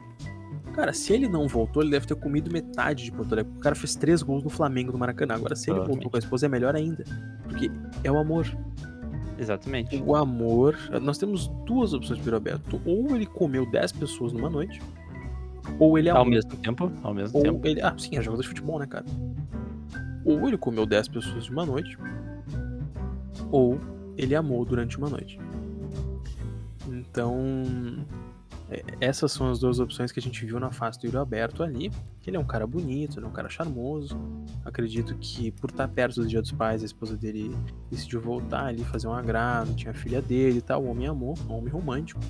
Cara, 0.74 0.92
se 0.92 1.12
ele 1.12 1.28
não 1.28 1.48
voltou, 1.48 1.82
ele 1.82 1.90
deve 1.90 2.06
ter 2.06 2.14
comido 2.14 2.52
metade 2.52 3.04
de 3.04 3.12
Porto 3.12 3.32
Alegre. 3.32 3.52
O 3.56 3.60
cara 3.60 3.74
fez 3.74 3.96
três 3.96 4.22
gols 4.22 4.44
no 4.44 4.50
Flamengo 4.50 4.92
do 4.92 4.98
Maracanã. 4.98 5.34
Agora, 5.34 5.56
se 5.56 5.70
ele 5.70 5.80
voltou 5.80 6.10
com 6.10 6.16
a 6.16 6.20
esposa, 6.20 6.46
é 6.46 6.48
melhor 6.48 6.76
ainda. 6.76 7.04
Porque 7.42 7.70
é 8.04 8.12
o 8.12 8.16
amor. 8.16 8.46
Exatamente. 9.38 10.02
O 10.06 10.14
amor. 10.14 10.76
Nós 11.02 11.18
temos 11.18 11.48
duas 11.66 11.94
opções 11.94 12.20
para 12.20 12.30
o 12.30 12.34
Roberto. 12.34 12.80
Ou 12.84 13.14
ele 13.14 13.26
comeu 13.26 13.68
10 13.70 13.92
pessoas 13.92 14.32
numa 14.32 14.48
noite, 14.48 14.80
ou 15.78 15.98
ele 15.98 16.10
amou. 16.10 16.22
Ao 16.22 16.28
mesmo 16.28 16.56
tempo? 16.56 16.92
Ao 17.02 17.14
mesmo 17.14 17.38
ou 17.38 17.42
tempo. 17.42 17.66
Ele... 17.66 17.80
Ah, 17.82 17.94
sim, 17.98 18.16
é 18.16 18.22
jogador 18.22 18.42
de 18.42 18.48
futebol, 18.48 18.78
né, 18.78 18.86
cara? 18.86 19.04
Ou 20.24 20.46
ele 20.46 20.58
comeu 20.58 20.86
10 20.86 21.08
pessoas 21.08 21.44
de 21.44 21.50
uma 21.50 21.64
noite, 21.64 21.96
ou 23.50 23.80
ele 24.16 24.34
amou 24.34 24.64
durante 24.64 24.98
uma 24.98 25.08
noite. 25.08 25.38
Então, 26.94 27.54
é, 28.70 28.82
essas 29.00 29.32
são 29.32 29.50
as 29.50 29.58
duas 29.58 29.80
opções 29.80 30.12
que 30.12 30.20
a 30.20 30.22
gente 30.22 30.44
viu 30.44 30.60
na 30.60 30.70
face 30.70 30.98
do 30.98 31.06
Yuri 31.06 31.16
Alberto 31.16 31.62
ali. 31.62 31.90
Ele 32.26 32.36
é 32.36 32.40
um 32.40 32.44
cara 32.44 32.66
bonito, 32.66 33.18
ele 33.18 33.24
é 33.24 33.28
um 33.28 33.32
cara 33.32 33.48
charmoso. 33.48 34.18
Acredito 34.64 35.14
que 35.16 35.50
por 35.52 35.70
estar 35.70 35.88
perto 35.88 36.20
do 36.20 36.26
Dia 36.26 36.42
dos 36.42 36.52
Pais, 36.52 36.82
a 36.82 36.86
esposa 36.86 37.16
dele 37.16 37.56
decidiu 37.90 38.20
voltar 38.20 38.66
ali, 38.66 38.84
fazer 38.84 39.08
um 39.08 39.14
agrado, 39.14 39.74
tinha 39.74 39.92
a 39.92 39.94
filha 39.94 40.20
dele 40.20 40.58
e 40.58 40.62
tal. 40.62 40.84
O 40.84 40.90
homem 40.90 41.06
amou, 41.06 41.34
um 41.48 41.54
homem 41.54 41.72
romântico. 41.72 42.20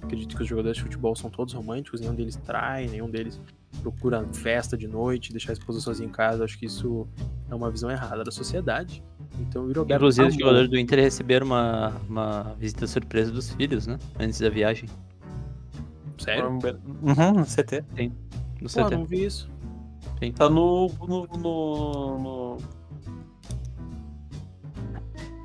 Acredito 0.00 0.36
que 0.36 0.42
os 0.42 0.48
jogadores 0.48 0.78
de 0.78 0.82
futebol 0.82 1.14
são 1.14 1.30
todos 1.30 1.52
românticos, 1.52 2.00
nenhum 2.00 2.14
deles 2.14 2.36
trai, 2.36 2.86
nenhum 2.86 3.10
deles 3.10 3.40
procura 3.80 4.26
festa 4.32 4.76
de 4.76 4.86
noite, 4.86 5.32
deixar 5.32 5.50
a 5.50 5.54
esposa 5.54 5.80
sozinha 5.80 6.08
em 6.08 6.12
casa. 6.12 6.44
Acho 6.44 6.58
que 6.58 6.66
isso 6.66 7.06
é 7.50 7.54
uma 7.54 7.70
visão 7.70 7.90
errada 7.90 8.24
da 8.24 8.30
sociedade. 8.30 9.02
Então, 9.40 9.64
o 9.64 9.72
Roberto 9.72 10.00
Inclusive, 10.00 10.28
os 10.28 10.34
jogadores 10.34 10.68
do 10.68 10.78
Inter 10.78 11.00
receberam 11.00 11.46
uma, 11.46 11.92
uma 12.08 12.54
visita 12.58 12.86
surpresa 12.86 13.30
dos 13.30 13.50
filhos, 13.50 13.86
né? 13.86 13.98
Antes 14.18 14.40
da 14.40 14.48
viagem. 14.48 14.88
Sério? 16.18 16.48
Uhum, 16.50 17.32
no 17.32 17.44
CT. 17.44 17.82
Tem. 17.94 18.12
No 18.60 18.68
Pô, 18.68 18.84
CT. 18.84 18.96
não 18.96 19.04
vi 19.04 19.24
isso. 19.24 19.50
Tem. 20.20 20.32
Tá 20.32 20.48
no. 20.48 20.88
no, 21.00 21.26
no, 21.26 22.18
no... 22.18 22.58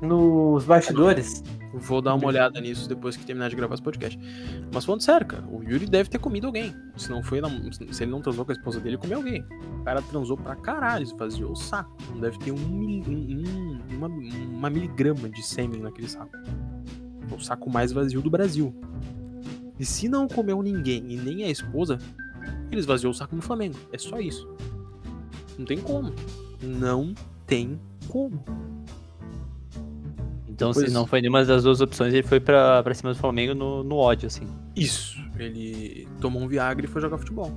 Nos 0.00 0.64
bastidores. 0.64 1.42
Vou 1.72 2.00
dar 2.00 2.14
uma 2.14 2.26
olhada 2.26 2.60
nisso 2.60 2.88
depois 2.88 3.16
que 3.16 3.24
terminar 3.24 3.50
de 3.50 3.56
gravar 3.56 3.74
esse 3.74 3.82
podcast. 3.82 4.18
Mas 4.72 4.84
falando 4.84 5.02
sério, 5.02 5.26
cara, 5.26 5.44
o 5.46 5.62
Yuri 5.62 5.86
deve 5.86 6.08
ter 6.08 6.18
comido 6.18 6.46
alguém. 6.46 6.74
Se 6.96 7.10
não 7.10 7.22
foi, 7.22 7.40
se 7.92 8.04
ele 8.04 8.10
não 8.10 8.22
transou 8.22 8.44
com 8.44 8.52
a 8.52 8.54
esposa 8.54 8.80
dele, 8.80 8.96
comeu 8.96 9.18
alguém. 9.18 9.44
O 9.80 9.84
cara 9.84 10.00
transou 10.02 10.36
pra 10.36 10.56
caralho, 10.56 11.02
esvaziou 11.02 11.52
o 11.52 11.56
saco. 11.56 11.94
Não 12.10 12.20
deve 12.20 12.38
ter 12.38 12.52
um, 12.52 12.56
um, 12.56 13.78
uma, 13.90 14.08
uma 14.08 14.70
miligrama 14.70 15.28
de 15.28 15.42
sêmen 15.42 15.80
naquele 15.80 16.08
saco. 16.08 16.30
É 17.30 17.34
o 17.34 17.40
saco 17.40 17.70
mais 17.70 17.92
vazio 17.92 18.22
do 18.22 18.30
Brasil. 18.30 18.74
E 19.78 19.84
se 19.84 20.08
não 20.08 20.26
comeu 20.26 20.62
ninguém 20.62 21.12
e 21.12 21.16
nem 21.16 21.44
a 21.44 21.50
esposa, 21.50 21.98
ele 22.70 22.80
esvaziou 22.80 23.12
o 23.12 23.14
saco 23.14 23.36
no 23.36 23.42
Flamengo. 23.42 23.76
É 23.92 23.98
só 23.98 24.18
isso. 24.18 24.48
Não 25.58 25.66
tem 25.66 25.78
como. 25.78 26.12
Não 26.62 27.14
tem 27.46 27.78
como. 28.08 28.42
Então, 30.58 30.70
Depois... 30.70 30.88
se 30.88 30.92
não 30.92 31.06
foi 31.06 31.20
nenhuma 31.20 31.44
das 31.44 31.62
duas 31.62 31.80
opções, 31.80 32.12
ele 32.12 32.26
foi 32.26 32.40
pra, 32.40 32.82
pra 32.82 32.92
cima 32.92 33.12
do 33.12 33.16
Flamengo 33.16 33.54
no, 33.54 33.84
no 33.84 33.94
ódio, 33.94 34.26
assim. 34.26 34.44
Isso. 34.74 35.16
Ele 35.38 36.08
tomou 36.20 36.42
um 36.42 36.48
Viagra 36.48 36.84
e 36.84 36.88
foi 36.88 37.00
jogar 37.00 37.16
futebol. 37.16 37.52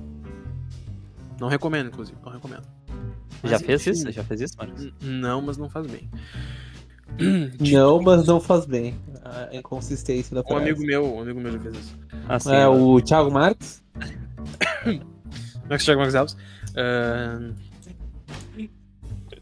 Não 1.40 1.48
recomendo, 1.48 1.88
inclusive. 1.88 2.16
Não 2.24 2.30
recomendo. 2.30 2.62
Mas, 3.42 3.50
Já 3.50 3.58
fez 3.58 3.80
enfim, 3.80 3.90
isso? 3.90 4.12
Já 4.12 4.22
fez 4.22 4.40
isso, 4.42 4.54
Marcos? 4.56 4.92
Não, 5.00 5.42
mas 5.42 5.56
não 5.56 5.68
faz 5.68 5.88
bem. 5.88 6.08
Não, 7.60 8.00
mas 8.00 8.26
não 8.26 8.40
faz 8.40 8.64
bem. 8.64 8.94
A 9.22 9.54
inconsistência 9.54 10.34
da 10.34 10.42
frase. 10.42 10.54
Um 10.54 10.62
amigo 10.62 10.82
meu, 10.82 11.14
um 11.16 11.20
amigo 11.20 11.40
meu 11.40 11.52
já 11.52 11.58
fez 11.58 11.74
isso. 11.74 11.98
Ah, 12.26 12.38
sim, 12.38 12.54
é, 12.54 12.66
o 12.66 13.00
Thiago 13.02 13.30
Marques? 13.30 13.84
Max 15.68 15.84
Thiago 15.84 16.00
Max 16.00 16.14
Alves. 16.14 16.36
Uh... 16.70 17.52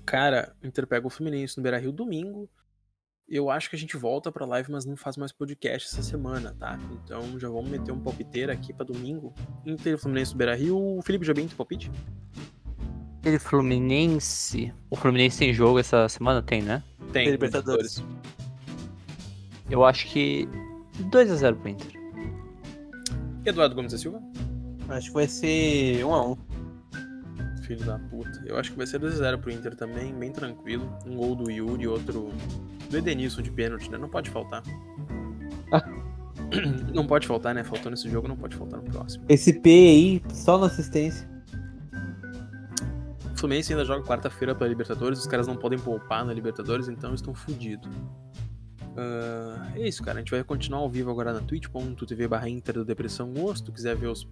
Cara, 0.05 0.53
Inter 0.65 0.85
pega 0.87 1.07
o 1.07 1.11
Fluminense 1.11 1.57
no 1.59 1.63
Beira 1.63 1.79
Rio 1.79 1.93
domingo. 1.93 2.49
Eu 3.31 3.49
acho 3.49 3.71
que 3.71 3.77
a 3.77 3.79
gente 3.79 3.97
volta 3.97 4.33
pra 4.33 4.45
live, 4.45 4.73
mas 4.73 4.85
não 4.85 4.97
faz 4.97 5.17
mais 5.17 5.31
podcast 5.31 5.89
essa 5.89 6.03
semana, 6.03 6.53
tá? 6.59 6.77
Então 6.93 7.39
já 7.39 7.49
vamos 7.49 7.71
meter 7.71 7.93
um 7.93 8.01
palpiteiro 8.01 8.51
aqui 8.51 8.73
pra 8.73 8.85
domingo. 8.85 9.33
Inter 9.65 9.97
Fluminense 9.97 10.33
no 10.33 10.39
Beira 10.39 10.57
Rio. 10.57 10.99
O 10.99 11.01
Felipe 11.01 11.25
Jobim, 11.25 11.47
tem 11.47 11.57
palpite? 11.57 11.93
Aquele 13.21 13.39
Fluminense. 13.39 14.75
O 14.91 14.97
Fluminense 14.97 15.39
tem 15.39 15.55
jogo 15.55 15.79
essa 15.79 16.09
semana? 16.09 16.43
Tem, 16.43 16.61
né? 16.61 16.83
Tem, 17.13 17.25
tem 17.25 17.31
Libertadores. 17.31 18.03
Eu 19.71 19.85
acho 19.85 20.09
que 20.09 20.49
2x0 21.13 21.55
pro 21.55 21.69
Inter. 21.69 21.93
Eduardo 23.45 23.77
Gomes 23.77 23.93
da 23.93 23.99
Silva? 23.99 24.21
Acho 24.89 25.07
que 25.07 25.15
vai 25.15 25.29
ser 25.29 26.03
1x1. 26.03 26.37
Filho 27.71 27.85
da 27.85 28.01
puta. 28.01 28.43
Eu 28.45 28.59
acho 28.59 28.73
que 28.73 28.77
vai 28.77 28.85
ser 28.85 28.99
2x0 28.99 29.39
pro 29.39 29.49
Inter 29.49 29.77
também, 29.77 30.13
bem 30.13 30.33
tranquilo. 30.33 30.93
Um 31.07 31.15
gol 31.15 31.37
do 31.37 31.49
Yuri, 31.49 31.87
outro 31.87 32.33
do 32.91 32.97
Edenilson 32.97 33.43
de 33.43 33.53
pênalti, 33.53 33.89
né? 33.89 33.97
Não 33.97 34.09
pode 34.09 34.29
faltar. 34.29 34.61
não 36.93 37.07
pode 37.07 37.29
faltar, 37.29 37.55
né? 37.55 37.63
Faltou 37.63 37.89
nesse 37.93 38.11
jogo, 38.11 38.27
não 38.27 38.37
pode 38.37 38.57
faltar 38.57 38.83
no 38.83 38.91
próximo. 38.91 39.25
Esse 39.29 39.53
P 39.53 39.71
aí, 39.71 40.23
só 40.35 40.59
na 40.59 40.67
assistência. 40.67 41.31
O 43.33 43.39
Fluminense 43.39 43.73
ainda 43.73 43.85
joga 43.85 44.05
quarta-feira 44.05 44.53
pela 44.53 44.69
Libertadores, 44.69 45.21
os 45.21 45.29
caras 45.29 45.47
não 45.47 45.55
podem 45.55 45.79
poupar 45.79 46.25
na 46.25 46.35
Libertadores, 46.35 46.89
então 46.89 47.15
estão 47.15 47.33
fodidos. 47.33 47.89
Uh, 49.01 49.79
é 49.79 49.89
isso, 49.89 50.03
cara. 50.03 50.19
A 50.19 50.21
gente 50.21 50.31
vai 50.31 50.45
continuar 50.45 50.81
ao 50.81 50.91
vivo 50.91 51.11
agora 51.11 51.33
na 51.33 51.41
twitch.tv 51.41 52.29
barra 52.29 52.51
Inter 52.51 52.75
da 52.75 52.83
Depressão 52.83 53.33
se 53.57 53.65
tu 53.65 53.73
quiser 53.73 53.97
ver 53.97 54.09
os 54.09 54.29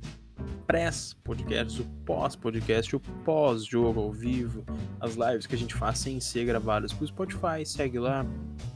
pré-podcasts, 0.67 1.81
o 1.81 1.85
pós-podcast, 2.05 2.95
o 2.95 3.01
pós-jogo 3.01 3.99
ao 3.99 4.13
vivo, 4.13 4.67
as 5.01 5.15
lives 5.15 5.47
que 5.47 5.55
a 5.55 5.59
gente 5.59 5.75
faz 5.75 5.99
sem 5.99 6.21
ser 6.21 6.45
gravadas 6.45 6.93
pro 6.93 7.07
Spotify, 7.07 7.65
segue 7.65 7.99
lá, 7.99 8.27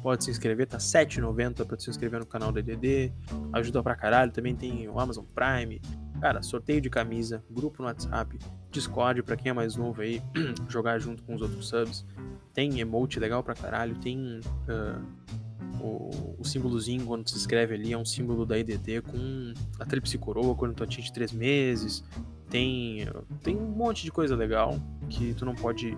pode 0.02 0.24
se 0.24 0.30
inscrever, 0.30 0.66
tá 0.66 0.78
R$7,90 0.78 1.66
pra 1.66 1.78
se 1.78 1.90
inscrever 1.90 2.20
no 2.20 2.26
canal 2.26 2.50
da 2.50 2.60
EDD, 2.60 3.12
ajuda 3.52 3.82
pra 3.82 3.94
caralho, 3.94 4.32
também 4.32 4.56
tem 4.56 4.88
o 4.88 4.98
Amazon 4.98 5.24
Prime, 5.34 5.82
cara, 6.18 6.42
sorteio 6.42 6.80
de 6.80 6.88
camisa, 6.88 7.44
grupo 7.50 7.82
no 7.82 7.88
WhatsApp, 7.88 8.38
Discord 8.70 9.22
pra 9.22 9.36
quem 9.36 9.50
é 9.50 9.52
mais 9.52 9.76
novo 9.76 10.00
aí, 10.00 10.22
jogar 10.68 10.98
junto 10.98 11.22
com 11.22 11.34
os 11.34 11.42
outros 11.42 11.68
subs, 11.68 12.06
tem 12.54 12.80
emote 12.80 13.20
legal 13.20 13.42
pra 13.42 13.54
caralho, 13.54 13.94
tem... 13.96 14.40
Uh, 14.40 15.41
o, 15.82 16.36
o 16.38 16.44
símbolozinho 16.44 17.04
quando 17.04 17.28
se 17.28 17.36
escreve 17.36 17.74
ali 17.74 17.92
é 17.92 17.98
um 17.98 18.04
símbolo 18.04 18.46
da 18.46 18.58
IDD 18.58 19.02
com 19.02 19.52
a 19.78 19.84
tríplice 19.84 20.16
coroa 20.16 20.54
quando 20.54 20.74
tu 20.74 20.84
atinge 20.84 21.12
três 21.12 21.32
meses. 21.32 22.04
Tem, 22.48 23.08
tem 23.42 23.56
um 23.56 23.70
monte 23.70 24.04
de 24.04 24.12
coisa 24.12 24.36
legal 24.36 24.78
que 25.08 25.34
tu 25.34 25.44
não 25.44 25.54
pode 25.54 25.96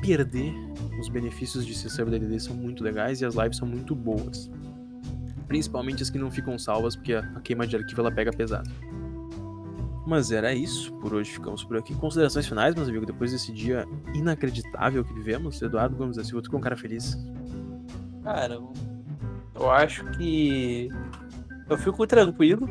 perder. 0.00 0.52
Os 0.98 1.08
benefícios 1.08 1.64
de 1.64 1.74
ser 1.74 1.90
server 1.90 2.18
da 2.18 2.24
IDD 2.24 2.40
são 2.40 2.56
muito 2.56 2.82
legais 2.82 3.20
e 3.20 3.24
as 3.24 3.34
lives 3.34 3.56
são 3.56 3.68
muito 3.68 3.94
boas. 3.94 4.50
Principalmente 5.46 6.02
as 6.02 6.10
que 6.10 6.18
não 6.18 6.30
ficam 6.30 6.58
salvas, 6.58 6.96
porque 6.96 7.14
a 7.14 7.40
queima 7.40 7.66
de 7.66 7.76
arquivo 7.76 8.00
ela 8.00 8.10
pega 8.10 8.32
pesado. 8.32 8.70
Mas 10.06 10.32
era 10.32 10.52
isso. 10.52 10.92
Por 10.94 11.14
hoje 11.14 11.30
ficamos 11.30 11.62
por 11.62 11.76
aqui. 11.76 11.94
Considerações 11.94 12.46
finais, 12.46 12.74
meus 12.74 12.88
amigos, 12.88 13.06
depois 13.06 13.32
desse 13.32 13.52
dia 13.52 13.86
inacreditável 14.14 15.04
que 15.04 15.12
vivemos. 15.12 15.60
Eduardo 15.60 15.94
Gomes 15.96 16.16
da 16.16 16.24
Silva, 16.24 16.42
tu 16.42 16.50
com 16.50 16.56
um 16.56 16.60
cara 16.60 16.76
feliz. 16.76 17.16
Cara, 18.22 18.60
eu 19.54 19.70
acho 19.70 20.04
que 20.12 20.88
eu 21.68 21.78
fico 21.78 22.06
tranquilo, 22.06 22.68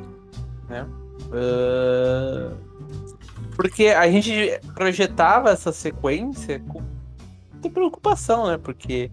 né? 0.68 0.86
Uh... 1.28 2.70
Porque 3.56 3.88
a 3.88 4.10
gente 4.10 4.60
projetava 4.74 5.50
essa 5.50 5.72
sequência 5.74 6.60
com 6.62 6.82
preocupação, 7.70 8.48
né? 8.48 8.58
Porque, 8.58 9.12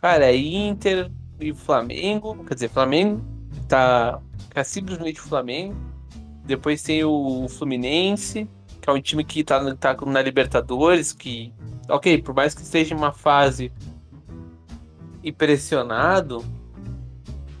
cara, 0.00 0.26
é 0.26 0.36
Inter 0.36 1.10
e 1.40 1.54
Flamengo, 1.54 2.44
quer 2.44 2.54
dizer, 2.54 2.70
Flamengo 2.70 3.22
tá, 3.68 4.20
simplesmente 4.64 5.20
Flamengo. 5.20 5.76
Depois 6.44 6.82
tem 6.82 7.04
o 7.04 7.48
Fluminense, 7.48 8.48
que 8.80 8.90
é 8.90 8.92
um 8.92 9.00
time 9.00 9.24
que 9.24 9.42
tá, 9.42 9.74
tá 9.76 9.96
na 10.06 10.20
Libertadores, 10.20 11.12
que, 11.12 11.52
ok, 11.88 12.20
por 12.20 12.34
mais 12.34 12.54
que 12.54 12.62
esteja 12.62 12.94
em 12.94 12.98
uma 12.98 13.12
fase 13.12 13.72
impressionado, 15.22 16.44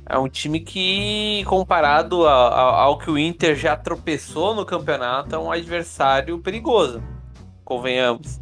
é 0.06 0.18
um 0.18 0.28
time 0.28 0.60
que, 0.60 1.44
comparado 1.46 2.26
a, 2.26 2.48
a, 2.48 2.82
ao 2.82 2.98
que 2.98 3.10
o 3.10 3.18
Inter 3.18 3.56
já 3.56 3.74
tropeçou 3.76 4.54
no 4.54 4.64
campeonato, 4.64 5.34
é 5.34 5.38
um 5.38 5.50
adversário 5.50 6.38
perigoso. 6.38 7.02
Convenhamos. 7.64 8.38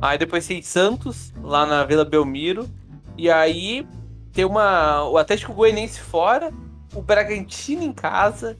Aí 0.00 0.18
depois 0.18 0.46
tem 0.46 0.60
Santos, 0.60 1.32
lá 1.42 1.64
na 1.64 1.84
Vila 1.84 2.04
Belmiro. 2.04 2.68
E 3.16 3.30
aí 3.30 3.86
tem 4.32 4.44
uma. 4.44 5.04
O 5.08 5.16
Atlético 5.16 5.54
Goianiense 5.54 6.00
fora, 6.00 6.52
o 6.94 7.00
Bragantino 7.00 7.82
em 7.82 7.92
casa. 7.92 8.56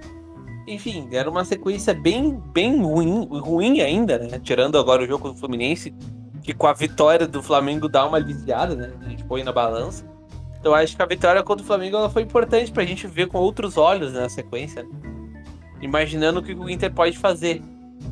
Enfim, 0.66 1.08
era 1.12 1.28
uma 1.28 1.44
sequência 1.44 1.92
bem, 1.92 2.40
bem 2.52 2.80
ruim, 2.82 3.26
ruim 3.40 3.80
ainda, 3.80 4.18
né? 4.18 4.38
Tirando 4.38 4.78
agora 4.78 5.02
o 5.02 5.06
jogo 5.06 5.30
do 5.30 5.36
Fluminense, 5.36 5.94
que 6.42 6.54
com 6.54 6.66
a 6.66 6.72
vitória 6.72 7.26
do 7.26 7.42
Flamengo 7.42 7.88
dá 7.88 8.06
uma 8.06 8.16
aliviada, 8.16 8.74
né? 8.74 8.92
A 9.04 9.08
gente 9.08 9.24
põe 9.24 9.42
na 9.42 9.52
balança. 9.52 10.08
Então 10.60 10.74
acho 10.74 10.94
que 10.94 11.02
a 11.02 11.06
vitória 11.06 11.42
contra 11.42 11.64
o 11.64 11.66
Flamengo 11.66 11.96
ela 11.96 12.10
foi 12.10 12.22
importante 12.22 12.70
pra 12.70 12.84
gente 12.84 13.06
ver 13.06 13.28
com 13.28 13.38
outros 13.38 13.78
olhos 13.78 14.12
na 14.12 14.28
sequência. 14.28 14.82
Né? 14.82 14.90
Imaginando 15.80 16.40
o 16.40 16.42
que 16.42 16.52
o 16.52 16.68
Inter 16.68 16.92
pode 16.92 17.16
fazer. 17.16 17.62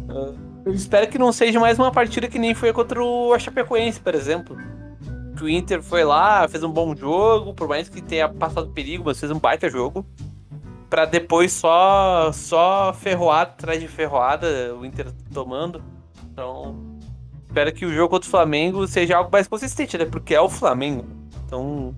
Uh, 0.09 0.34
eu 0.64 0.72
espero 0.72 1.07
que 1.09 1.18
não 1.18 1.30
seja 1.30 1.61
mais 1.61 1.78
uma 1.78 1.92
partida 1.92 2.26
que 2.26 2.38
nem 2.38 2.55
foi 2.55 2.72
contra 2.72 3.03
o 3.03 3.38
Chapecoense, 3.38 4.01
por 4.01 4.14
exemplo. 4.14 4.57
Que 5.36 5.44
o 5.44 5.49
Inter 5.49 5.82
foi 5.82 6.05
lá, 6.05 6.49
fez 6.49 6.64
um 6.64 6.70
bom 6.70 6.96
jogo, 6.96 7.53
por 7.53 7.68
mais 7.68 7.88
que 7.88 8.01
tenha 8.01 8.28
passado 8.28 8.70
perigo, 8.70 9.05
mas 9.07 9.20
fez 9.20 9.30
um 9.30 9.38
baita 9.38 9.68
jogo. 9.68 10.05
Pra 10.88 11.05
depois 11.05 11.53
só, 11.53 12.32
só 12.32 12.94
ferroada 12.94 13.51
atrás 13.51 13.78
de 13.78 13.86
ferroada, 13.86 14.74
o 14.74 14.86
Inter 14.86 15.12
tomando. 15.32 15.82
Então, 16.32 16.99
espero 17.46 17.72
que 17.72 17.84
o 17.84 17.92
jogo 17.92 18.09
contra 18.09 18.26
o 18.26 18.30
Flamengo 18.30 18.86
seja 18.88 19.18
algo 19.18 19.30
mais 19.30 19.46
consistente, 19.46 19.99
né? 19.99 20.07
Porque 20.07 20.34
é 20.34 20.40
o 20.40 20.49
Flamengo. 20.49 21.05
Então, 21.44 21.94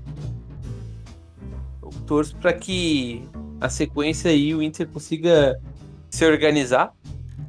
torço 2.11 2.35
para 2.39 2.53
que 2.53 3.23
a 3.61 3.69
sequência 3.69 4.33
aí 4.33 4.53
o 4.53 4.61
Inter 4.61 4.89
consiga 4.89 5.61
se 6.11 6.27
organizar. 6.27 6.93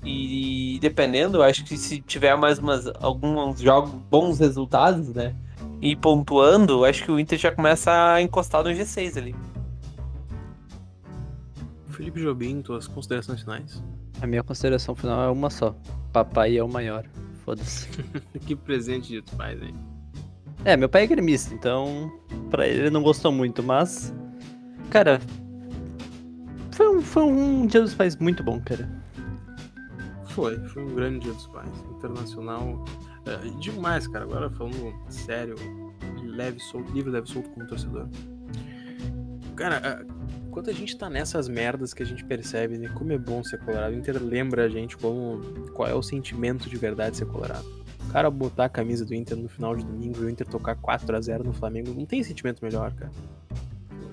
E 0.06 0.78
dependendo, 0.80 1.42
acho 1.42 1.66
que 1.66 1.76
se 1.76 2.00
tiver 2.00 2.36
mais 2.38 2.60
umas, 2.60 2.86
alguns 3.00 3.60
jogos, 3.60 3.92
bons 4.08 4.38
resultados, 4.38 5.10
né? 5.16 5.36
E 5.82 5.96
pontuando, 5.96 6.86
acho 6.86 7.04
que 7.04 7.12
o 7.12 7.20
Inter 7.20 7.40
já 7.40 7.52
começa 7.52 7.92
a 8.14 8.22
encostar 8.22 8.64
no 8.64 8.70
G6 8.70 9.18
ali. 9.18 9.36
Felipe 11.90 12.22
Jobim, 12.22 12.62
tuas 12.62 12.86
considerações 12.86 13.42
finais? 13.42 13.84
A 14.22 14.28
minha 14.28 14.44
consideração 14.44 14.94
final 14.94 15.24
é 15.24 15.30
uma 15.32 15.50
só. 15.50 15.76
Papai 16.14 16.56
é 16.56 16.64
o 16.64 16.70
maior. 16.70 17.04
Foda-se. 17.44 17.88
que 18.46 18.56
presente 18.56 19.10
de 19.10 19.24
tu 19.24 19.36
pais, 19.36 19.60
hein? 19.60 19.74
É, 20.64 20.78
meu 20.78 20.88
pai 20.88 21.04
é 21.04 21.08
gremista, 21.08 21.52
então 21.52 22.12
pra 22.52 22.68
ele 22.68 22.82
ele 22.82 22.90
não 22.92 23.02
gostou 23.02 23.32
muito, 23.32 23.64
mas 23.64 24.14
Cara, 24.92 25.22
foi 26.74 26.90
um, 26.90 27.02
foi 27.02 27.24
um 27.24 27.66
Dia 27.66 27.80
dos 27.80 27.94
Pais 27.94 28.18
muito 28.18 28.44
bom, 28.44 28.60
cara. 28.60 28.90
Foi, 30.26 30.60
foi 30.68 30.84
um 30.84 30.94
grande 30.94 31.20
Dia 31.20 31.32
dos 31.32 31.48
Pais. 31.48 31.70
Internacional. 31.98 32.84
É, 33.26 33.38
demais, 33.62 34.06
cara. 34.06 34.26
Agora 34.26 34.50
falando 34.50 34.94
sério, 35.08 35.56
leve, 36.22 36.60
solto, 36.60 36.92
livre, 36.92 37.10
leve, 37.10 37.30
solto 37.30 37.50
como 37.52 37.66
torcedor. 37.66 38.10
Cara, 39.56 40.06
quando 40.52 40.70
a 40.70 40.74
gente 40.74 40.98
tá 40.98 41.10
nessas 41.10 41.48
merdas 41.48 41.94
que 41.94 42.04
a 42.04 42.06
gente 42.06 42.26
percebe, 42.26 42.78
né, 42.78 42.90
como 42.90 43.14
é 43.14 43.18
bom 43.18 43.42
ser 43.46 43.60
colorado, 43.60 43.96
o 43.96 43.98
Inter 43.98 44.22
lembra 44.22 44.66
a 44.66 44.70
gente 44.70 44.98
como, 44.98 45.40
qual 45.72 45.88
é 45.88 45.94
o 45.94 46.04
sentimento 46.04 46.70
de 46.70 46.76
verdade 46.76 47.16
ser 47.16 47.28
colorado. 47.28 47.66
O 48.10 48.12
cara 48.12 48.30
botar 48.30 48.66
a 48.66 48.70
camisa 48.70 49.06
do 49.06 49.16
Inter 49.16 49.38
no 49.38 49.48
final 49.48 49.74
de 49.74 49.86
domingo 49.86 50.22
e 50.22 50.26
o 50.26 50.30
Inter 50.30 50.46
tocar 50.46 50.76
4 50.76 51.16
a 51.16 51.22
0 51.22 51.46
no 51.46 51.54
Flamengo, 51.54 51.94
não 51.94 52.06
tem 52.06 52.22
sentimento 52.24 52.62
melhor, 52.62 52.92
cara 52.92 53.12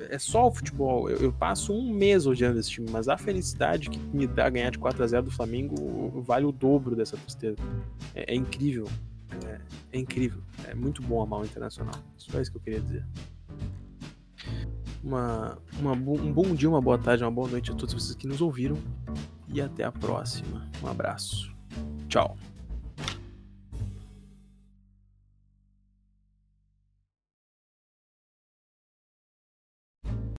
é 0.08 0.18
só 0.18 0.46
o 0.46 0.50
futebol. 0.50 1.08
Eu, 1.08 1.18
eu, 1.18 1.32
passo 1.32 1.72
um 1.72 1.92
mês 1.92 2.26
odiando 2.26 2.58
esse 2.58 2.70
time, 2.70 2.88
mas 2.90 3.08
a 3.08 3.16
felicidade 3.16 3.90
que 3.90 3.98
me 3.98 4.26
dá 4.26 4.48
ganhar 4.48 4.70
de 4.70 4.78
4 4.78 5.02
a 5.02 5.06
0 5.06 5.24
do 5.24 5.30
Flamengo 5.30 6.22
vale 6.22 6.44
o 6.44 6.52
dobro 6.52 6.96
dessa 6.96 7.16
tristeza. 7.16 7.58
É, 8.14 8.32
é 8.32 8.34
incrível. 8.34 8.88
É, 9.46 9.60
é, 9.92 9.98
incrível. 9.98 10.42
É 10.66 10.74
muito 10.74 11.02
bom 11.02 11.22
amar 11.22 11.40
o 11.40 11.44
Internacional. 11.44 11.94
Só 12.16 12.40
isso 12.40 12.50
que 12.50 12.56
eu 12.56 12.62
queria 12.62 12.80
dizer. 12.80 13.04
Uma, 15.04 15.58
uma, 15.78 15.92
um 15.92 16.32
bom 16.32 16.54
dia, 16.54 16.68
uma 16.68 16.80
boa 16.80 16.98
tarde, 16.98 17.22
uma 17.22 17.30
boa 17.30 17.48
noite 17.48 17.70
a 17.70 17.74
todos 17.74 17.94
vocês 17.94 18.14
que 18.14 18.26
nos 18.26 18.40
ouviram. 18.40 18.76
E 19.48 19.60
até 19.60 19.84
a 19.84 19.92
próxima. 19.92 20.68
Um 20.82 20.88
abraço. 20.88 21.54
Tchau. 22.08 22.36